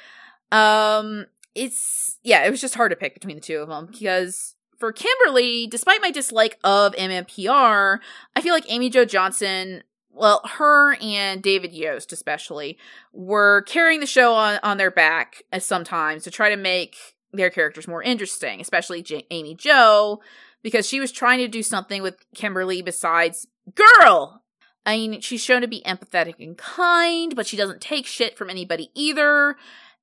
[0.51, 1.25] Um,
[1.55, 4.93] it's yeah, it was just hard to pick between the two of them because for
[4.93, 7.99] Kimberly, despite my dislike of MMPR,
[8.35, 9.83] I feel like Amy Jo Johnson,
[10.13, 12.77] well, her and David Yost especially,
[13.11, 16.95] were carrying the show on, on their back uh, sometimes to try to make
[17.31, 20.21] their characters more interesting, especially J- Amy Jo,
[20.61, 24.43] because she was trying to do something with Kimberly besides girl.
[24.85, 28.49] I mean, she's shown to be empathetic and kind, but she doesn't take shit from
[28.49, 29.55] anybody either.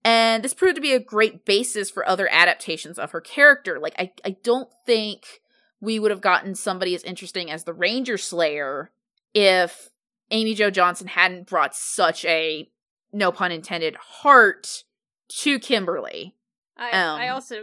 [0.05, 3.79] And this proved to be a great basis for other adaptations of her character.
[3.79, 5.43] Like, I, I don't think
[5.81, 8.91] we would have gotten somebody as interesting as the Ranger Slayer
[9.35, 9.90] if
[10.31, 12.71] Amy Jo Johnson hadn't brought such a
[13.13, 14.85] no pun intended heart
[15.29, 16.37] to Kimberly.
[16.77, 17.21] I Um.
[17.21, 17.57] I also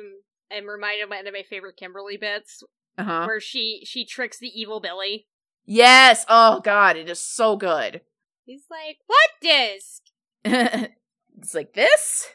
[0.52, 2.64] am reminded of one of my favorite Kimberly bits
[2.98, 3.26] Uh-huh.
[3.26, 5.28] where she she tricks the evil Billy.
[5.66, 6.26] Yes.
[6.30, 8.02] Oh god, it is so good.
[8.46, 10.04] He's like, "What disc?
[10.46, 12.28] it's like this.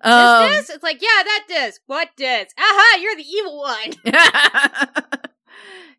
[0.00, 1.82] Um, this?" It's like, "Yeah, that disc.
[1.86, 2.56] What disc?
[2.58, 3.92] Aha, you're the evil one."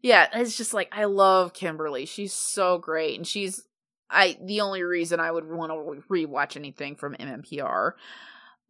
[0.01, 2.05] yeah, it's just like I love Kimberly.
[2.05, 3.63] She's so great, and she's
[4.09, 7.93] I the only reason I would want to rewatch anything from MMPR.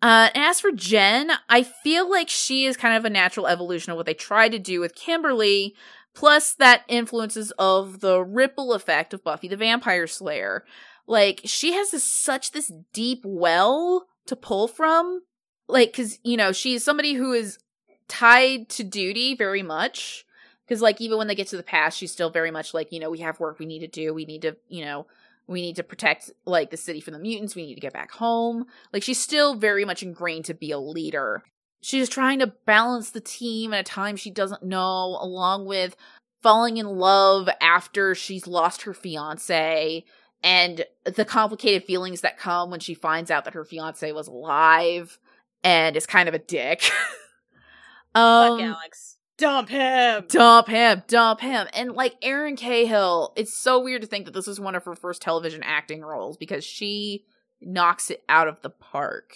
[0.01, 3.91] Uh, and as for Jen, I feel like she is kind of a natural evolution
[3.91, 5.73] of what they tried to do with Kimberly,
[6.13, 10.63] plus that influences of the ripple effect of Buffy the Vampire Slayer.
[11.07, 15.21] Like she has this such this deep well to pull from,
[15.67, 17.59] like because you know she's somebody who is
[18.07, 20.25] tied to duty very much.
[20.67, 22.99] Because like even when they get to the past, she's still very much like you
[22.99, 24.13] know we have work we need to do.
[24.13, 25.07] We need to you know
[25.47, 27.55] we need to protect like the city from the mutants.
[27.55, 28.65] We need to get back home.
[28.91, 31.43] Like she's still very much ingrained to be a leader.
[31.81, 35.95] She's trying to balance the team at a time she doesn't know, along with
[36.41, 40.03] falling in love after she's lost her fiance
[40.43, 45.17] and the complicated feelings that come when she finds out that her fiance was alive
[45.63, 46.83] and is kind of a dick.
[48.15, 49.17] um, Fuck Alex.
[49.37, 50.25] Dump him.
[50.29, 51.67] dump him, dump him.
[51.73, 54.95] And like Erin Cahill, it's so weird to think that this is one of her
[54.95, 57.25] first television acting roles because she
[57.61, 59.33] knocks it out of the park.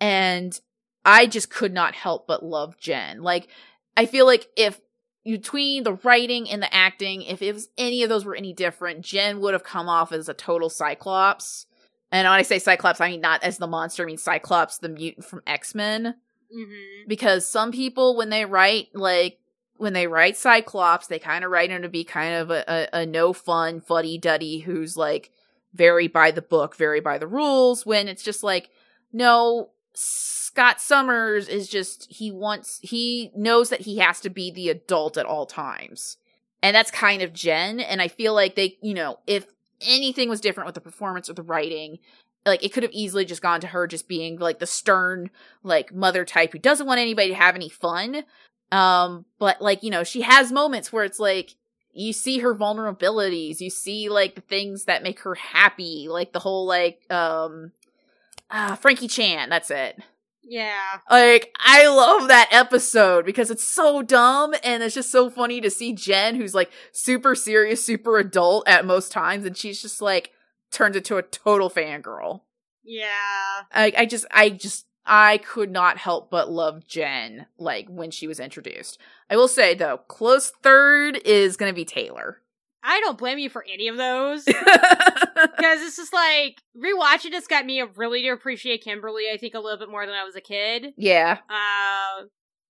[0.00, 0.58] And
[1.04, 3.22] I just could not help but love Jen.
[3.22, 3.48] Like,
[3.96, 4.80] I feel like if
[5.24, 9.02] between the writing and the acting, if it was any of those were any different,
[9.02, 11.66] Jen would have come off as a total Cyclops.
[12.10, 14.88] And when I say Cyclops, I mean not as the monster, I mean Cyclops, the
[14.88, 16.14] mutant from X Men
[16.54, 17.08] Mm-hmm.
[17.08, 19.38] because some people when they write like
[19.76, 23.00] when they write cyclops they kind of write him to be kind of a, a,
[23.00, 25.32] a no fun fuddy-duddy who's like
[25.72, 28.70] very by the book very by the rules when it's just like
[29.12, 34.68] no scott summers is just he wants he knows that he has to be the
[34.68, 36.18] adult at all times
[36.62, 39.46] and that's kind of jen and i feel like they you know if
[39.80, 41.98] anything was different with the performance or the writing
[42.46, 45.30] like it could have easily just gone to her just being like the stern
[45.62, 48.24] like mother type who doesn't want anybody to have any fun.
[48.72, 51.54] Um but like you know she has moments where it's like
[51.92, 53.60] you see her vulnerabilities.
[53.60, 57.72] You see like the things that make her happy like the whole like um
[58.50, 59.98] uh frankie chan that's it.
[60.46, 60.98] Yeah.
[61.10, 65.70] like i love that episode because it's so dumb and it's just so funny to
[65.70, 70.32] see jen who's like super serious super adult at most times and she's just like
[70.74, 72.42] turns into a total fangirl
[72.82, 73.62] Yeah.
[73.72, 78.26] I, I just, I just, I could not help but love Jen, like, when she
[78.26, 78.98] was introduced.
[79.30, 82.40] I will say, though, close third is gonna be Taylor.
[82.82, 84.44] I don't blame you for any of those.
[85.34, 89.58] Because it's just like, rewatching this got me really to appreciate Kimberly, I think, a
[89.58, 90.94] little bit more than I was a kid.
[90.96, 91.38] yeah.
[91.50, 92.24] Uh,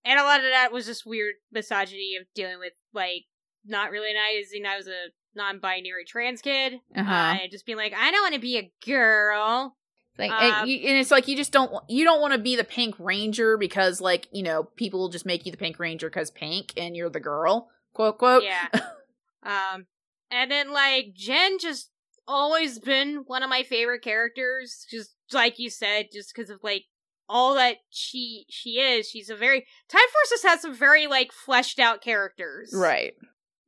[0.04, 3.24] and a lot of that was just weird misogyny of dealing with, like,
[3.66, 6.74] not really realizing I was a non binary trans kid.
[6.96, 7.12] Uh-huh.
[7.12, 9.76] Uh, and just being like, I don't want to be a girl.
[10.18, 12.54] Like, Uh, and, you, and it's like you just don't you don't want to be
[12.56, 16.30] the Pink Ranger because like you know people just make you the Pink Ranger because
[16.30, 18.68] pink and you're the girl quote quote Yeah.
[19.42, 19.86] um,
[20.30, 21.90] and then like Jen just
[22.28, 24.86] always been one of my favorite characters.
[24.88, 26.84] Just like you said, just because of like
[27.28, 29.08] all that she she is.
[29.08, 32.72] She's a very Time Force has some very like fleshed out characters.
[32.74, 33.14] right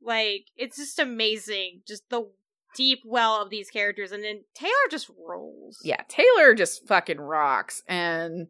[0.01, 2.29] Like it's just amazing, just the
[2.75, 5.79] deep well of these characters, and then Taylor just rolls.
[5.83, 8.47] yeah Taylor just fucking rocks and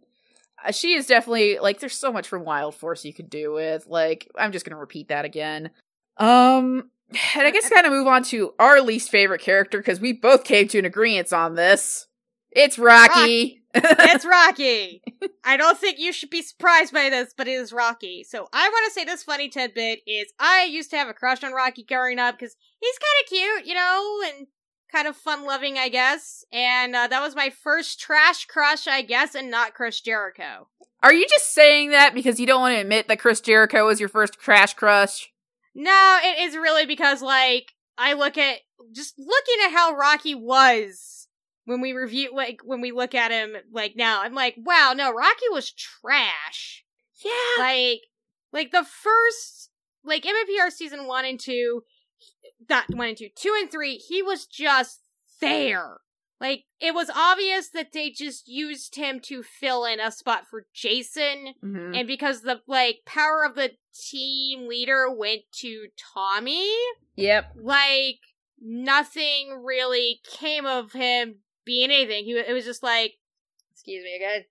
[0.66, 3.86] uh, she is definitely like there's so much from Wild Force you could do with
[3.88, 5.70] like I'm just gonna repeat that again.
[6.18, 6.90] Um
[7.36, 10.44] and I guess kind of move on to our least favorite character because we both
[10.44, 12.08] came to an agreement on this.
[12.52, 15.02] It's Rocky it's Rocky.
[15.44, 18.24] I don't think you should be surprised by this, but it is Rocky.
[18.24, 21.44] So I want to say this funny tidbit is I used to have a crush
[21.44, 24.48] on Rocky growing up because he's kind of cute, you know, and
[24.92, 26.46] kind of fun loving, I guess.
[26.52, 30.68] And uh, that was my first trash crush, I guess, and not Chris Jericho.
[31.04, 34.00] Are you just saying that because you don't want to admit that Chris Jericho was
[34.00, 35.32] your first crash crush?
[35.76, 38.60] No, it is really because like I look at
[38.94, 41.27] just looking at how Rocky was
[41.68, 45.14] when we review like when we look at him like now, I'm like, wow, no,
[45.14, 46.84] Rocky was trash.
[47.24, 47.32] Yeah.
[47.60, 48.02] like
[48.54, 49.70] like the first
[50.06, 51.84] like MMPR season one and two
[52.70, 55.02] not one and two, two and three, he was just
[55.42, 55.98] there.
[56.40, 60.68] Like it was obvious that they just used him to fill in a spot for
[60.74, 61.98] Jason, Mhm.
[62.00, 66.72] and because the like power of the team leader went to Tommy,
[67.16, 67.54] Yep.
[67.56, 68.20] like
[68.62, 72.26] nothing really came of him being anything.
[72.26, 73.14] He it was just like,
[73.72, 74.46] excuse me again.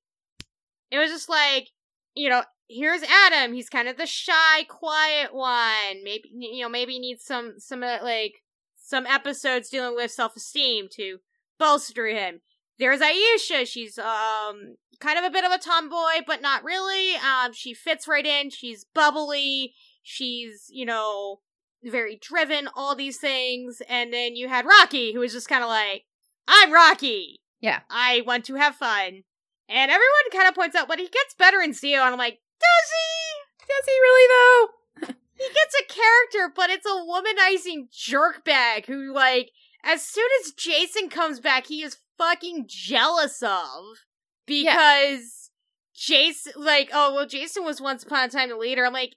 [0.92, 1.70] It was just like,
[2.14, 3.52] you know, here's Adam.
[3.52, 6.04] He's kind of the shy, quiet one.
[6.04, 8.34] Maybe you know, maybe he needs some some uh, like
[8.76, 11.18] some episodes dealing with self esteem to
[11.58, 12.40] bolster him.
[12.78, 13.66] There's Aisha.
[13.66, 17.14] She's um kind of a bit of a tomboy, but not really.
[17.16, 18.50] Um, she fits right in.
[18.50, 19.74] She's bubbly.
[20.02, 21.40] She's you know
[21.82, 23.80] very driven, all these things.
[23.88, 26.04] And then you had Rocky, who was just kind of like,
[26.48, 27.40] I'm Rocky.
[27.60, 27.80] Yeah.
[27.90, 29.22] I want to have fun.
[29.68, 31.96] And everyone kind of points out, but he gets better in Zeo.
[31.96, 33.66] And I'm like, does he?
[33.66, 35.12] Does he really though?
[35.38, 39.50] He gets a character, but it's a womanizing jerkbag who, like,
[39.84, 44.06] as soon as Jason comes back, he is fucking jealous of.
[44.46, 45.50] Because
[45.94, 48.86] Jason, like, oh, well, Jason was once upon a time the leader.
[48.86, 49.14] I'm like,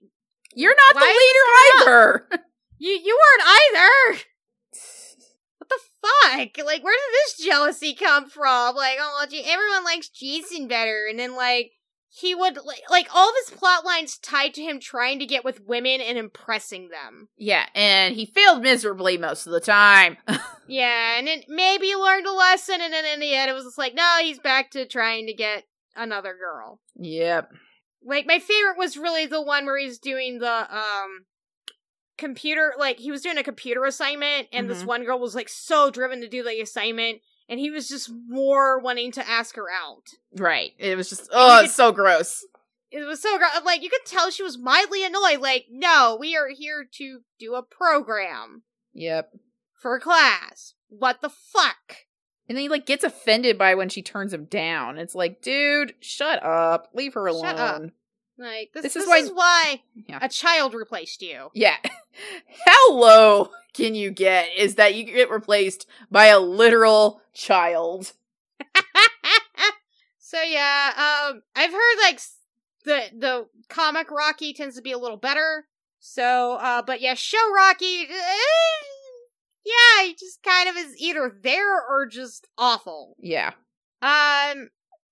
[0.53, 2.27] You're not the leader either.
[2.79, 4.19] you, you weren't either.
[6.01, 6.65] Fuck?
[6.65, 8.75] Like, where did this jealousy come from?
[8.75, 11.05] Like, oh, J- everyone likes Jason better.
[11.09, 11.71] And then, like,
[12.11, 15.45] he would, like, like, all of his plot lines tied to him trying to get
[15.45, 17.27] with women and impressing them.
[17.37, 20.17] yeah, and he failed miserably most of the time.
[20.71, 23.63] Yeah, and then maybe he learned a lesson, and then in the end, it was
[23.63, 25.63] just like, no, he's back to trying to get
[25.95, 26.79] another girl.
[26.95, 27.49] yep.
[28.05, 31.25] Like, my favorite was really the one where he's doing the, um,
[32.19, 34.87] computer, like, he was doing a computer assignment, and this Mhm.
[34.87, 38.79] one girl was, like, so driven to do the assignment, and he was just more
[38.79, 40.03] wanting to ask her out.
[40.35, 40.73] Right.
[40.77, 42.45] It was just oh, it's so gross.
[42.91, 46.35] It was so, gr- like, you could tell she was mildly annoyed, like, no, we
[46.35, 48.63] are here to do a program
[48.93, 49.31] Yep.
[49.81, 50.73] for class.
[50.89, 52.05] What the fuck?
[52.47, 54.97] And then he like gets offended by when she turns him down.
[54.97, 56.89] It's like, dude, shut up.
[56.95, 57.91] Leave her alone.
[58.39, 60.19] Like this, This this, is is, why- why, Yeah.
[60.21, 61.49] a child replaced you.
[61.53, 61.75] Yeah.
[62.65, 68.13] How low can you get is that you get replaced by a literal child.
[70.17, 70.91] so yeah,
[71.29, 72.19] um, I've heard like
[72.85, 75.67] the the comic Rocky tends to be a little better.
[75.99, 78.85] So, uh, but yeah, show Rocky, eh,
[79.65, 83.15] yeah, he just kind of is either there or just awful.
[83.19, 83.51] Yeah.
[84.01, 84.69] Um,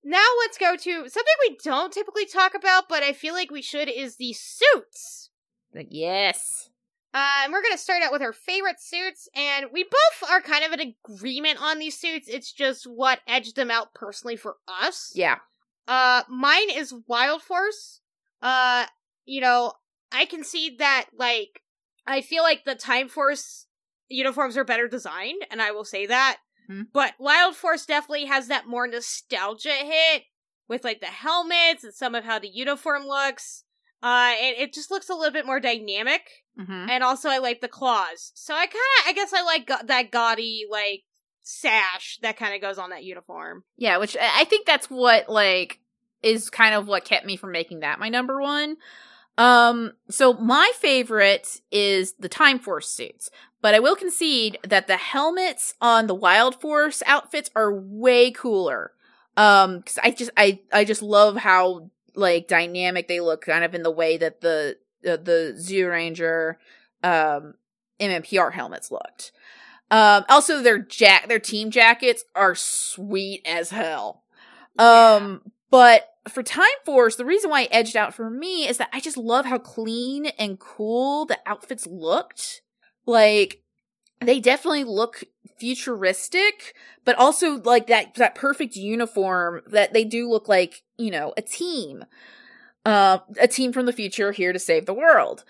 [0.07, 3.61] now let's go to something we don't typically talk about, but I feel like we
[3.61, 5.29] should is the suits.
[5.75, 6.69] Like, yes.
[7.13, 10.63] Uh, and we're gonna start out with our favorite suits, and we both are kind
[10.63, 12.27] of in agreement on these suits.
[12.29, 15.11] It's just what edged them out personally for us.
[15.13, 15.39] Yeah.
[15.87, 18.01] Uh, mine is Wild Force.
[18.41, 18.85] Uh,
[19.25, 19.73] you know,
[20.11, 21.61] I can see that, like,
[22.05, 23.65] I feel like the Time Force
[24.07, 26.37] uniforms are better designed, and I will say that.
[26.67, 26.83] Hmm.
[26.93, 30.23] But Wild Force definitely has that more nostalgia hit
[30.67, 33.63] with, like, the helmets and some of how the uniform looks.
[34.03, 36.21] Uh, and it just looks a little bit more dynamic.
[36.59, 36.89] Mm-hmm.
[36.89, 38.31] And also, I like the claws.
[38.35, 41.03] So I kind of, I guess I like ga- that gaudy, like,
[41.49, 43.63] sash that kind of goes on that uniform.
[43.77, 45.79] Yeah, which I think that's what like
[46.21, 48.75] is kind of what kept me from making that my number one.
[49.37, 53.29] Um, so my favorite is the Time Force suits,
[53.61, 58.91] but I will concede that the helmets on the Wild Force outfits are way cooler.
[59.35, 63.75] Um, cause I just, I, I just love how like dynamic they look kind of
[63.75, 64.77] in the way that the,
[65.07, 66.55] uh, the Zyuranger,
[67.03, 67.53] um,
[67.99, 69.31] MMPR helmets looked.
[69.91, 74.23] Um, also their jack, their team jackets are sweet as hell.
[74.79, 78.89] Um, but for Time Force, the reason why it edged out for me is that
[78.93, 82.61] I just love how clean and cool the outfits looked.
[83.05, 83.61] Like,
[84.19, 85.23] they definitely look
[85.59, 86.75] futuristic,
[87.05, 91.41] but also like that, that perfect uniform that they do look like, you know, a
[91.41, 92.05] team.
[92.85, 95.43] Uh, a team from the future here to save the world.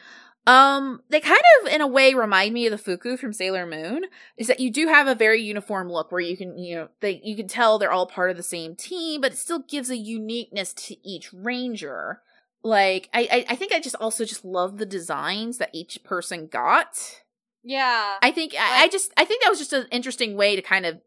[0.47, 4.05] Um, they kind of, in a way, remind me of the Fuku from Sailor Moon.
[4.37, 7.19] Is that you do have a very uniform look where you can, you know, they
[7.21, 9.97] you can tell they're all part of the same team, but it still gives a
[9.97, 12.21] uniqueness to each ranger.
[12.63, 16.47] Like, I, I, I think I just also just love the designs that each person
[16.47, 17.21] got.
[17.61, 18.15] Yeah.
[18.21, 20.85] I think I, I just I think that was just an interesting way to kind
[20.85, 21.01] of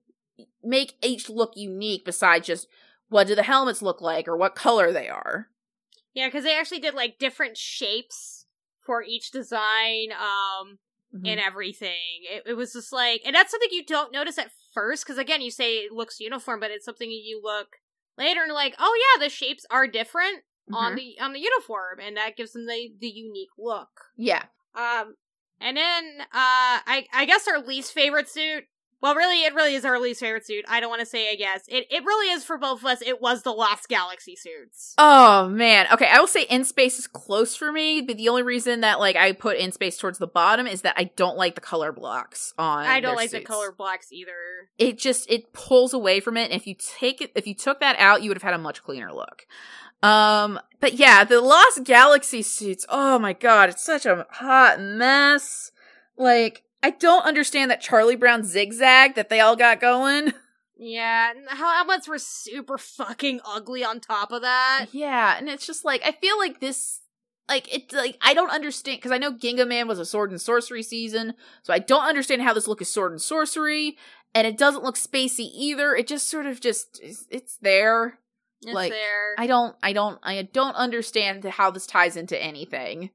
[0.62, 2.04] make each look unique.
[2.04, 2.68] Besides just
[3.08, 5.48] what do the helmets look like or what color they are.
[6.12, 8.39] Yeah, because they actually did like different shapes
[8.90, 10.78] for each design, um,
[11.12, 11.26] Mm-hmm.
[11.26, 12.22] and everything.
[12.30, 15.40] It, it was just like, and that's something you don't notice at first, because again,
[15.42, 17.78] you say it looks uniform, but it's something you look
[18.16, 20.96] later and like, oh yeah, the shapes are different on Mhm.
[20.96, 23.90] the on the uniform, and that gives them the the unique look.
[24.16, 24.44] yeah.
[24.76, 25.16] Um,
[25.60, 28.66] and then uh, I I guess our least favorite suit.
[29.02, 30.64] Well, really, it really is our least favorite suit.
[30.68, 31.86] I don't want to say I guess it.
[31.90, 33.00] It really is for both of us.
[33.00, 34.94] It was the Lost Galaxy suits.
[34.98, 35.86] Oh man.
[35.92, 39.00] Okay, I will say in space is close for me, but the only reason that
[39.00, 41.92] like I put in space towards the bottom is that I don't like the color
[41.92, 42.84] blocks on.
[42.84, 44.32] I don't like the color blocks either.
[44.76, 46.50] It just it pulls away from it.
[46.50, 48.58] And if you take it, if you took that out, you would have had a
[48.58, 49.46] much cleaner look.
[50.02, 52.86] Um, but yeah, the Lost Galaxy suits.
[52.88, 55.72] Oh my god, it's such a hot mess.
[56.16, 60.32] Like I don't understand that Charlie Brown zigzag that they all got going.
[60.82, 64.86] Yeah, and how helmets were super fucking ugly on top of that.
[64.92, 67.00] Yeah, and it's just like I feel like this
[67.50, 70.82] like it's like I don't understand because I know Gingaman was a sword and sorcery
[70.82, 73.98] season, so I don't understand how this look is sword and sorcery,
[74.34, 75.94] and it doesn't look spacey either.
[75.94, 78.18] It just sort of just it's there.
[78.62, 79.34] It's Like, there.
[79.36, 83.10] I don't I don't I don't understand how this ties into anything.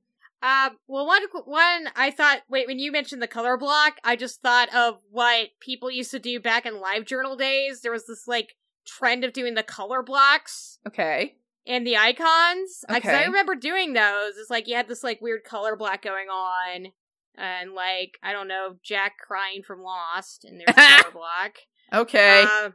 [0.46, 2.42] Uh, well, one one I thought.
[2.48, 6.20] Wait, when you mentioned the color block, I just thought of what people used to
[6.20, 7.82] do back in live journal days.
[7.82, 8.54] There was this like
[8.86, 11.38] trend of doing the color blocks Okay.
[11.66, 12.84] and the icons.
[12.88, 14.34] Because I remember doing those.
[14.38, 16.92] It's like you had this like weird color block going on,
[17.36, 21.56] and like I don't know, Jack crying from Lost, and there's a color block.
[21.92, 22.44] Okay.
[22.48, 22.70] Uh,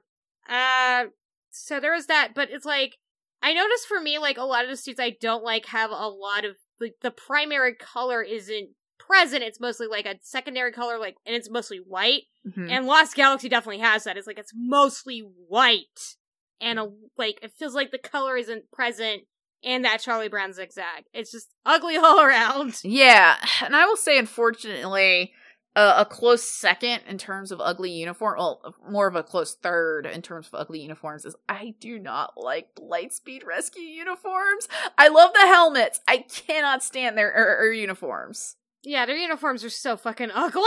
[0.53, 1.05] uh,
[1.51, 2.97] so there was that, but it's like
[3.43, 6.09] I noticed for me, like a lot of the suits I don't like have a
[6.09, 9.43] lot of like the primary color isn't present.
[9.43, 12.23] It's mostly like a secondary color, like and it's mostly white.
[12.47, 12.71] Mhm.
[12.71, 14.17] And Lost Galaxy definitely has that.
[14.17, 16.17] It's like it's mostly white,
[16.61, 19.23] and a like it feels like the color isn't present.
[19.63, 21.05] And that Charlie Brown zigzag.
[21.13, 22.81] It's just ugly all around.
[22.83, 25.35] Yeah, and I will say, unfortunately,
[25.77, 30.05] uh, a close second in terms of ugly uniform, well, more of a close third
[30.05, 34.69] in terms of ugly uniforms is I do not like Lightspeed Rescue uniforms.
[34.99, 36.01] I love the helmets.
[36.09, 38.57] I cannot stand their er, er, uniforms.
[38.83, 40.63] Yeah, their uniforms are so fucking ugly.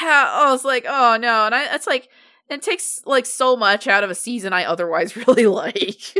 [0.00, 2.08] Yeah, oh, it's like, oh no, and I, it's like,
[2.48, 6.16] it takes like so much out of a season I otherwise really like.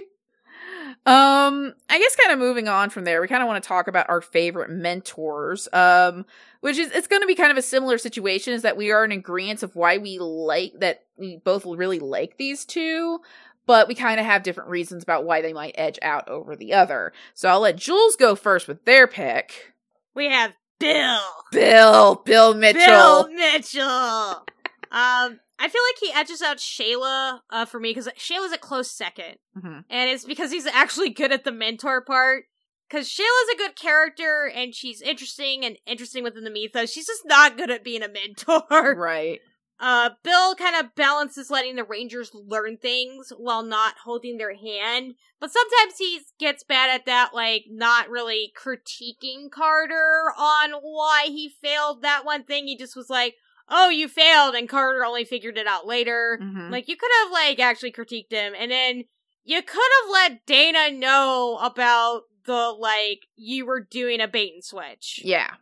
[1.06, 3.89] Um, I guess kind of moving on from there, we kind of want to talk
[3.89, 5.69] about our favorite mentors.
[5.73, 6.24] Um,
[6.60, 9.05] which is it's going to be kind of a similar situation is that we are
[9.05, 13.20] in agreement of why we like that we both really like these two.
[13.64, 16.73] But we kind of have different reasons about why they might edge out over the
[16.73, 17.12] other.
[17.35, 19.73] So I'll let Jules go first with their pick.
[20.14, 21.20] We have Bill.
[21.52, 22.85] Bill, Bill Mitchell.
[22.85, 24.44] Bill Mitchell.
[24.93, 28.90] Um, I feel like he edges out Shayla uh, for me because Shayla's a close
[28.90, 29.85] second, Mhm.
[29.89, 32.44] and it's because he's actually good at the mentor part.
[32.89, 36.93] Because Shayla's a good character and she's interesting and interesting within the mythos.
[36.93, 38.62] She's just not good at being a mentor.
[38.98, 39.40] Right.
[39.81, 45.14] Uh, Bill kind of balances letting the Rangers learn things while not holding their hand,
[45.40, 51.48] but sometimes he gets bad at that, like not really critiquing Carter on why he
[51.62, 52.66] failed that one thing.
[52.69, 53.36] He just was like,
[53.68, 56.39] "Oh, you failed," and Carter only figured it out later.
[56.43, 56.70] Mhm.
[56.70, 59.05] Like you could have like actually critiqued him, and then
[59.44, 64.64] you could have let Dana know about the like you were doing a bait and
[64.64, 65.55] switch Yeah.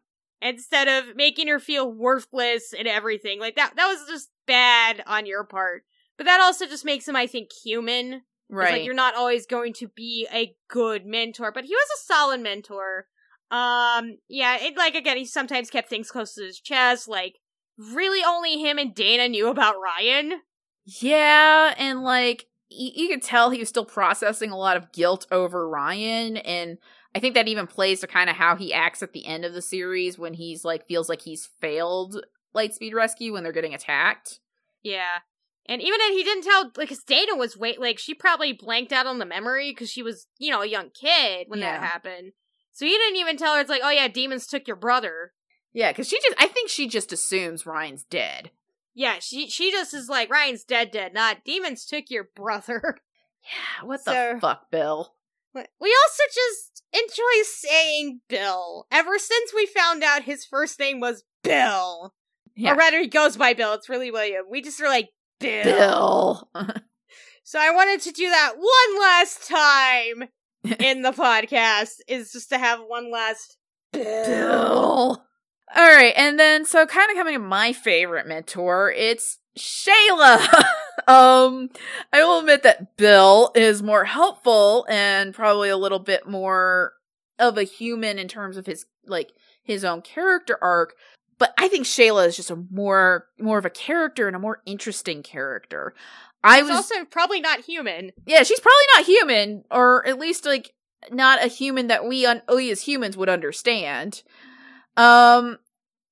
[0.43, 3.39] instead of making her feel worthless and everything.
[3.40, 5.85] Like that that was just bad on your part.
[6.16, 8.22] But that also just makes him, I think, human.
[8.52, 8.72] Right.
[8.72, 12.40] like you're not always going to be a good mentor, but he was a solid
[12.40, 13.06] mentor.
[13.52, 17.06] Um, yeah, it like again, he sometimes kept things close to his chest.
[17.06, 17.36] Like,
[17.93, 20.40] really, only him and Dana knew about Ryan.
[20.85, 25.27] yeah, and like you, you could tell he was still processing a lot of guilt
[25.31, 26.78] over Ryan, and
[27.15, 29.55] I think that even plays to kind of how he acts at the end of
[29.55, 32.24] the series when he's like feels like he's failed
[32.55, 34.40] Lightspeed Rescue when they're getting attacked.
[34.82, 35.19] Yeah.
[35.66, 38.93] And even if he didn't tell, like, his Dana was wait, like, she probably blanked
[38.93, 42.32] out on the memory because she was, you know, a young kid when that happened.
[42.73, 45.32] So he didn't even tell her, it's like, oh yeah, demons took your brother.
[45.72, 48.51] Yeah, because she just I think she just assumes Ryan's dead.
[48.94, 52.98] Yeah, she she just is like, Ryan's dead, dead, not demons took your brother.
[53.42, 55.14] Yeah, what So- the fuck, Bill?
[55.55, 55.62] We
[56.05, 58.86] also just enjoy saying Bill.
[58.92, 62.12] Ever since we found out his first name was Bill.
[62.55, 62.74] Yeah.
[62.74, 63.72] Or rather, he goes by Bill.
[63.72, 64.44] It's really William.
[64.51, 65.09] We just are like,
[65.40, 65.64] Bill.
[65.64, 66.51] Bill.
[67.42, 70.28] So I wanted to do that one last time
[70.78, 73.56] in the podcast, is just to have one last
[73.92, 74.05] Bill.
[74.26, 75.24] Bill.
[75.74, 80.38] All right, and then so kind of coming to my favorite mentor, it's Shayla.
[81.09, 81.70] um,
[82.12, 86.94] I will admit that Bill is more helpful and probably a little bit more
[87.38, 89.30] of a human in terms of his like
[89.62, 90.94] his own character arc.
[91.38, 94.62] But I think Shayla is just a more more of a character and a more
[94.66, 95.94] interesting character.
[96.42, 98.12] I He's was also probably not human.
[98.26, 100.72] yeah, she's probably not human, or at least like
[101.10, 104.22] not a human that we, un- we as humans would understand.
[104.96, 105.58] Um,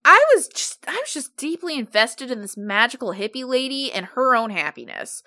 [0.05, 4.35] I was just, I was just deeply invested in this magical hippie lady and her
[4.35, 5.23] own happiness.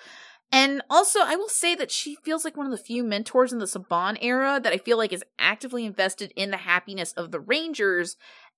[0.52, 3.60] And also, I will say that she feels like one of the few mentors in
[3.60, 7.40] the Saban era that I feel like is actively invested in the happiness of the
[7.40, 8.18] Rangers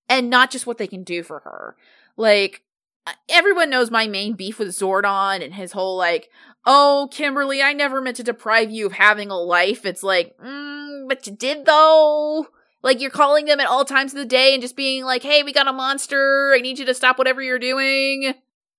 [0.09, 1.75] and not just what they can do for her.
[2.17, 2.63] Like,
[3.05, 6.29] uh, everyone knows my main beef with Zordon and his whole like,
[6.65, 9.85] oh, Kimberly, I never meant to deprive you of having a life.
[9.85, 12.47] It's like, mm, but you did though.
[12.83, 15.41] Like you're calling them at all times of the day and just being like, hey,
[15.41, 16.53] we got a monster.
[16.53, 18.33] I need you to stop whatever you're doing.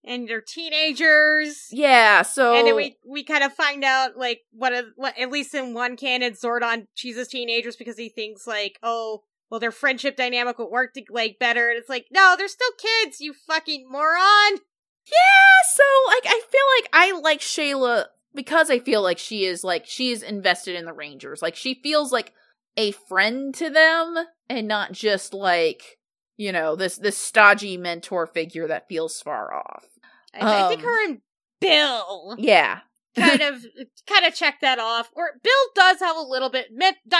[0.07, 1.69] And they're teenagers.
[1.71, 5.31] Yeah, so And then we we kind of find out like what, a, what at
[5.31, 10.17] least in one canon Zordon chooses teenagers because he thinks like oh well, their friendship
[10.17, 11.69] dynamic would work to, like better.
[11.69, 14.59] And it's like, no, they're still kids, you fucking moron.
[15.07, 19.63] Yeah, so like I feel like I like Shayla because I feel like she is
[19.63, 21.41] like she is invested in the Rangers.
[21.41, 22.33] Like she feels like
[22.77, 24.17] a friend to them
[24.49, 25.99] and not just like,
[26.37, 29.85] you know, this this stodgy mentor figure that feels far off.
[30.35, 31.21] I, I think Um, her and
[31.61, 32.81] Bill Yeah.
[33.17, 33.65] kind of
[34.07, 35.11] kind of check that off.
[35.15, 36.67] Or Bill does have a little bit.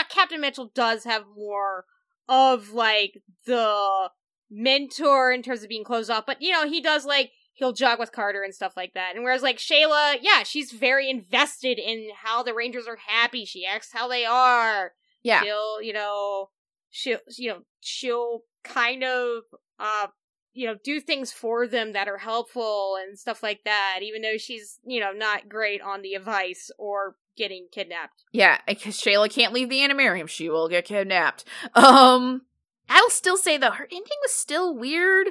[0.09, 1.85] Captain Mitchell does have more
[2.27, 4.09] of like the
[4.49, 7.99] mentor in terms of being closed off, but you know he does like he'll jog
[7.99, 9.13] with Carter and stuff like that.
[9.15, 13.45] And whereas like Shayla, yeah, she's very invested in how the Rangers are happy.
[13.45, 14.91] She asks how they are.
[15.25, 15.41] Yeah.
[15.43, 16.49] She'll you know
[16.91, 19.43] she'll you know she'll kind of
[19.79, 20.07] uh
[20.53, 24.37] you know do things for them that are helpful and stuff like that even though
[24.37, 29.51] she's you know not great on the advice or getting kidnapped Yeah, because Shayla can't
[29.51, 30.29] leave the Animarium.
[30.29, 31.43] She will get kidnapped.
[31.73, 32.43] Um,
[32.87, 35.27] I'll still say though, her ending was still weird,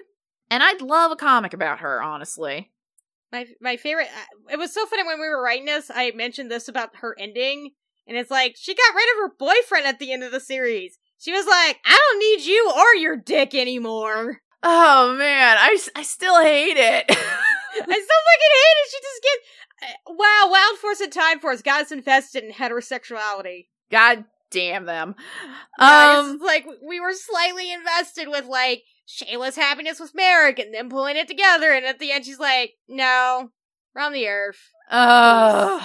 [0.50, 2.72] and I'd love a comic about her, honestly.
[3.32, 6.50] my my favorite uh, it was so funny when we were writing this i mentioned
[6.50, 7.70] this about her ending
[8.06, 10.98] and it's like she got rid of her boyfriend at the end of the series.
[11.18, 14.40] She was like i don't need you or your dick anymore.
[14.62, 17.04] Oh man, I, I still hate it.
[17.08, 18.90] i still fucking hate it.
[18.90, 19.42] She just gets
[19.82, 23.66] uh, wow wild force and time force got us invested in heterosexuality.
[23.90, 25.14] God damn them.
[25.78, 30.88] Yeah, Um, like we were slightly invested with like Shayla's happiness with Merrick and them
[30.88, 33.50] pulling it together, and at the end she's like, "No,
[33.94, 35.84] we're on the Earth." uh,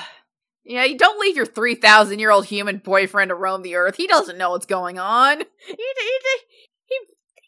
[0.65, 3.95] yeah, you don't leave your 3,000 year old human boyfriend to roam the earth.
[3.95, 5.39] He doesn't know what's going on.
[5.39, 6.19] He he
[6.85, 6.99] he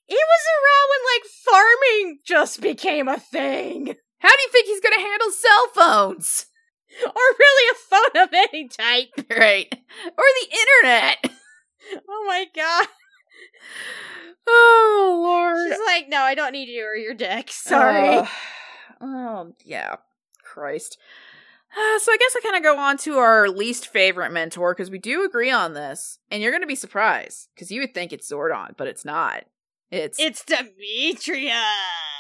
[0.08, 4.82] he, was around when like farming just became a thing, How do you think he's
[4.82, 6.46] gonna handle cell phones?
[7.06, 9.10] or really a phone of any type.
[9.30, 9.68] Right.
[9.72, 11.32] Or the internet.
[12.08, 12.88] Oh my god!
[14.48, 15.68] Oh, Lord.
[15.68, 17.52] She's like, "No, I don't need you or your dick.
[17.52, 18.26] Sorry." Uh,
[19.02, 19.96] oh, yeah.
[20.44, 20.98] Christ.
[21.76, 24.92] Uh, so I guess I kind of go on to our least favorite mentor because
[24.92, 28.12] we do agree on this, and you're going to be surprised because you would think
[28.14, 29.44] it's Zordon, but it's not.
[29.90, 31.62] It's it's Dimitria.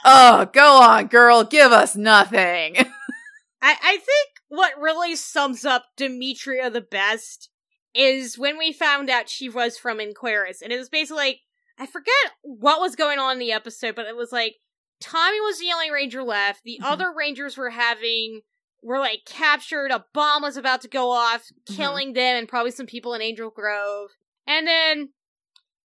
[0.05, 2.75] oh, go on, girl, give us nothing.
[3.61, 7.49] I, I think what really sums up Dimitria the best
[7.93, 10.61] is when we found out she was from Inquiris.
[10.61, 11.39] And it was basically like,
[11.77, 14.55] I forget what was going on in the episode, but it was like,
[14.99, 16.63] Tommy was the only ranger left.
[16.63, 16.85] The Mhm.
[16.85, 18.41] other rangers were having,
[18.81, 19.91] were like captured.
[19.91, 21.75] A bomb was about to go off, Mhm.
[21.77, 24.11] killing them and probably some people in Angel Grove.
[24.47, 25.09] And then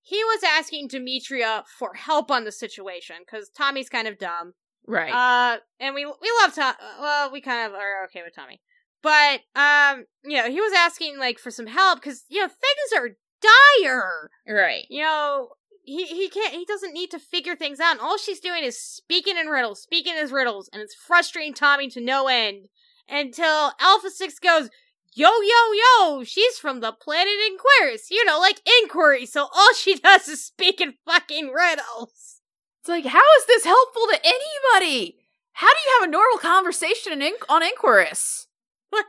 [0.02, 4.54] he was asking Dimitria for help on the situation because Tommy's kind of dumb.
[4.86, 5.12] right.
[5.12, 6.74] Uh, and we we love Tom.
[7.00, 8.60] Well, we kind of are okay with Tommy,
[9.02, 12.92] but um, you know, he was asking like for some help because you know things
[12.96, 14.30] are dire.
[14.48, 14.84] right.
[14.88, 15.50] You know,
[15.84, 16.54] he he can't.
[16.54, 17.92] He doesn't need to figure things out.
[17.92, 21.88] And all she's doing is speaking in riddles, speaking as riddles, and it's frustrating Tommy
[21.90, 22.68] to no end.
[23.08, 24.68] Until Alpha Six goes.
[25.14, 29.94] Yo, yo, yo, she's from the planet Inquiris, you know, like inquiry, so all she
[29.94, 32.42] does is speak in fucking riddles.
[32.80, 35.16] It's like, how is this helpful to anybody?
[35.52, 38.46] How do you have a normal conversation in on Inquiris?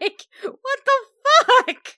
[0.01, 1.97] Like, what the fuck?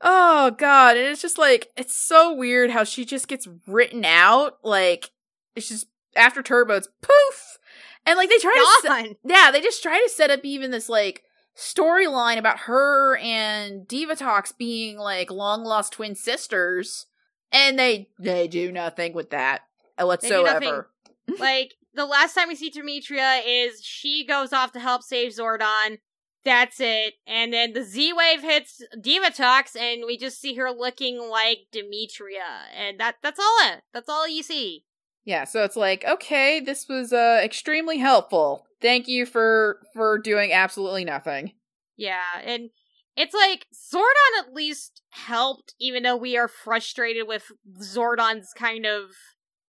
[0.00, 4.58] Oh god, and it's just like it's so weird how she just gets written out.
[4.62, 5.10] Like
[5.56, 7.58] it's just after Turbo, it's poof,
[8.04, 8.52] and like they try
[8.82, 11.22] to, set, yeah, they just try to set up even this like
[11.56, 17.06] storyline about her and Divatox being like long lost twin sisters,
[17.52, 19.62] and they they do nothing with that
[19.98, 20.90] whatsoever.
[21.38, 25.98] like the last time we see Dimitria is she goes off to help save Zordon.
[26.44, 27.14] That's it.
[27.26, 32.68] And then the Z wave hits Divatox and we just see her looking like Dimitria.
[32.76, 33.82] And that that's all it.
[33.94, 34.84] That's all you see.
[35.24, 38.66] Yeah, so it's like, okay, this was uh extremely helpful.
[38.84, 41.52] Thank you for for doing absolutely nothing.
[41.96, 42.68] Yeah, and
[43.16, 47.50] it's like Zordon at least helped, even though we are frustrated with
[47.80, 49.10] Zordon's kind of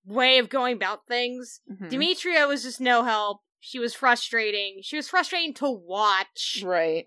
[0.06, 1.62] way of going about things.
[1.72, 1.90] Mhm.
[1.90, 3.40] Dimitria was just no help.
[3.62, 4.82] She was frustrating.
[4.84, 6.62] She was frustrating to watch.
[6.62, 7.06] Right.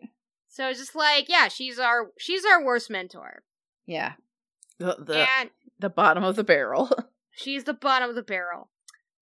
[0.48, 3.42] So it's just like, yeah, she's our she's our worst mentor.
[3.84, 4.14] Yeah.
[4.78, 6.90] The the and the bottom of the barrel.
[7.32, 8.70] she's the bottom of the barrel.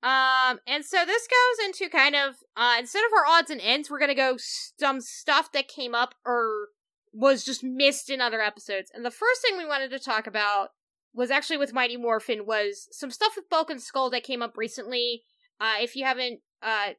[0.06, 3.90] Um, and so this goes into kind of uh instead of our odds and ends,
[3.90, 6.68] we're gonna go some stuff that came up or
[7.12, 8.92] was just missed in other episodes.
[8.94, 10.68] And the first thing we wanted to talk about
[11.12, 14.56] was actually with Mighty Morphin was some stuff with Bulk and Skull that came up
[14.56, 15.24] recently.
[15.60, 16.90] Uh, if you haven't uh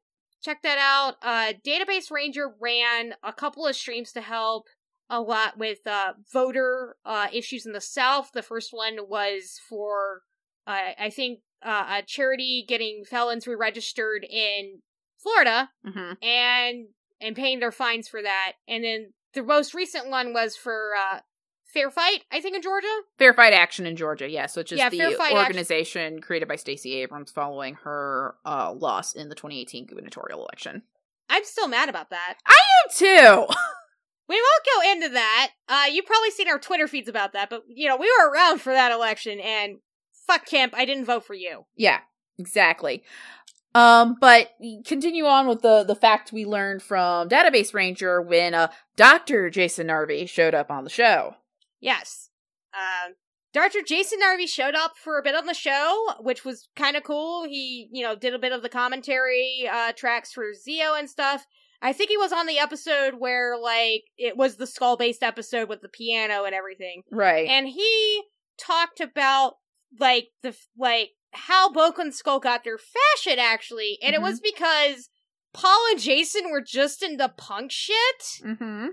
[0.43, 4.65] checked that out, uh, Database Ranger ran a couple of streams to help
[5.09, 8.31] a lot with uh voter uh issues in the South.
[8.33, 10.23] The first one was for
[10.67, 14.79] uh, I think uh, a charity getting felons re-registered in
[15.17, 16.87] Florida hmm and
[17.19, 18.53] and paying their fines for that.
[18.67, 21.19] And then the most recent one was for uh,
[21.65, 22.87] Fair Fight, I think in Georgia.
[23.17, 26.55] Fair Fight Action in Georgia, yes, which is Yeah, the Fight Action- organization created by
[26.55, 30.83] Stacey Abrams following her uh, loss in the 2018 gubernatorial election.
[31.29, 32.35] I'm still mad about that.
[32.45, 33.53] I am too.
[34.29, 35.51] We won't go into that.
[35.69, 38.59] Uh, you've probably seen our Twitter feeds about that, but you know we were around
[38.59, 39.77] for that election, and
[40.27, 41.65] fuck Kemp, I didn't vote for you.
[41.75, 41.99] Yeah,
[42.37, 43.03] exactly.
[43.73, 44.49] Um, but
[44.85, 49.49] continue on with the the fact we learned from Database Ranger when uh Dr.
[49.49, 51.35] Jason Narvy showed up on the show.
[51.79, 52.29] Yes.
[52.73, 53.13] Um,
[53.53, 53.79] Dr.
[53.81, 57.43] Jason Narvy showed up for a bit on the show, which was kind of cool.
[57.43, 61.45] He, you know, did a bit of the commentary uh, tracks for Zeo and stuff.
[61.81, 65.69] I think he was on the episode where, like, it was the skull based episode
[65.69, 67.03] with the piano and everything.
[67.11, 67.47] Right.
[67.47, 68.23] And he
[68.59, 69.55] talked about,
[69.99, 73.97] like, the, like, how Bulk and Skull got their fashion, actually.
[74.01, 75.09] And it was because
[75.53, 78.23] Paul and Jason were just into punk shit.
[78.43, 78.87] mm-hmm.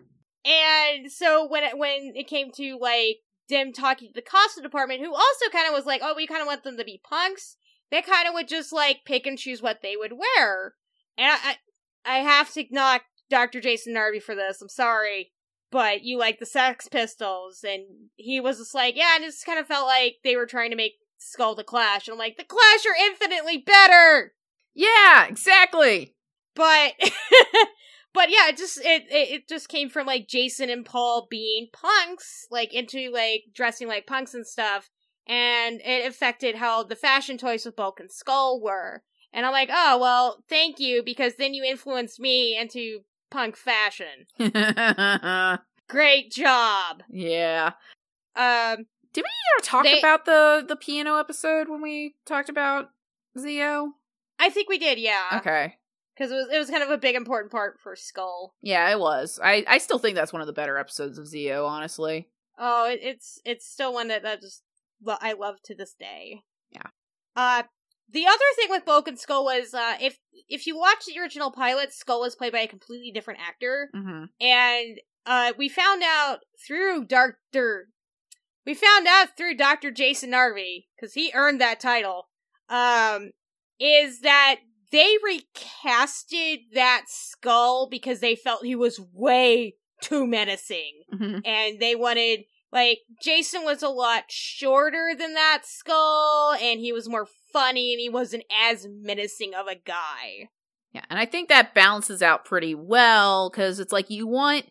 [0.44, 3.16] And so when it, when it came to like
[3.48, 6.42] them talking to the costume department, who also kind of was like, "Oh, we kind
[6.42, 7.56] of want them to be punks,"
[7.90, 10.74] they kind of would just like pick and choose what they would wear.
[11.16, 11.56] And I,
[12.04, 13.60] I, I have to knock Dr.
[13.60, 14.60] Jason Narvy for this.
[14.60, 15.32] I'm sorry,
[15.74, 17.82] but you like the Sex Pistols, and
[18.14, 20.70] he was just like, "Yeah," and it just kind of felt like they were trying
[20.70, 24.34] to make Skull the Clash, and I'm like, "The Clash are infinitely better."
[24.72, 26.14] Yeah, exactly.
[26.54, 26.92] but
[28.14, 31.66] but yeah it just it, it it just came from like jason and paul being
[31.72, 34.88] punks like into like dressing like punks and stuff
[35.26, 39.02] and it affected how the fashion toys with bulk and skull were
[39.32, 43.00] and i'm like oh well thank you because then you influenced me into
[43.34, 44.26] punk fashion
[45.88, 47.72] great job yeah.
[48.36, 52.90] um Did we ever talk They- about the the piano episode when we talked about
[53.36, 53.88] Zeo?
[54.38, 55.74] i think we did yeah Okay.
[56.16, 58.98] because it was it was kind of a big important part for skull Yeah, it
[58.98, 59.38] was.
[59.42, 62.28] I I still think that's one of the better episodes of Zeo, honestly.
[62.58, 64.62] Oh, it, it's it's still one that I just
[65.06, 66.42] I love to this day.
[66.70, 66.86] Yeah.
[67.36, 67.64] Uh,
[68.10, 70.18] the other thing with Bulk and Skull was uh, if
[70.48, 74.24] if you watch the original pilot, Skull was played by a completely different actor, Mm-hmm.
[74.40, 77.88] and uh, we found out through Doctor,
[78.66, 82.28] we found out through Doctor Jason Narvy because he earned that title.
[82.68, 83.30] Um,
[83.80, 84.60] is that
[84.92, 91.38] they recasted that Skull because they felt he was way too menacing Mm-hmm.
[91.44, 92.40] and they wanted
[92.74, 98.00] like Jason was a lot shorter than that skull and he was more funny and
[98.00, 100.50] he wasn't as menacing of a guy.
[100.92, 104.66] Yeah, and I think that balances out pretty well because it's like you want,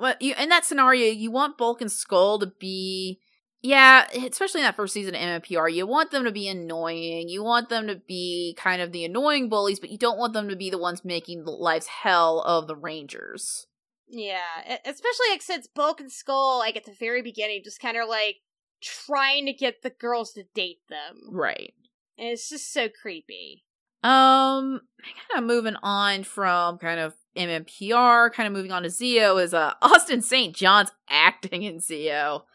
[0.00, 3.20] well, you in that scenario, you want Bulk and Skull to be,
[3.62, 7.28] yeah, especially in that first season of MMPR, you want them to be annoying.
[7.28, 10.48] You want them to be kind of the annoying bullies, but you don't want them
[10.48, 13.66] to be the ones making the life's hell of the Rangers.
[14.14, 18.08] Yeah, especially like since Bulk and Skull like at the very beginning just kind of
[18.08, 18.36] like
[18.82, 21.20] trying to get the girls to date them.
[21.30, 21.74] Right.
[22.16, 23.64] And it's just so creepy.
[24.04, 29.42] Um, kind of moving on from kind of MMPR, kind of moving on to Zeo
[29.42, 30.54] is uh Austin St.
[30.54, 32.42] John's acting in Zeo.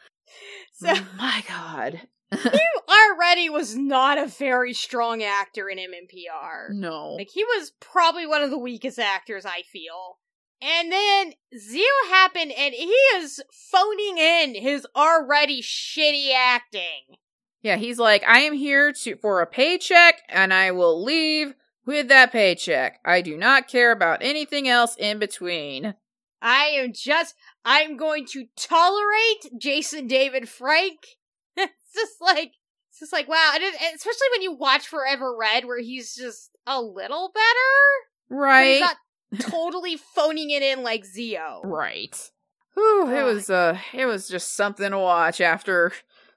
[0.74, 2.08] So my god.
[2.32, 2.60] he
[2.90, 6.70] already was not a very strong actor in MMPR.
[6.70, 7.16] No.
[7.16, 10.20] Like he was probably one of the weakest actors I feel.
[10.62, 17.18] And then Zeo happened and he is phoning in his already shitty acting.
[17.62, 21.54] Yeah, he's like, I am here to for a paycheck and I will leave
[21.86, 23.00] with that paycheck.
[23.06, 25.96] I do not care about anything else in between.
[26.42, 31.00] I am just I'm going to tolerate Jason David Frank.
[31.58, 32.54] it's just like
[32.90, 33.64] it's just like wow, and
[33.96, 38.40] especially when you watch Forever Red where he's just a little better.
[38.42, 38.74] Right.
[38.74, 38.98] he's not
[39.40, 41.62] totally phoning it in like Zeo.
[41.64, 42.32] right.
[42.74, 45.92] Whew, it was uh it was just something to watch after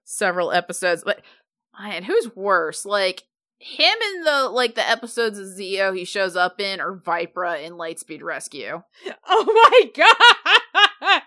[0.04, 1.04] several episodes.
[1.04, 1.22] But
[1.78, 2.84] man, who's worse?
[2.84, 3.24] Like
[3.58, 7.74] him in the like the episodes of Zio he shows up in or Vypra in
[7.74, 8.82] Lightspeed Rescue.
[9.26, 11.22] Oh my god!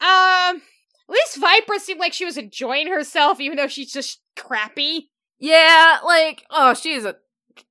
[0.54, 0.62] um,
[1.08, 5.10] at least Viper seemed like she was enjoying herself, even though she's just crappy.
[5.38, 7.14] Yeah, like, oh, she's an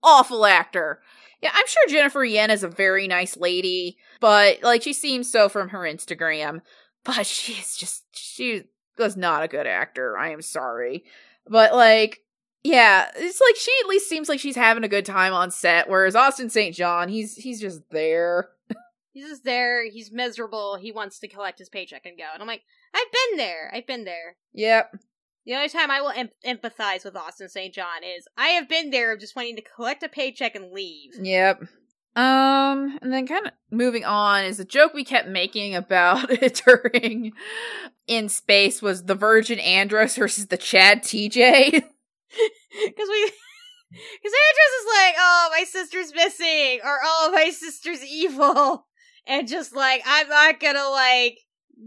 [0.01, 1.01] awful actor.
[1.41, 5.49] Yeah, I'm sure Jennifer Yen is a very nice lady, but like she seems so
[5.49, 6.61] from her Instagram.
[7.03, 8.63] But she's just she
[8.97, 10.17] was not a good actor.
[10.17, 11.05] I am sorry.
[11.47, 12.19] But like
[12.63, 15.87] yeah, it's like she at least seems like she's having a good time on set,
[15.87, 16.75] whereas Austin St.
[16.75, 18.49] John, he's he's just there.
[19.13, 19.89] He's just there.
[19.89, 20.75] He's miserable.
[20.75, 22.25] He wants to collect his paycheck and go.
[22.31, 22.61] And I'm like,
[22.93, 23.71] I've been there.
[23.73, 24.35] I've been there.
[24.53, 24.95] Yep.
[25.47, 27.73] The only time I will em- empathize with Austin St.
[27.73, 31.11] John is I have been there just wanting to collect a paycheck and leave.
[31.21, 31.61] Yep.
[32.17, 36.61] Um, and then kind of moving on is a joke we kept making about it
[36.65, 37.31] during
[38.07, 41.71] in space was the Virgin Andros versus the Chad TJ.
[41.71, 41.87] Because
[43.09, 43.31] we.
[43.89, 48.85] Because Andros is like, oh, my sister's missing, or oh, my sister's evil.
[49.25, 51.39] And just like, I'm not gonna, like,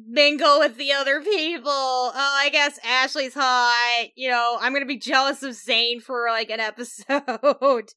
[0.09, 1.71] mingle with the other people.
[1.71, 4.07] Oh, I guess Ashley's hot.
[4.17, 7.23] You know, I'm gonna be jealous of Zane for, like, an episode.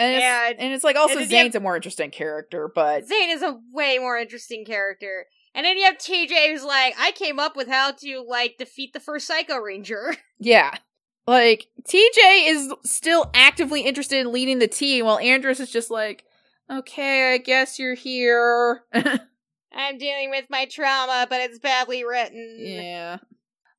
[0.00, 2.70] And it's, And- and it's like also and you have- Zane's a more interesting character,
[2.72, 5.26] but Zane is a way more interesting character.
[5.56, 8.92] And then you have TJ who's like, I came up with how to, like, defeat
[8.92, 10.14] the first Psycho Ranger.
[10.38, 10.76] yeah.
[11.26, 16.24] Like TJ is still actively interested in leading the team while Andros is just like,
[16.70, 18.84] "Okay, I guess you're here."
[19.72, 22.56] I'm dealing with my trauma, but it's badly written.
[22.58, 23.18] yeah.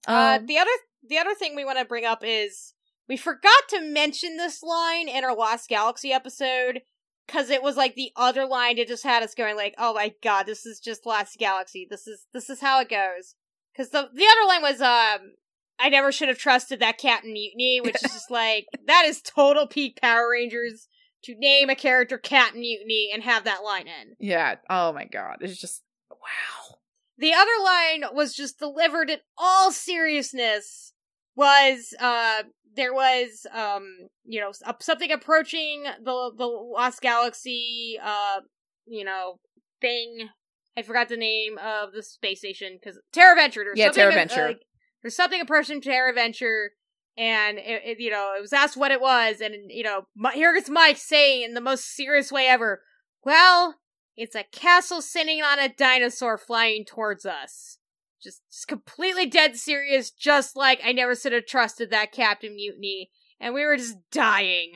[0.07, 0.71] Uh, Um, the other
[1.07, 2.73] the other thing we want to bring up is
[3.07, 6.81] we forgot to mention this line in our Lost Galaxy episode
[7.25, 10.13] because it was like the other line that just had us going like, "Oh my
[10.23, 11.87] god, this is just Lost Galaxy.
[11.89, 13.35] This is this is how it goes."
[13.73, 15.33] Because the the other line was, um,
[15.79, 19.21] "I never should have trusted that cat Captain Mutiny," which is just like that is
[19.21, 20.87] total peak Power Rangers
[21.23, 24.15] to name a character Cat Mutiny and have that line in.
[24.19, 24.55] yeah.
[24.69, 25.37] Oh my god.
[25.41, 26.77] It's just wow.
[27.17, 30.93] The other line was just delivered in all seriousness.
[31.35, 32.43] Was uh
[32.75, 33.85] there was um
[34.25, 38.41] you know something approaching the the Lost Galaxy uh
[38.85, 39.39] you know
[39.81, 40.29] thing.
[40.77, 43.63] I forgot the name of the space station because Terra Venture.
[43.65, 44.47] There's Yeah, something Terra Venture.
[44.47, 44.61] like,
[45.01, 46.71] there's something approaching Terra Venture,
[47.19, 50.33] and it, it, you know it was asked what it was, and you know Mi-
[50.33, 52.81] here gets Mike saying in the most serious way ever,
[53.23, 53.75] "Well,
[54.15, 57.77] it's a castle sitting on a dinosaur flying towards us."
[58.23, 63.11] Just, just completely dead serious, just like I never should have trusted that Captain Mutiny,
[63.39, 64.73] and we were just dying.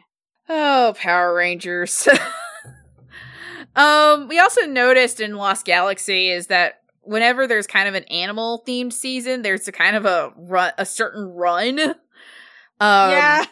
[0.49, 2.07] Oh, Power Rangers.
[3.75, 8.63] um, we also noticed in Lost Galaxy is that whenever there's kind of an animal
[8.67, 11.95] themed season, there's a kind of a run, a certain run.
[12.83, 13.45] Um, yeah,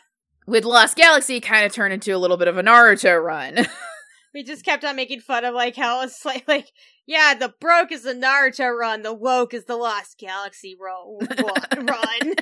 [0.46, 3.66] With Lost Galaxy, kind of turned into a little bit of a Naruto run.
[4.34, 6.68] we just kept on making fun of like how it's like, like
[7.06, 11.18] yeah, the broke is the Naruto run, the woke is the Lost Galaxy ro-
[11.78, 12.34] run.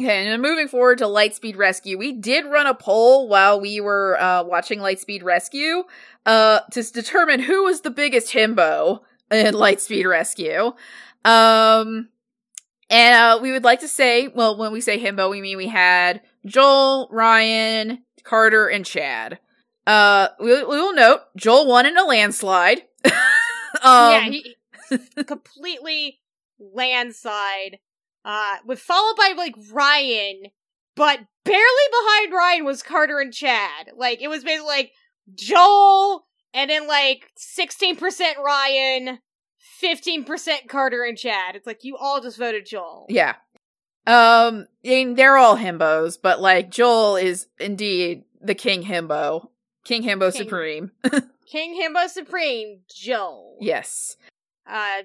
[0.00, 4.20] Okay, and moving forward to Lightspeed Rescue, we did run a poll while we were
[4.20, 5.84] uh, watching Lightspeed Rescue
[6.26, 9.00] uh, to determine who was the biggest himbo
[9.30, 10.72] in Lightspeed Rescue.
[11.24, 12.10] Um,
[12.90, 15.68] and uh, we would like to say, well, when we say himbo, we mean we
[15.68, 19.38] had Joel, Ryan, Carter, and Chad.
[19.86, 22.82] Uh, we, we will note Joel won in a landslide.
[23.04, 23.12] um,
[23.82, 24.56] yeah, he,
[25.24, 26.20] completely
[26.58, 27.78] landslide.
[28.24, 30.42] Uh, with followed by like Ryan,
[30.94, 33.90] but barely behind Ryan was Carter and Chad.
[33.96, 34.92] Like it was basically like
[35.34, 39.18] Joel, and then like sixteen percent Ryan,
[39.80, 41.56] fifteen percent Carter and Chad.
[41.56, 43.06] It's like you all just voted Joel.
[43.08, 43.34] Yeah.
[44.06, 49.48] Um, I mean, they're all himbos, but like Joel is indeed the king himbo.
[49.84, 50.42] King himbo King.
[50.42, 50.92] supreme.
[51.50, 53.56] King Himbo Supreme, Joel.
[53.60, 54.16] Yes.
[54.66, 55.02] Uh,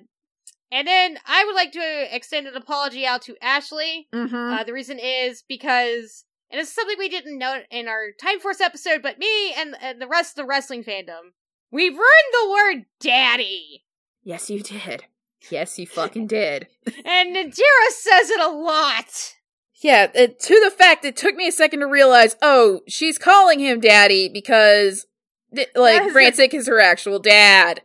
[0.72, 4.08] and then I would like to extend an apology out to Ashley.
[4.14, 4.36] Mm-hmm.
[4.36, 8.60] Uh, the reason is because, and it's something we didn't note in our Time Force
[8.60, 11.32] episode, but me and, and the rest of the wrestling fandom,
[11.72, 13.83] we've ruined the word daddy.
[14.24, 15.06] Yes, you did.
[15.50, 16.68] Yes, you fucking did.
[17.06, 19.36] And Nadira says it a lot.
[19.82, 23.60] Yeah, it, to the fact it took me a second to realize, oh, she's calling
[23.60, 25.06] him daddy because,
[25.54, 27.82] th- like, Ransik is her actual dad.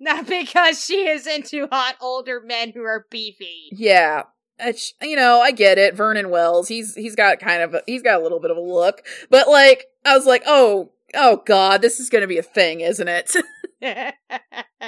[0.00, 3.68] Not because she is into hot older men who are beefy.
[3.72, 4.24] Yeah.
[4.58, 5.94] It's, you know, I get it.
[5.94, 8.60] Vernon Wells, he's he's got kind of a, he's got a little bit of a
[8.60, 12.42] look, but like I was like, oh, oh god, this is going to be a
[12.42, 13.34] thing, isn't it?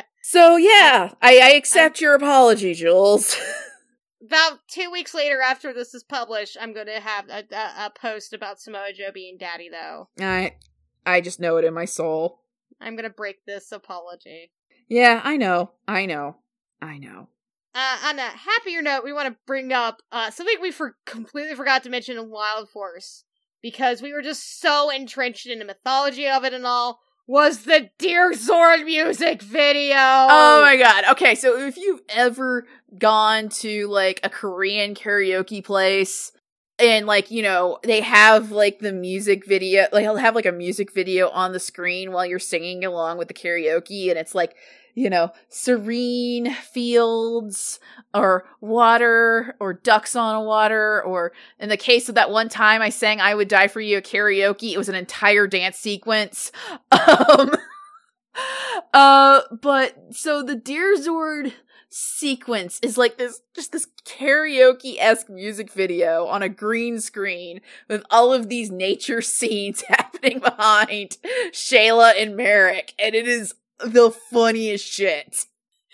[0.30, 3.36] so yeah, I, I accept your apology, Jules.
[4.24, 7.92] About two weeks later, after this is published, I'm going to have a, a, a
[8.00, 10.08] post about Samoa Joe being daddy, though.
[10.20, 10.54] I
[11.04, 12.44] I just know it in my soul.
[12.80, 14.52] I'm going to break this apology.
[14.88, 16.36] Yeah, I know, I know,
[16.80, 17.26] I know.
[17.74, 21.56] Uh, on a happier note, we want to bring up uh, something we for- completely
[21.56, 23.24] forgot to mention in Wild Force
[23.62, 27.00] because we were just so entrenched in the mythology of it and all.
[27.30, 29.94] Was the Deer Zord music video?
[29.94, 31.04] Oh my god.
[31.12, 32.66] Okay, so if you've ever
[32.98, 36.32] gone to like a Korean karaoke place
[36.80, 40.50] and like, you know, they have like the music video, like they'll have like a
[40.50, 44.56] music video on the screen while you're singing along with the karaoke and it's like
[44.94, 47.80] you know, serene fields
[48.14, 52.90] or water or ducks on water or in the case of that one time I
[52.90, 56.52] sang I would die for you at karaoke, it was an entire dance sequence.
[56.92, 57.50] Um
[58.94, 61.52] uh but so the Deer Zord
[61.90, 68.32] sequence is like this just this karaoke-esque music video on a green screen with all
[68.32, 71.18] of these nature scenes happening behind
[71.52, 73.54] Shayla and Merrick and it is
[73.84, 75.26] the funniest shit.
[75.26, 75.46] It's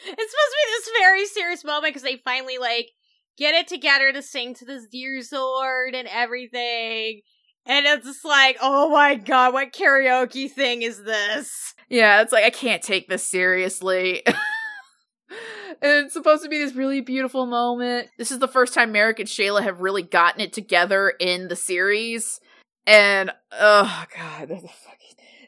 [0.04, 2.90] supposed to be this very serious moment because they finally like
[3.36, 7.22] get it together to sing to this deer Zord and everything.
[7.66, 11.74] And it's just like, oh my god, what karaoke thing is this?
[11.88, 14.22] Yeah, it's like I can't take this seriously.
[14.26, 15.36] and
[15.80, 18.08] it's supposed to be this really beautiful moment.
[18.18, 21.56] This is the first time Merrick and Shayla have really gotten it together in the
[21.56, 22.40] series.
[22.86, 24.95] And oh god, that's a fucking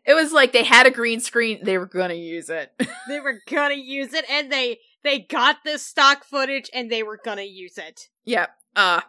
[0.09, 2.73] it was like they had a green screen, they were gonna use it.
[3.09, 7.19] They were gonna use it and they they got this stock footage and they were
[7.25, 8.09] gonna use it.
[8.25, 8.51] yep.
[8.75, 9.01] Uh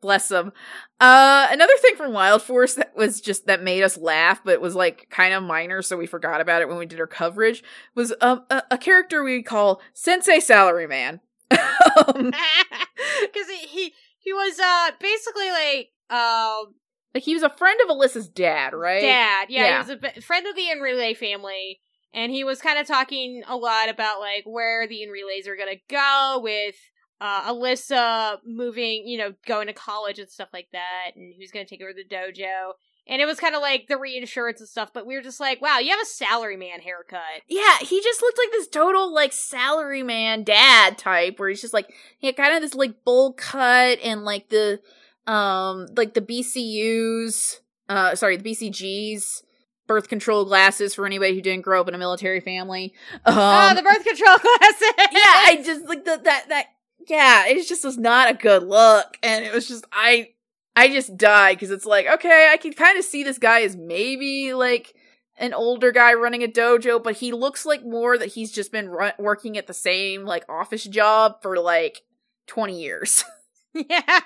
[0.00, 0.52] bless them.
[1.00, 4.74] Uh another thing from Wild Force that was just that made us laugh, but was
[4.74, 7.62] like kind of minor, so we forgot about it when we did our coverage,
[7.94, 11.20] was um, a, a character we call Sensei Salaryman.
[11.50, 12.32] um,
[13.20, 16.74] Because he, he he was uh basically like um
[17.16, 19.00] like he was a friend of Alyssa's dad, right?
[19.00, 19.46] dad.
[19.48, 19.72] Yeah, Yeah.
[19.72, 21.80] he was a b- friend of the Enrile family,
[22.14, 25.80] and he was kind of talking a lot about like where the Enriles are gonna
[25.88, 26.76] go with
[27.20, 31.64] uh Alyssa moving, you know, going to college and stuff like that, and who's gonna
[31.64, 32.72] take over the dojo.
[33.08, 35.62] And it was kind of like the reinsurance and stuff, but we were just like,
[35.62, 37.20] wow, you have a salaryman haircut.
[37.46, 41.92] Yeah, he just looked like this total like salaryman dad type where he's just like
[42.18, 44.80] he had kind of this like bowl cut and like the
[45.26, 49.42] um like the BCUs uh sorry, the BCGs
[49.86, 52.94] birth control glasses for anybody who didn't grow up in a military family.
[53.24, 54.92] Um oh, the birth control glasses.
[55.12, 56.66] Yeah, I just like the, that that
[57.08, 60.30] yeah, it just was not a good look and it was just I
[60.76, 63.74] I just died because it's like, okay, I can kind of see this guy as
[63.74, 64.94] maybe like
[65.38, 68.90] an older guy running a dojo, but he looks like more that he's just been
[68.90, 72.02] ru- working at the same like office job for like
[72.46, 73.24] 20 years.
[73.72, 74.20] yeah.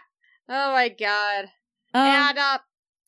[0.51, 1.45] Oh my god.
[1.95, 2.59] Um, and uh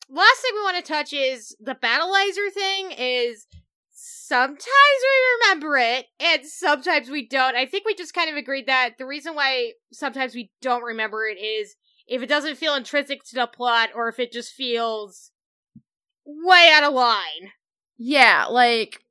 [0.09, 3.45] last thing we want to touch is the Battlizer thing is
[3.91, 7.55] sometimes we remember it and sometimes we don't.
[7.55, 11.25] I think we just kind of agreed that the reason why sometimes we don't remember
[11.27, 11.75] it is
[12.07, 15.31] if it doesn't feel intrinsic to the plot or if it just feels
[16.25, 17.51] way out of line.
[17.97, 19.03] yeah, like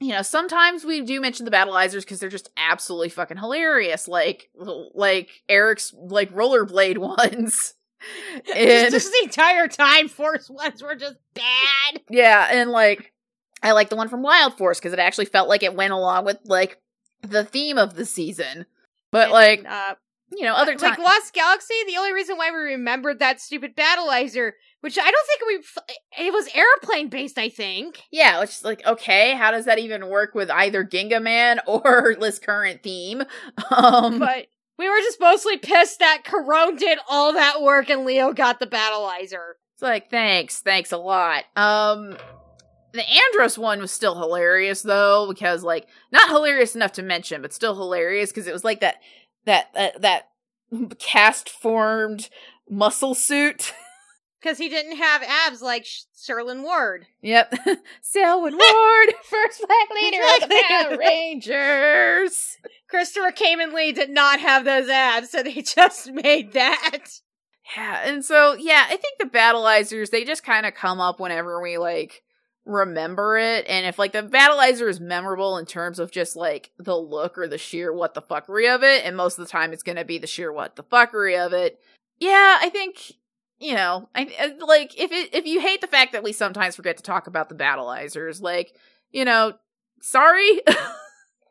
[0.00, 4.08] you know, sometimes we do mention the Battlizers because they're just absolutely fucking hilarious.
[4.08, 7.74] Like, like Eric's like rollerblade ones.
[8.46, 12.00] It's just the entire time Force ones were just bad.
[12.08, 13.12] Yeah, and like
[13.62, 16.24] I like the one from Wild Force because it actually felt like it went along
[16.24, 16.80] with like
[17.22, 18.66] the theme of the season.
[19.10, 19.94] But And, like uh,
[20.32, 24.52] you know, other like Lost Galaxy, the only reason why we remembered that stupid Battlizer,
[24.80, 25.64] which I don't think
[26.18, 27.38] we, it was airplane based.
[27.38, 28.02] I think.
[28.10, 32.38] yeah, it's just like okay, how does that even work with either Gingaman or this
[32.38, 33.24] current theme?
[33.70, 34.46] Um, but
[34.80, 38.66] we were just mostly pissed that Karone did all that work and Leo got the
[38.66, 39.52] Battlizer.
[39.74, 41.44] It's like thanks, thanks a lot.
[41.54, 42.16] Um
[42.92, 47.52] the Andros one was still hilarious though because like not hilarious enough to mention, but
[47.52, 48.96] still hilarious because it was like that
[49.44, 50.28] that that, that
[50.98, 52.30] cast formed
[52.68, 53.74] muscle suit.
[54.40, 57.06] Because he didn't have abs like Sh- Sherlin Ward.
[57.20, 57.54] Yep.
[58.00, 62.56] Selwyn Ward, first black leader of the Power Rangers.
[62.88, 67.20] Christopher Khayman Lee did not have those abs, so they just made that.
[67.76, 71.60] Yeah, and so yeah, I think the Battlizers they just kind of come up whenever
[71.62, 72.22] we like
[72.64, 76.96] remember it, and if like the Battlizer is memorable in terms of just like the
[76.96, 79.82] look or the sheer what the fuckery of it, and most of the time it's
[79.82, 81.78] gonna be the sheer what the fuckery of it.
[82.18, 83.12] Yeah, I think
[83.60, 86.74] you know, I I- like if it if you hate the fact that we sometimes
[86.74, 88.74] forget to talk about the Battlizers, like
[89.12, 89.52] you know,
[90.00, 90.60] sorry.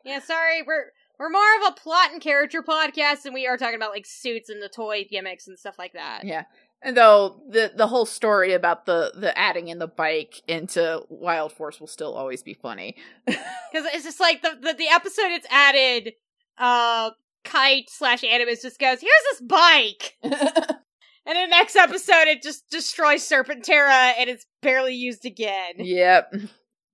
[0.02, 3.74] Yeah, sorry, we're we're more of a plot and character podcast, and we are talking
[3.76, 6.22] about like suits and the toy gimmicks and stuff like that.
[6.24, 6.44] Yeah.
[6.80, 11.52] And though the the whole story about the the adding in the bike into Wild
[11.52, 12.96] Force will still always be funny.
[13.26, 16.14] Because it's just like the, the the episode it's added,
[16.56, 17.10] uh,
[17.44, 20.16] Kite slash Animus just goes, "Here's this bike,"
[21.26, 25.74] and in the next episode it just destroys Serpentera and it's barely used again.
[25.78, 26.32] yep.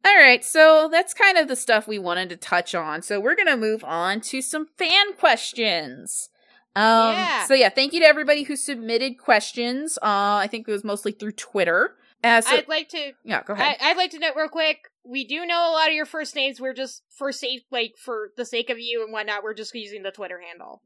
[0.05, 3.03] All right, so that's kind of the stuff we wanted to touch on.
[3.03, 6.29] So we're gonna move on to some fan questions.
[6.77, 7.45] Um, Yeah.
[7.47, 9.99] So yeah, thank you to everybody who submitted questions.
[9.99, 11.97] Uh, I think it was mostly through Twitter.
[12.23, 13.77] Uh, so, I'd like to yeah, go ahead.
[13.81, 14.79] I, I'd like to note real quick.
[15.05, 16.61] we do know a lot of your first names.
[16.61, 19.43] We're just for safe, like for the sake of you and whatnot.
[19.43, 20.83] We're just using the Twitter handle.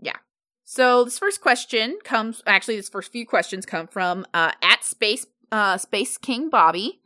[0.73, 5.27] So this first question comes actually this first few questions come from uh at space
[5.51, 7.01] uh Space King Bobby.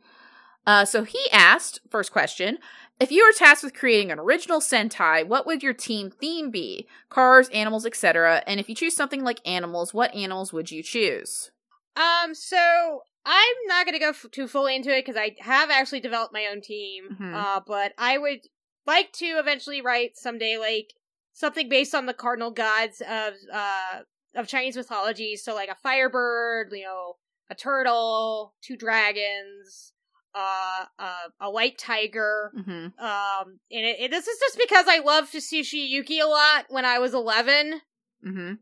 [0.67, 2.59] Uh so he asked first question,
[2.99, 6.87] if you were tasked with creating an original Sentai, what would your team theme be?
[7.09, 8.43] Cars, animals, etc.
[8.45, 11.49] And if you choose something like animals, what animals would you choose?
[11.95, 16.01] Um, so I'm not gonna go f- too fully into it because I have actually
[16.01, 17.17] developed my own team.
[17.19, 17.33] Mhm.
[17.33, 18.41] Uh, but I would
[18.85, 20.93] like to eventually write someday like
[21.35, 23.99] something based on the cardinal gods of uh
[24.35, 25.35] of Chinese mythology.
[25.35, 27.15] So like a firebird, you know,
[27.49, 29.93] a turtle, two dragons,
[30.33, 32.51] uh, uh a white tiger.
[32.57, 32.99] Mm-hmm.
[33.03, 36.85] Um, and it, it, this is just because I loved Fushigi Yugi a lot when
[36.85, 37.81] I was 11.
[38.25, 38.53] Mm-hmm.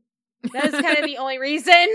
[0.53, 1.87] That is kind of the only reason.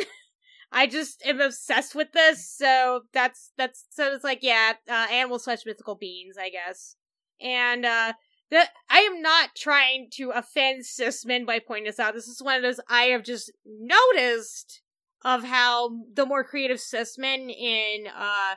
[0.70, 5.38] I just am obsessed with this, so that's that's so it's like yeah, uh, animal
[5.38, 6.94] slash mythical beings, I guess.
[7.40, 8.12] And uh
[8.50, 12.14] the I am not trying to offend cis men by pointing this out.
[12.14, 14.82] This is one of those I have just noticed
[15.24, 18.54] of how the more creative cis men in uh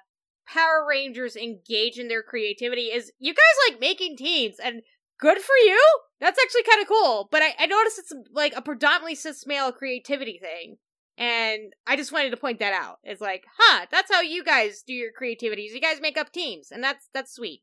[0.47, 4.81] Power Rangers engage in their creativity is you guys like making teams and
[5.19, 5.80] good for you.
[6.19, 7.30] That's actually kind of cool.
[7.31, 10.77] But I, I noticed it's like a predominantly cis male creativity thing.
[11.18, 12.97] And I just wanted to point that out.
[13.03, 15.73] It's like, huh, that's how you guys do your creativities.
[15.73, 17.61] You guys make up teams, and that's that's sweet.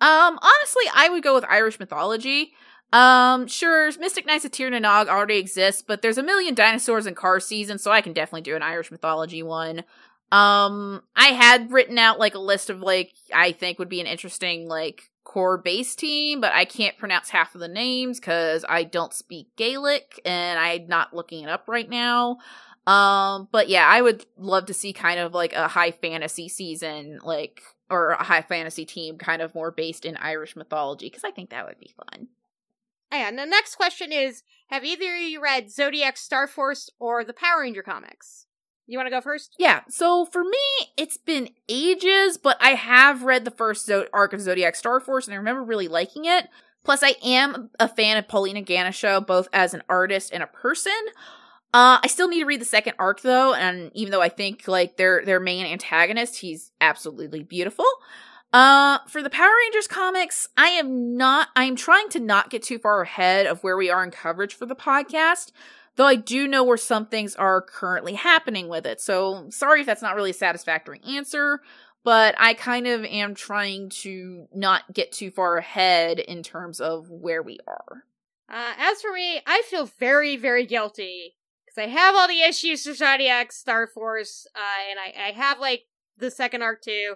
[0.00, 2.52] Um, honestly, I would go with Irish mythology.
[2.92, 7.06] Um, sure, Mystic Knights of Tir na Nog already exists, but there's a million dinosaurs
[7.06, 9.84] in car season, so I can definitely do an Irish mythology one.
[10.32, 14.06] Um, I had written out like a list of like I think would be an
[14.06, 18.84] interesting like core base team, but I can't pronounce half of the names because I
[18.84, 22.38] don't speak Gaelic and I'm not looking it up right now.
[22.86, 27.20] Um, but yeah, I would love to see kind of like a high fantasy season,
[27.22, 27.60] like
[27.90, 31.50] or a high fantasy team, kind of more based in Irish mythology, because I think
[31.50, 32.28] that would be fun.
[33.10, 37.32] And the next question is Have either of you read Zodiac Star Force or the
[37.32, 38.46] Power Ranger comics?
[38.86, 39.54] You want to go first?
[39.56, 44.32] Yeah, so for me, it's been ages, but I have read the first Zo- arc
[44.32, 46.48] of Zodiac Star Force, and I remember really liking it.
[46.82, 50.92] Plus, I am a fan of Paulina Ganucheau, both as an artist and a person.
[51.72, 54.66] Uh, I still need to read the second arc though, and even though I think
[54.66, 57.86] like their their main antagonist, he's absolutely beautiful.
[58.52, 61.48] Uh, for the Power Rangers comics, I am not.
[61.54, 64.54] I am trying to not get too far ahead of where we are in coverage
[64.54, 65.52] for the podcast,
[65.94, 69.00] though I do know where some things are currently happening with it.
[69.00, 71.60] So sorry if that's not really a satisfactory answer,
[72.02, 77.08] but I kind of am trying to not get too far ahead in terms of
[77.08, 78.02] where we are.
[78.48, 81.36] Uh, as for me, I feel very, very guilty
[81.70, 85.58] because I have all the issues for Zodiac Star Force, uh, and I, I have
[85.58, 85.84] like
[86.18, 87.14] the second arc too.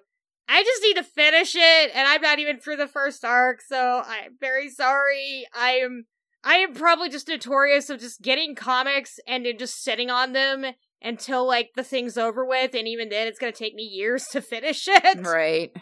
[0.48, 4.02] I just need to finish it, and I'm not even through the first arc, so
[4.06, 5.46] I'm very sorry.
[5.56, 6.04] I am,
[6.42, 10.66] I am probably just notorious of just getting comics and then just sitting on them
[11.00, 14.40] until like the thing's over with, and even then, it's gonna take me years to
[14.40, 15.26] finish it.
[15.26, 15.72] Right.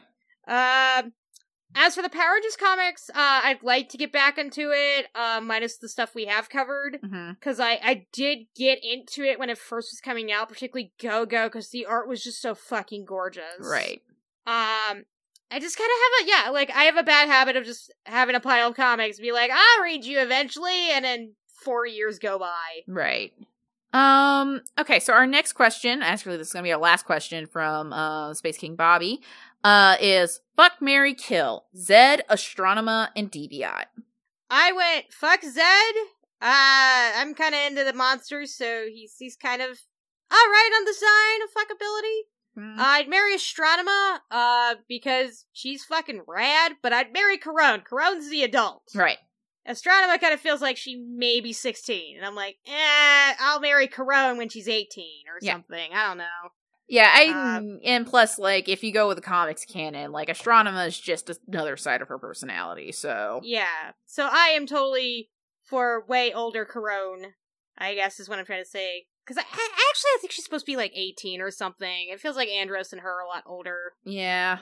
[0.46, 1.12] Um,
[1.74, 5.40] as for the Power Rangers comics, uh, I'd like to get back into it, uh,
[5.42, 6.98] minus the stuff we have covered.
[7.00, 11.26] Because I, I did get into it when it first was coming out, particularly Go
[11.26, 13.42] Go, because the art was just so fucking gorgeous.
[13.60, 14.02] Right.
[14.46, 15.04] Um,
[15.50, 17.92] I just kind of have a, yeah, like, I have a bad habit of just
[18.04, 21.32] having a pile of comics, be like, I'll read you eventually, and then
[21.62, 22.82] four years go by.
[22.86, 23.32] Right.
[23.92, 27.92] Um, okay, so our next question, actually this is gonna be our last question from
[27.92, 29.20] uh Space King Bobby,
[29.64, 33.86] uh, is fuck Mary Kill, Zedd, Astronema, and Deviot.
[34.50, 35.92] I went, fuck Zedd.
[36.40, 39.68] Uh, I'm kind of into the monsters, so he's, he's kind of
[40.32, 42.18] alright on the side of fuckability.
[42.54, 42.76] Hmm.
[42.78, 47.82] I'd marry Astronema, uh, because she's fucking rad, but I'd marry Karone.
[47.84, 48.82] Karone's the adult.
[48.94, 49.18] right.
[49.66, 53.86] Astronema kind of feels like she may be 16, and I'm like, eh, I'll marry
[53.86, 55.52] Karone when she's 18 or Yeah.
[55.52, 55.92] something.
[55.94, 56.24] I don't know.
[56.88, 60.86] Yeah, I Uh, and plus like if you go with the comics canon, like Astronema
[60.86, 63.92] is just another side of her personality, so Yeah.
[64.06, 65.30] So I am totally
[65.62, 67.32] for way older Karone,
[67.78, 69.06] I guess is what I'm trying to say.
[69.24, 72.08] Because I, I actually I think she's supposed to be like 18 or something.
[72.10, 73.92] It feels like Andros and her are a lot older.
[74.04, 74.58] yeah.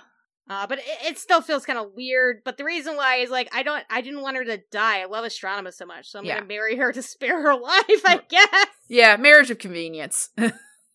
[0.49, 2.39] Uh, but it, it still feels kind of weird.
[2.45, 5.01] But the reason why is like I don't, I didn't want her to die.
[5.01, 6.35] I love Astronema so much, so I'm Yeah.
[6.37, 8.03] gonna marry her to spare her life.
[8.05, 10.31] I guess Yeah, marriage of convenience.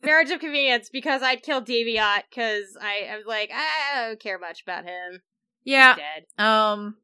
[0.06, 4.40] marriage of convenience because I'd kill Deviot because I, I was like I don't care
[4.40, 5.22] much about him.
[5.64, 5.96] yeah.
[6.38, 6.98] Um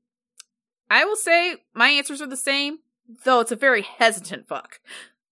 [0.90, 2.80] I will say my answers are the same,
[3.24, 4.80] though it's a very hesitant fuck.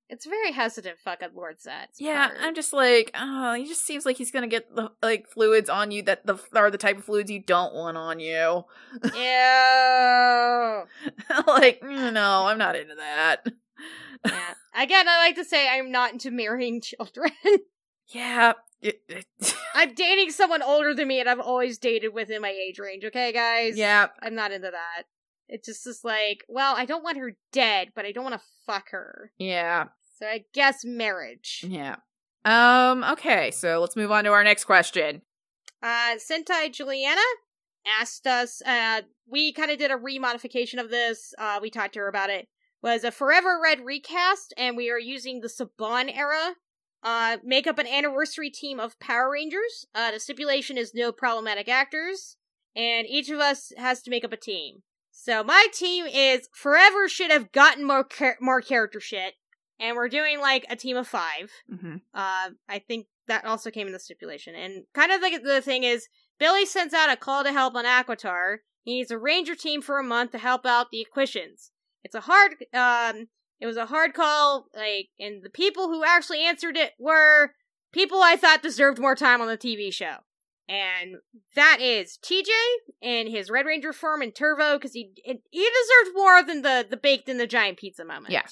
[0.09, 1.87] It's a very hesitant fucking Lord Zedd.
[1.99, 5.69] Yeah, I'm just like, oh, he just seems like he's gonna get the like fluids
[5.69, 8.63] on you that the are the type of fluids you don't want on you.
[9.03, 9.13] Ew.
[11.47, 13.45] like, mm, no, I'm not into that.
[14.25, 14.53] Yeah.
[14.75, 17.31] Again, I like to say I'm not into marrying children.
[18.07, 18.53] Yeah.
[19.75, 23.03] I'm dating someone older than me, and I've always dated within my age range.
[23.05, 23.77] Okay, guys.
[23.77, 24.07] yeah.
[24.21, 25.03] I'm not into that.
[25.47, 28.47] It's just is like, well, I don't want her dead, but I don't want to
[28.65, 29.31] fuck her.
[29.37, 29.85] Yeah.
[30.19, 31.65] So I guess marriage.
[31.67, 31.95] Yeah.
[32.45, 35.21] Um, okay, so let's move on to our next question.
[35.81, 37.21] Uh, Sentai Juliana
[37.99, 41.33] asked us, uh, we kind of did a remodification of this.
[41.37, 42.47] Uh, we talked to her about it.
[42.81, 46.56] Was a Forever Red recast, and we are using the Saban era.
[47.03, 49.85] Uh, make up an anniversary team of Power Rangers.
[49.95, 52.38] Uh, the stipulation is no problematic actors,
[52.76, 54.84] and each of us has to make up a team.
[55.11, 59.34] So my team is Forever should have gotten more char- more character shit,
[59.80, 61.51] and we're doing like a team of five.
[61.72, 61.95] Mm-hmm.
[62.14, 64.56] Uh, I think that also came in the stipulation.
[64.56, 66.07] And kind of like the thing is,
[66.39, 68.57] Billy sends out a call to help on Aquitar.
[68.84, 71.69] He needs a ranger team for a month to help out the Aquitians.
[72.03, 73.27] It's a hard, um,
[73.59, 77.51] it was a hard call, like, and the people who actually answered it were
[77.91, 80.17] people I thought deserved more time on the TV show.
[80.67, 81.15] And
[81.55, 82.49] that is TJ
[83.01, 86.95] and his Red Ranger form and Turbo, because he he deserved more than the the
[86.95, 88.31] baked in the giant pizza moment.
[88.31, 88.45] Yeah.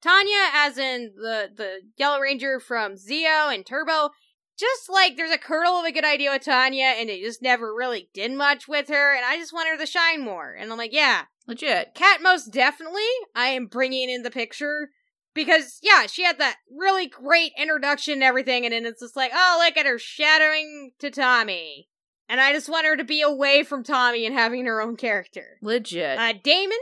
[0.00, 4.10] Tanya, as in the the Yellow Ranger from Zeo and Turbo,
[4.58, 7.74] just like there's a kernel of a good idea with Tanya, and it just never
[7.74, 10.52] really did much with her, and I just want her to shine more.
[10.52, 11.94] And I'm like, yeah, Legit.
[11.94, 13.02] Cat most definitely,
[13.34, 14.90] I am bringing in the picture
[15.34, 19.32] because yeah, she had that really great introduction and everything, and then it's just like,
[19.34, 21.88] oh, look at her shadowing to Tommy.
[22.28, 25.58] And I just want her to be away from Tommy and having her own character.
[25.60, 26.18] Legit.
[26.18, 26.78] Uh, Damon,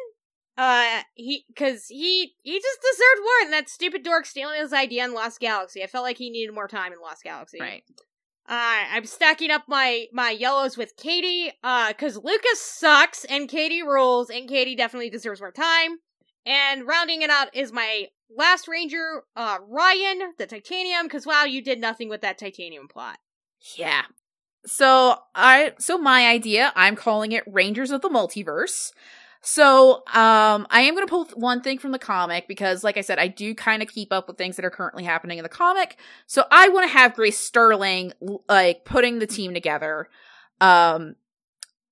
[0.56, 5.05] uh, he, cause he, he just deserved more than that stupid dork stealing his idea
[5.05, 5.82] in Lost Galaxy.
[5.82, 7.60] I felt like he needed more time in Lost Galaxy.
[7.60, 7.82] right.
[8.48, 13.82] Uh, I'm stacking up my, my yellows with Katie, uh, cause Lucas sucks and Katie
[13.82, 15.98] rules and Katie definitely deserves more time.
[16.44, 18.06] And rounding it out is my
[18.36, 23.18] last ranger, uh, Ryan, the titanium, cause wow, you did nothing with that titanium plot.
[23.77, 24.02] Yeah.
[24.66, 28.93] So I so my idea, I'm calling it Rangers of the Multiverse.
[29.43, 33.01] So um I am going to pull one thing from the comic because like I
[33.01, 35.49] said I do kind of keep up with things that are currently happening in the
[35.49, 35.97] comic.
[36.27, 38.12] So I want to have Grace Sterling
[38.49, 40.09] like putting the team together.
[40.61, 41.17] Um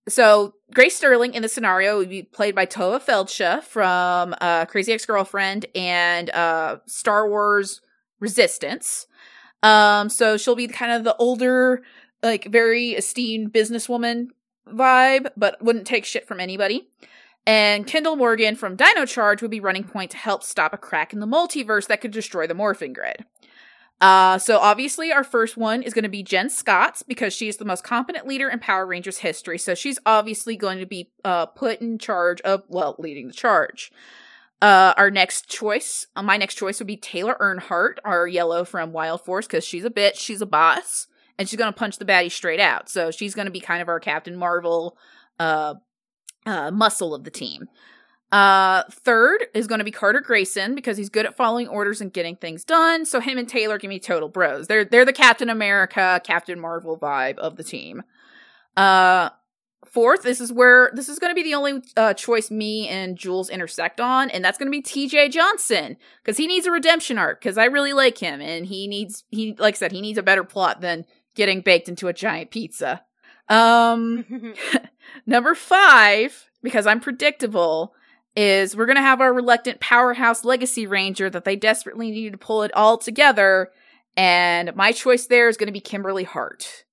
[0.09, 4.93] so Grace Sterling in the scenario would be played by Tovah Feldshuh from uh Crazy
[4.93, 7.81] Ex-Girlfriend and uh Star Wars
[8.20, 9.07] Resistance.
[9.62, 11.83] Um so she'll be kind of the older
[12.23, 14.29] like very esteemed businesswoman
[14.69, 16.91] vibe, but wouldn't take shit from anybody.
[17.49, 21.15] And Kendall Morgan from Dino Charge would be running point to help stop a crack
[21.15, 23.25] in the multiverse that could destroy the morphing grid.
[24.03, 27.65] Uh, so obviously our first one is going to be Jen Scotts because she's the
[27.65, 29.57] most competent leader in Power Rangers history.
[29.57, 33.91] So she's obviously going to be uh, put in charge of, well, leading the charge.
[34.61, 38.93] Uh, our next choice, uh, my next choice would be Taylor Earnhardt, our yellow from
[38.93, 41.07] Wild Force, because she's a bitch, she's a boss
[41.39, 42.91] and she's gonna punch the baddie straight out.
[42.91, 44.99] So she's gonna be kind of our Captain Marvel
[45.39, 45.77] uh
[46.49, 47.69] uh muscle of the team.
[48.33, 52.37] Uh third is gonna be Carter Grayson because he's good at following orders and getting
[52.37, 53.07] things done.
[53.07, 54.66] So him and Taylor can be total bros.
[54.66, 58.03] They're they're the Captain America, Captain Marvel vibe of the team.
[58.77, 59.31] Uh
[59.87, 63.49] fourth, this is where this is gonna be the only uh choice me and Jules
[63.49, 65.97] intersect on, and that's gonna be TJ Johnson.
[66.23, 69.55] Because he needs a redemption arc, because I really like him, and he needs he
[69.59, 73.03] like I said, he needs a better plot than getting baked into a giant pizza.
[73.49, 74.55] Um,
[75.27, 77.95] number five, because I'm predictable,
[78.37, 82.62] is we're gonna have our reluctant powerhouse legacy ranger that they desperately need to pull
[82.62, 83.70] it all together,
[84.16, 86.85] and my choice there is gonna be Kimberly Hart.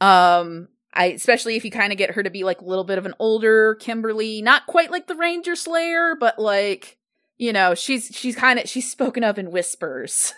[0.00, 2.98] Um, I especially if you kind of get her to be like a little bit
[2.98, 6.98] of an older Kimberly, not quite like the Ranger Slayer, but like
[7.36, 10.34] you know she's she's kind of she's spoken of in whispers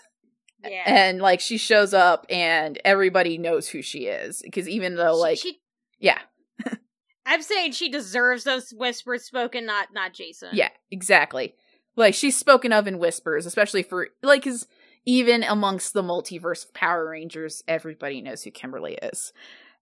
[0.65, 0.83] yeah.
[0.87, 5.21] and like she shows up and everybody knows who she is because even though She-
[5.21, 5.60] like she,
[6.01, 6.18] yeah.
[7.27, 10.48] I'm saying she deserves those whispers spoken, not not Jason.
[10.52, 11.55] yeah exactly.
[11.97, 14.66] Like she's spoken of in whispers especially for like is
[15.06, 19.32] even amongst the multiverse of power rangers everybody knows who kimberly is.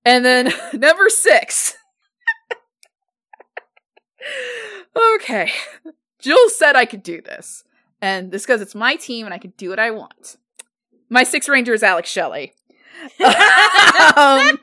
[0.04, 1.74] And then number six.
[5.14, 5.50] Okay.
[6.18, 7.62] Jules said i could do this.
[8.02, 10.36] And this because it's my team and i can do what i want.
[11.08, 12.52] My six ranger is alex shelley.
[14.16, 14.58] Um,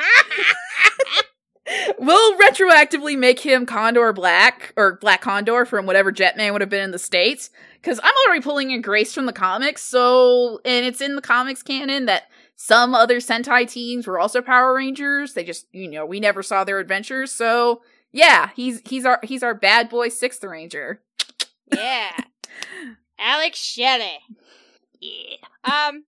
[1.99, 6.83] we'll retroactively make him Condor Black or Black Condor from whatever Jetman would have been
[6.83, 7.49] in the States.
[7.81, 11.61] Because I'm already pulling in Grace from the comics, so and it's in the comics
[11.61, 12.23] canon that
[12.55, 15.33] some other Sentai teams were also Power Rangers.
[15.33, 17.81] They just you know, we never saw their adventures, so
[18.11, 21.01] yeah, he's he's our he's our bad boy sixth ranger.
[21.73, 22.11] Yeah.
[23.19, 24.19] Alex Shelley.
[24.99, 25.37] Yeah.
[25.63, 26.05] Um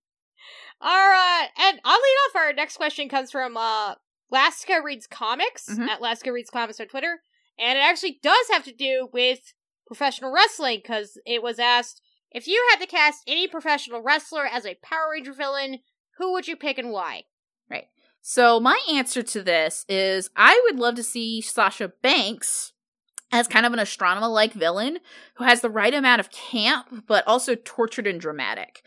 [0.80, 3.94] our uh and I'll lead off our next question comes from uh
[4.30, 5.88] Laska Reads Comics Mhm.
[5.88, 7.22] at Laska Reads Comics on Twitter.
[7.58, 9.52] And it actually does have to do with
[9.86, 14.66] professional wrestling because it was asked if you had to cast any professional wrestler as
[14.66, 15.78] a Power Ranger villain,
[16.18, 17.24] who would you pick and why?
[17.70, 17.88] Right.
[18.20, 22.72] So my answer to this is I would love to see Sasha Banks
[23.32, 24.98] as kind of an Astronema like villain
[25.34, 28.82] who has the right amount of camp but also tortured and dramatic.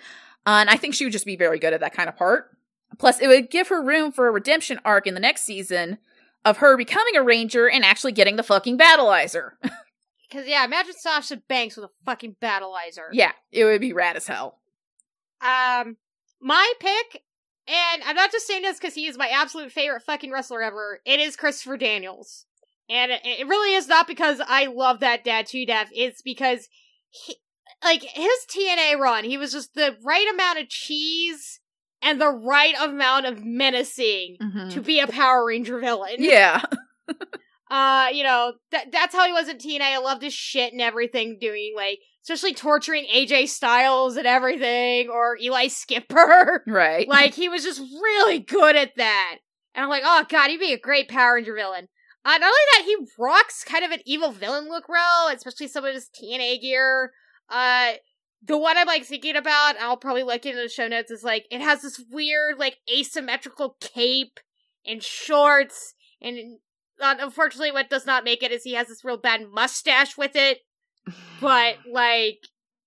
[0.46, 2.56] Uh, and I think she would just be very good at that kind of part.
[2.98, 5.98] Plus, it would give her room for a redemption arc in the next season
[6.44, 9.52] of her becoming a ranger and actually getting the fucking Battlizer.
[10.30, 13.10] Because, yeah, imagine Sasha Banks with a fucking Battlizer.
[13.12, 14.60] yeah, it would be rad as hell.
[15.42, 15.98] Um,
[16.40, 17.24] my pick,
[17.68, 21.02] and I'm not just saying this because he is my absolute favorite fucking wrestler ever.
[21.06, 22.46] It is Christopher Daniels,
[22.90, 25.90] and it, it really is not because I love that dad to death.
[25.94, 26.70] It's because
[27.10, 27.36] he,
[27.84, 31.60] like his TNA run, he was just the right amount of cheese
[32.02, 34.38] and the right amount of menacing
[34.72, 36.16] to be a Power Ranger villain.
[36.20, 36.64] Yeah.
[37.72, 39.80] Uh, you know, that that's how he was in TNA.
[39.80, 45.38] I loved his shit and everything, doing like especially torturing AJ Styles and everything, or
[45.38, 46.64] Elix Skipper.
[46.68, 47.08] right.
[47.08, 49.38] like he was just really good at that.
[49.74, 51.88] And I'm like, oh god, he'd be a great Power Ranger villain.
[52.26, 55.86] Uh, not only that, he rocks kind of an evil villain look well, especially some
[55.86, 57.14] of his TNA gear.
[57.50, 57.94] Uh,
[58.44, 61.46] the one I'm like thinking about, I'll probably look into the show notes, is like
[61.52, 64.40] it has this weird, like asymmetrical cape
[64.86, 66.58] and shorts, and
[67.00, 70.60] unfortunately, what does not make it is he has this real bad mustache with it.
[71.40, 72.40] But like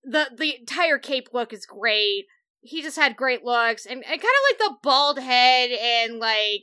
[0.02, 2.24] the the entire cape look is great.
[2.60, 6.62] He just had great looks, and, and kind of like the bald head and like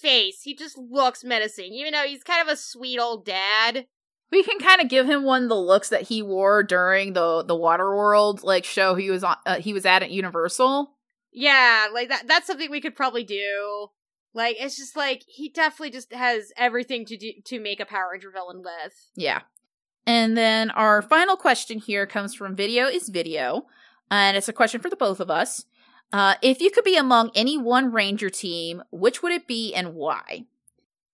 [0.00, 0.42] face.
[0.42, 3.86] He just looks menacing, even though he's kind of a sweet old dad.
[4.32, 7.44] We can kind of give him one of the looks that he wore during the
[7.44, 10.90] the Waterworld like show he was on uh, he was at at Universal.
[11.30, 12.26] Yeah, like that.
[12.26, 13.88] That's something we could probably do.
[14.32, 18.08] Like it's just like he definitely just has everything to do to make a Power
[18.10, 19.10] Ranger villain with.
[19.14, 19.42] Yeah.
[20.06, 23.66] And then our final question here comes from Video is Video,
[24.10, 25.66] and it's a question for the both of us.
[26.10, 29.94] Uh, if you could be among any one Ranger team, which would it be and
[29.94, 30.46] why?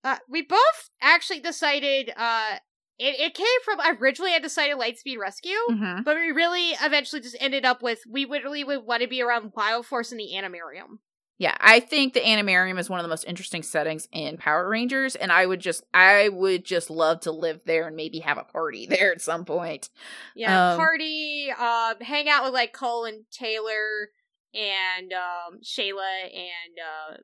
[0.04, 2.12] Uh, we both actually decided.
[2.16, 2.58] Uh,
[2.98, 5.56] it it came from originally I decided Lightspeed Rescue.
[5.70, 6.02] Mm-hmm.
[6.02, 9.52] But we really eventually just ended up with we literally would want to be around
[9.56, 10.98] Wild Force and the Animarium.
[11.38, 15.14] Yeah, I think the Animarium is one of the most interesting settings in Power Rangers,
[15.14, 18.42] and I would just, I would just love to live there and maybe have a
[18.42, 19.88] party there at some point.
[20.34, 24.10] Yeah, Um, party, uh, hang out with like Cole and Taylor
[24.52, 27.22] and um, Shayla and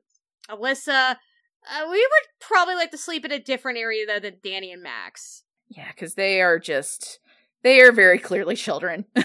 [0.49, 1.17] uh, Alyssa.
[1.69, 4.83] Uh, we would probably like to sleep in a different area though than Danny and
[4.83, 5.43] Max.
[5.75, 7.19] Yeah, because they are just,
[7.63, 9.05] they are very clearly children.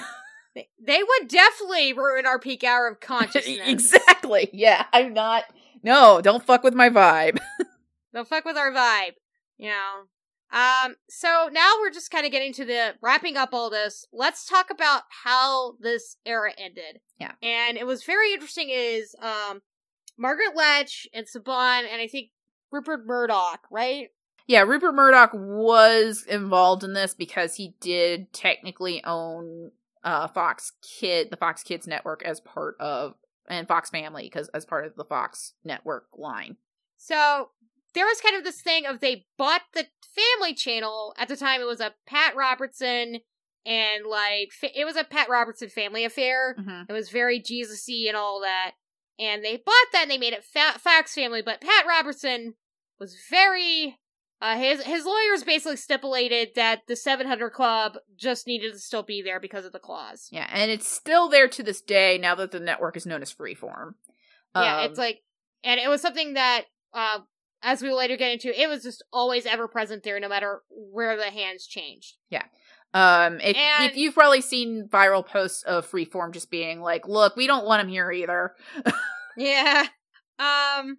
[0.55, 3.61] They, would definitely ruin our peak hour of consciousness.
[3.67, 4.51] exactly.
[4.53, 5.45] Yeah, I'm not.
[5.83, 7.39] No, don't fuck with my vibe.
[8.15, 9.13] don't fuck with our vibe,
[9.57, 10.03] you know.
[10.53, 14.05] Um, so now we're just kind of getting to the wrapping up all this.
[14.13, 17.01] Let's talk about how this era ended.
[17.19, 17.33] Yeah.
[17.41, 19.63] And it was very interesting is um
[20.19, 22.31] Margaret Loesch and Saban and I think
[22.73, 24.09] Rupert Murdoch, right?
[24.51, 29.71] Yeah, Rupert Murdoch was involved in this because he did technically own
[30.03, 33.15] uh Fox Kid, the Fox Kids network as part of
[33.49, 36.57] and Fox Family because as part of the Fox network line.
[36.97, 37.51] So
[37.95, 39.87] there was kind of this thing of they bought the
[40.17, 43.21] family channel at the time it was a Pat Robertson
[43.65, 46.57] and like fa- it was a Pat Robertson family affair.
[46.59, 46.83] Mm-hmm.
[46.89, 48.73] It was very Jesus-y and all that.
[49.17, 52.55] And they bought that and they made it Fa- Fox Family, but Pat Robertson
[52.99, 54.01] was very
[54.41, 59.23] uh his his lawyers basically stipulated that the 700 club just needed to still be
[59.23, 60.29] there because of the clause.
[60.31, 63.33] Yeah, and it's still there to this day now that the network is known as
[63.35, 63.93] Freeform.
[64.55, 65.21] yeah, Um, it's like
[65.65, 66.65] and it was something that
[66.95, 67.19] uh
[67.63, 70.63] as we will later get into, it was just always ever present there no matter
[70.71, 72.17] where the hands changed.
[72.31, 72.45] Yeah.
[72.95, 77.37] Um, if, And- if you've probably seen viral posts of Freeform just being like, "Look,
[77.37, 78.55] we don't want him here either."
[79.37, 79.87] Yeah.
[80.39, 80.99] Um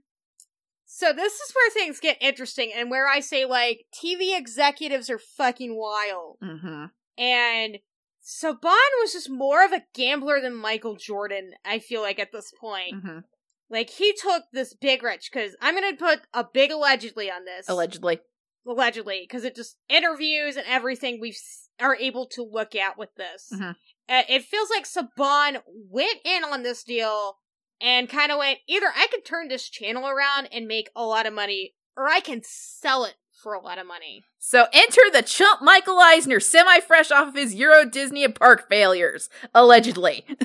[1.02, 5.18] so this is where things get interesting and where I say like TV executives are
[5.18, 6.38] fucking wild.
[6.44, 6.86] Mm-hmm.
[7.18, 7.80] And
[8.23, 12.52] Saban was just more of a gambler than Michael Jordan, I feel like at this
[12.61, 12.94] point.
[12.94, 13.19] Mm-hmm.
[13.68, 17.68] Like he took this big rich because I'm gonna put a big allegedly on this
[17.68, 18.19] Allegedly.
[18.68, 21.36] allegedly because it just interviews and everything we
[21.80, 23.49] are able to look at with this.
[23.52, 23.76] Mhm.
[24.07, 27.38] Uh, it feels like Saban went in on this deal
[27.82, 31.26] and kind of went either I could turn this channel around and make a lot
[31.26, 34.24] of money, or I can sell it for a lot of money.
[34.38, 38.70] So enter the chump Michael Eisner, semi fresh off of his Euro Disney and park
[38.70, 39.30] failures.
[39.53, 40.26] Allegedly.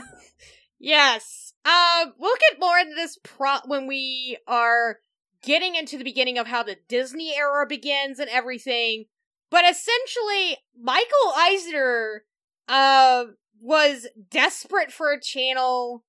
[0.78, 1.52] Yes.
[1.64, 4.98] Um, we'll get more into this pro when we are
[5.42, 9.06] getting into the beginning of how the Disney era begins and everything.
[9.50, 12.24] But essentially, Michael Eisner
[12.68, 13.24] uh
[13.60, 16.04] was desperate for a channel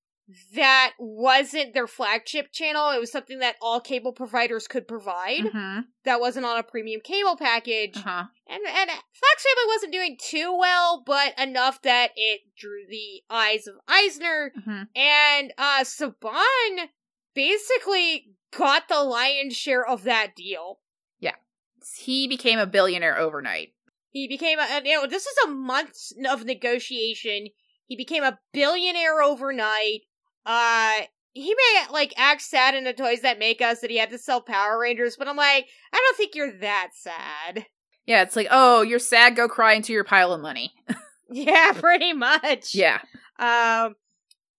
[0.54, 2.90] that wasn't their flagship channel.
[2.90, 5.44] It was something that all cable providers could provide.
[5.44, 5.80] Mm-hmm.
[6.04, 7.96] That wasn't on a premium cable package.
[7.96, 8.24] Uh-huh.
[8.48, 13.66] And and Fox Family wasn't doing too well, but enough that it drew the eyes
[13.66, 14.52] of Eisner.
[14.58, 14.82] Mm-hmm.
[14.94, 16.88] And uh Saban
[17.34, 20.80] basically got the lion's share of that deal.
[21.20, 21.36] Yeah.
[21.96, 23.68] He became a billionaire overnight.
[24.10, 25.94] He became a you know, this is a month
[26.28, 27.48] of negotiation.
[27.86, 30.02] He became a billionaire overnight.
[30.48, 31.02] Uh
[31.34, 34.18] he may like act sad in the toys that make us that he had to
[34.18, 37.66] sell Power Rangers, but I'm like, I don't think you're that sad.
[38.06, 40.72] Yeah, it's like, oh, you're sad, go cry into your pile of money.
[41.30, 42.74] Yeah, pretty much.
[42.74, 43.00] yeah.
[43.38, 43.96] Um,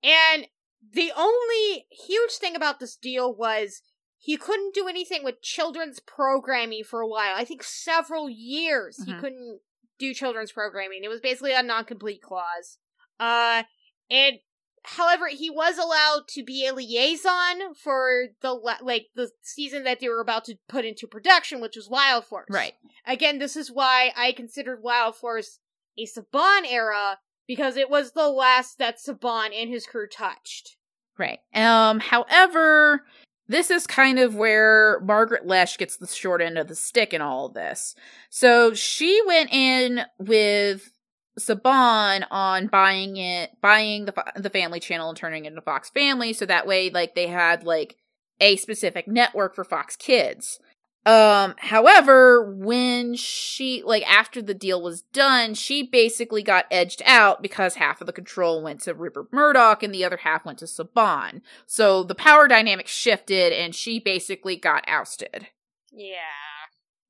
[0.04, 0.46] and
[0.94, 3.82] the only huge thing about this deal was
[4.20, 7.34] he couldn't do anything with children's programming for a while.
[7.36, 9.20] I think several years he Mhm.
[9.20, 9.60] couldn't
[9.98, 11.04] do children's programming.
[11.04, 12.78] It was basically a non-complete clause.
[13.20, 13.64] Uh,
[14.12, 14.36] and
[14.84, 20.10] however, he was allowed to be a liaison for the like the season that they
[20.10, 22.48] were about to put into production, which was Wild Force.
[22.50, 22.74] Right.
[23.06, 25.60] Again, this is why I considered Wild Force
[25.98, 30.78] a Saban era because it was the last that Saban and his crew touched.
[31.18, 31.40] Right.
[31.54, 33.06] Um, however,
[33.48, 37.22] this is kind of where Margaret Loesch gets the short end of the stick in
[37.22, 37.96] all of this.
[38.30, 40.92] So she went in with
[41.40, 46.34] Saban on buying it, buying the the Family Channel and turning it into Fox Family,
[46.34, 47.96] so that way, like they had like
[48.40, 50.60] a specific network for Fox Kids.
[51.06, 57.42] Um, however, when she like after the deal was done, she basically got edged out
[57.42, 60.66] because half of the control went to Rupert Murdoch and the other half went to
[60.66, 61.42] Saban.
[61.66, 65.48] So the power dynamic shifted and she basically got ousted.
[65.92, 66.20] Yeah.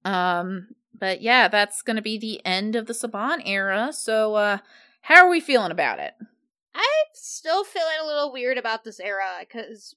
[0.06, 0.70] Um,
[1.00, 3.92] but yeah, that's gonna be the end of the Saban era.
[3.92, 4.58] So uh
[5.02, 6.14] how are we feeling about it?
[6.76, 9.96] I'm still feeling a little weird about this era because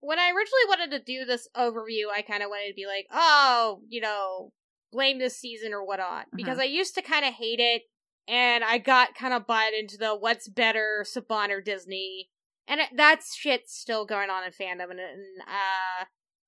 [0.00, 3.06] when I originally wanted to do this overview, I kind of wanted to be like,
[3.12, 4.52] oh, you know,
[4.92, 6.26] blame this season or whatnot.
[6.34, 7.82] Because I used to kind of hate it,
[8.26, 12.30] and I got kind of bought into the what's better, Saban or Disney.
[12.66, 16.04] And it, that shit's still going on in fandom, and, and uh,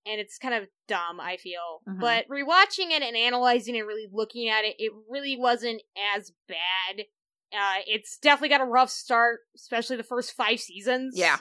[0.06, 1.20] and it's kind of dumb.
[1.20, 2.00] I feel, Mhm.
[2.00, 5.82] but rewatching it and analyzing and really looking at it, it really wasn't
[6.14, 7.06] as bad.
[7.52, 11.14] Uh, it's definitely got a rough start, especially the first five seasons.
[11.16, 11.38] Yeah.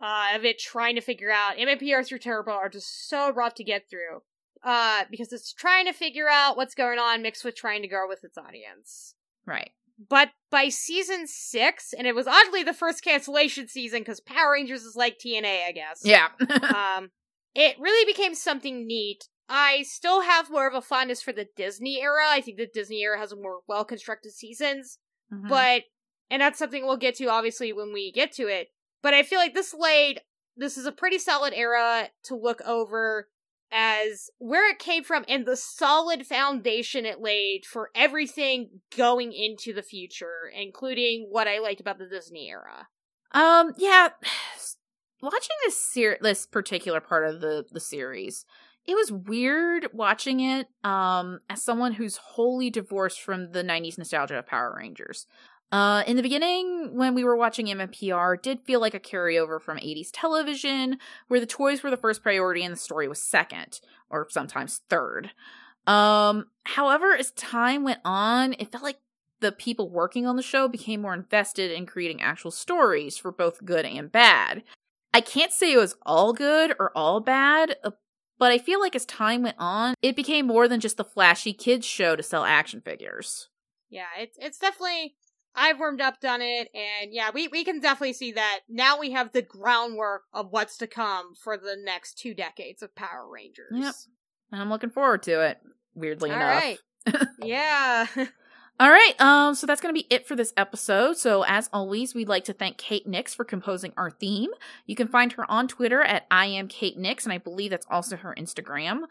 [0.00, 3.64] Uh, of it trying to figure out MMPR through Turbo are just so rough to
[3.64, 4.22] get through.
[4.62, 8.08] Uh, because it's trying to figure out what's going on mixed with trying to grow
[8.08, 9.14] with its audience.
[9.46, 9.70] Right.
[10.08, 14.82] But by season six, and it was oddly the first cancellation season because Power Rangers
[14.82, 16.00] is like TNA, I guess.
[16.04, 16.28] Yeah.
[16.98, 17.10] um,
[17.54, 19.28] it really became something neat.
[19.48, 22.24] I still have more of a fondness for the Disney era.
[22.28, 24.98] I think the Disney era has more well constructed seasons,
[25.32, 25.48] Mhm.
[25.48, 25.82] but
[26.30, 28.68] and that's something we'll get to obviously when we get to it.
[29.02, 30.22] But I feel like this laid
[30.56, 33.28] this is a pretty solid era to look over
[33.72, 39.72] as where it came from and the solid foundation it laid for everything going into
[39.72, 42.88] the future, including what I liked about the Disney era.
[43.32, 44.10] Um, yeah.
[45.24, 48.44] Watching this ser- this particular part of the the series,
[48.84, 54.38] it was weird watching it um as someone who's wholly divorced from the 90s nostalgia
[54.38, 55.26] of Power Rangers.
[55.72, 59.78] Uh, in the beginning, when we were watching MMPR, did feel like a carryover from
[59.78, 60.98] 80s television,
[61.28, 63.80] where the toys were the first priority and the story was second,
[64.10, 65.30] or sometimes third.
[65.86, 69.00] Um, however, as time went on, it felt like
[69.40, 73.64] the people working on the show became more invested in creating actual stories for both
[73.64, 74.62] good and bad.
[75.14, 77.92] I can't say it was all good or all bad, uh,
[78.38, 81.52] but I feel like as time went on, it became more than just the flashy
[81.52, 83.48] kids show to sell action figures.
[83.88, 85.14] Yeah, it's it's definitely
[85.54, 89.12] I've warmed up on it, and yeah, we we can definitely see that now we
[89.12, 93.72] have the groundwork of what's to come for the next two decades of Power Rangers.
[93.72, 93.94] Yep.
[94.50, 95.58] And I'm looking forward to it,
[95.94, 96.62] weirdly All enough.
[96.62, 96.78] right.
[97.42, 98.06] yeah.
[98.80, 101.16] All right, um, so that's going to be it for this episode.
[101.16, 104.50] So, as always, we'd like to thank Kate Nix for composing our theme.
[104.84, 107.86] You can find her on Twitter at I am Kate Nix, and I believe that's
[107.88, 109.04] also her Instagram.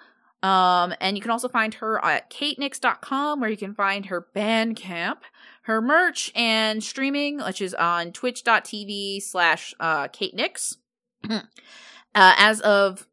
[0.44, 5.20] Um, and you can also find her at katenix.com, where you can find her Bandcamp,
[5.62, 10.76] her merch, and streaming, which is on twitch.tv slash uh, Kate Nix.
[11.30, 11.40] uh,
[12.14, 13.08] as of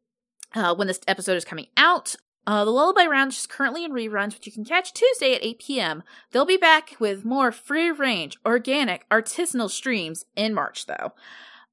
[0.53, 4.33] uh, when this episode is coming out, uh, the Lullaby Round is currently in reruns,
[4.33, 6.03] which you can catch Tuesday at 8 p.m.
[6.31, 11.13] They'll be back with more free range, organic, artisanal streams in March, though.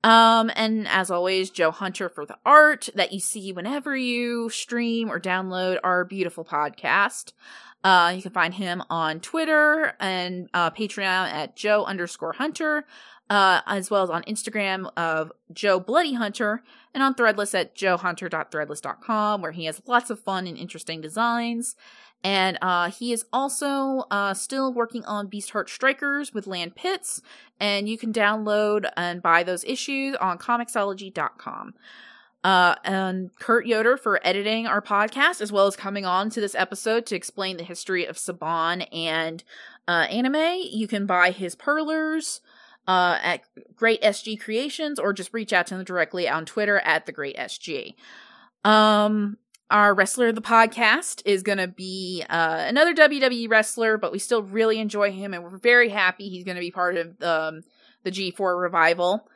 [0.04, 5.10] Um, and as always, Joe Hunter for the art that you see whenever you stream
[5.10, 7.32] or download our beautiful podcast.
[7.84, 12.84] Uh, you can find him on Twitter and uh, Patreon at Joe underscore Hunter,
[13.30, 19.42] uh, as well as on Instagram of Joe Bloody Hunter, and on Threadless at joehunter.threadless.com,
[19.42, 21.76] where he has lots of fun and interesting designs.
[22.24, 27.22] And uh, he is also uh, still working on Beast Heart Strikers with Land Pitts,
[27.60, 31.74] and you can download and buy those issues on Comixology.com.
[32.48, 36.54] Uh, and Kurt Yoder for editing our podcast, as well as coming on to this
[36.54, 39.44] episode to explain the history of Saban and
[39.86, 40.62] uh, anime.
[40.70, 42.40] You can buy his perlers
[42.86, 43.42] uh, at
[43.76, 47.36] Great SG Creations, or just reach out to them directly on Twitter at the Great
[47.36, 47.96] SG.
[48.64, 49.36] Um,
[49.70, 54.18] our wrestler of the podcast is going to be uh, another WWE wrestler, but we
[54.18, 57.60] still really enjoy him, and we're very happy he's going to be part of um,
[58.04, 59.28] the G4 revival.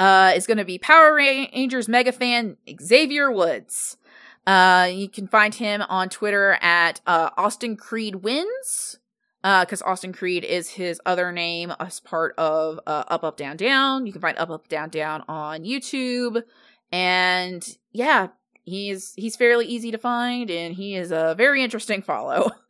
[0.00, 3.98] Uh, is going to be Power Rangers mega fan Xavier Woods.
[4.46, 8.98] Uh, you can find him on Twitter at uh, Austin Creed Wins,
[9.42, 14.06] because Austin Creed is his other name as part of uh, Up Up Down Down.
[14.06, 16.42] You can find Up Up Down Down on YouTube,
[16.90, 17.62] and
[17.92, 18.28] yeah,
[18.64, 22.50] he's he's fairly easy to find, and he is a very interesting follow.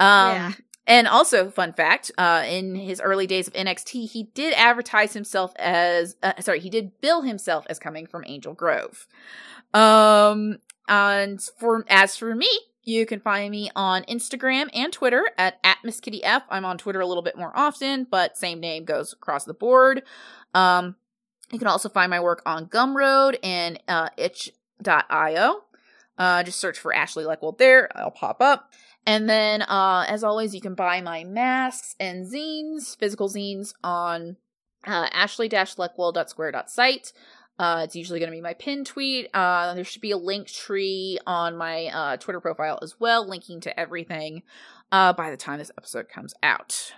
[0.00, 0.52] Um, Yeah.
[0.86, 5.52] And also, fun fact: uh, in his early days of NXT, he did advertise himself
[5.56, 9.06] as uh, sorry, he did bill himself as coming from Angel Grove.
[9.72, 12.48] Um, and for as for me,
[12.82, 16.42] you can find me on Instagram and Twitter at, at Miss Kitty F.
[16.50, 20.02] I'm on Twitter a little bit more often, but same name goes across the board.
[20.52, 20.96] Um,
[21.52, 25.62] you can also find my work on Gumroad and uh, itch.io.
[26.18, 27.88] Uh, just search for Ashley Leckwold there.
[27.96, 28.72] I'll pop up.
[29.06, 34.36] And then, uh, as always, you can buy my masks and zines, physical zines, on
[34.86, 37.12] uh, ashley-leckwell.square.site.
[37.58, 39.28] Uh, it's usually going to be my pin tweet.
[39.34, 43.60] Uh, there should be a link tree on my uh, Twitter profile as well, linking
[43.60, 44.42] to everything
[44.90, 46.92] uh, by the time this episode comes out.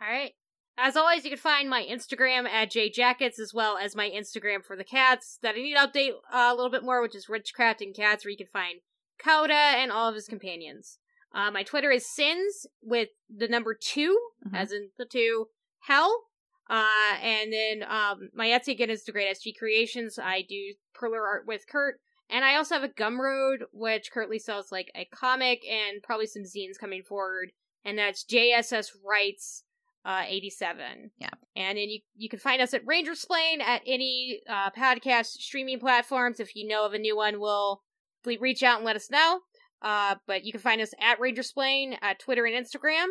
[0.00, 0.32] All right.
[0.76, 4.76] As always, you can find my Instagram at jjackets as well as my Instagram for
[4.76, 7.80] the cats that I need to update uh, a little bit more, which is Richcraft
[7.80, 8.80] and Cats, where you can find
[9.18, 10.98] Coda and all of his companions.
[11.34, 14.54] Uh, my Twitter is sins with the number 2 Mhm.
[14.56, 15.48] as in the two
[15.80, 16.24] hell.
[16.70, 20.18] Uh, and then um, my Etsy again is the Great SG Creations.
[20.18, 24.70] I do perler art with Kurt, and I also have a Gumroad, which currently sells
[24.70, 27.52] like a comic and probably some zines coming forward,
[27.84, 29.64] and that's JSS Writes.
[30.04, 31.10] uh, 87.
[31.18, 31.28] Yeah.
[31.56, 35.80] And then you you can find us at Ranger Splain at any uh, podcast streaming
[35.80, 36.40] platforms.
[36.40, 37.82] If you know of a new one, we'll
[38.22, 39.40] please reach out and let us know.
[39.82, 43.06] Uh, but you can find us at Ranger Splain at Twitter and Instagram,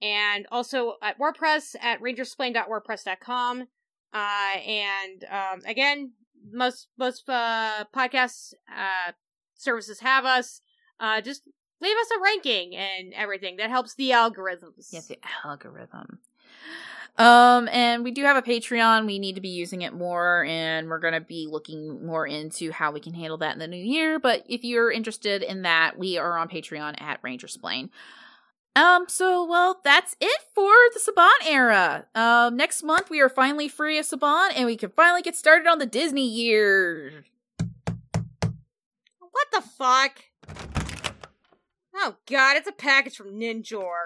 [0.00, 3.66] and also at WordPress at rangersplain.wordpress.com.
[4.12, 6.12] Uh, and um, again,
[6.50, 9.12] most most uh, podcast uh,
[9.54, 10.60] services have us.
[10.98, 11.42] Uh, just
[11.80, 13.56] leave us a ranking and everything.
[13.56, 14.88] That helps the algorithms.
[14.92, 16.20] Yes, the algorithm.
[17.18, 19.06] Um, and we do have a Patreon.
[19.06, 22.92] We need to be using it more, and we're gonna be looking more into how
[22.92, 24.18] we can handle that in the new year.
[24.18, 27.88] But if you're interested in that, we are on Patreon at Rangersplain.
[28.74, 32.04] Um, so well, that's it for the Saban era.
[32.14, 35.66] Um, next month we are finally free of Saban, and we can finally get started
[35.66, 37.24] on the Disney year.
[39.18, 40.24] What the fuck?
[41.94, 44.04] Oh god, it's a package from Ninjor.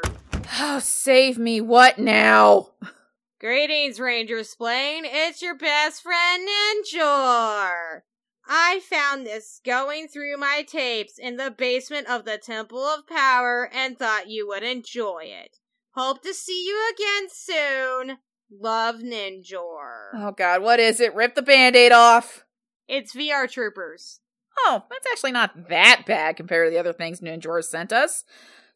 [0.60, 1.60] Oh, save me!
[1.60, 2.70] What now?
[3.40, 5.04] Greetings, Ranger Splain.
[5.06, 8.00] It's your best friend, Ninjor.
[8.46, 13.70] I found this going through my tapes in the basement of the Temple of Power
[13.72, 15.56] and thought you would enjoy it.
[15.94, 18.18] Hope to see you again soon.
[18.52, 20.10] Love, Ninjor.
[20.16, 21.14] Oh God, what is it?
[21.14, 22.44] Rip the band-aid off.
[22.88, 24.20] It's VR Troopers.
[24.66, 28.22] Oh, that's actually not that bad compared to the other things Ninjor sent us.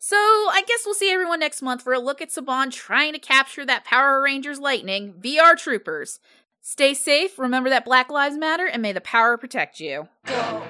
[0.07, 3.19] So I guess we'll see everyone next month for a look at Saban trying to
[3.19, 6.21] capture that Power Rangers lightning, VR Troopers.
[6.61, 10.09] Stay safe, remember that Black Lives Matter, and may the power protect you.
[10.27, 10.63] Go.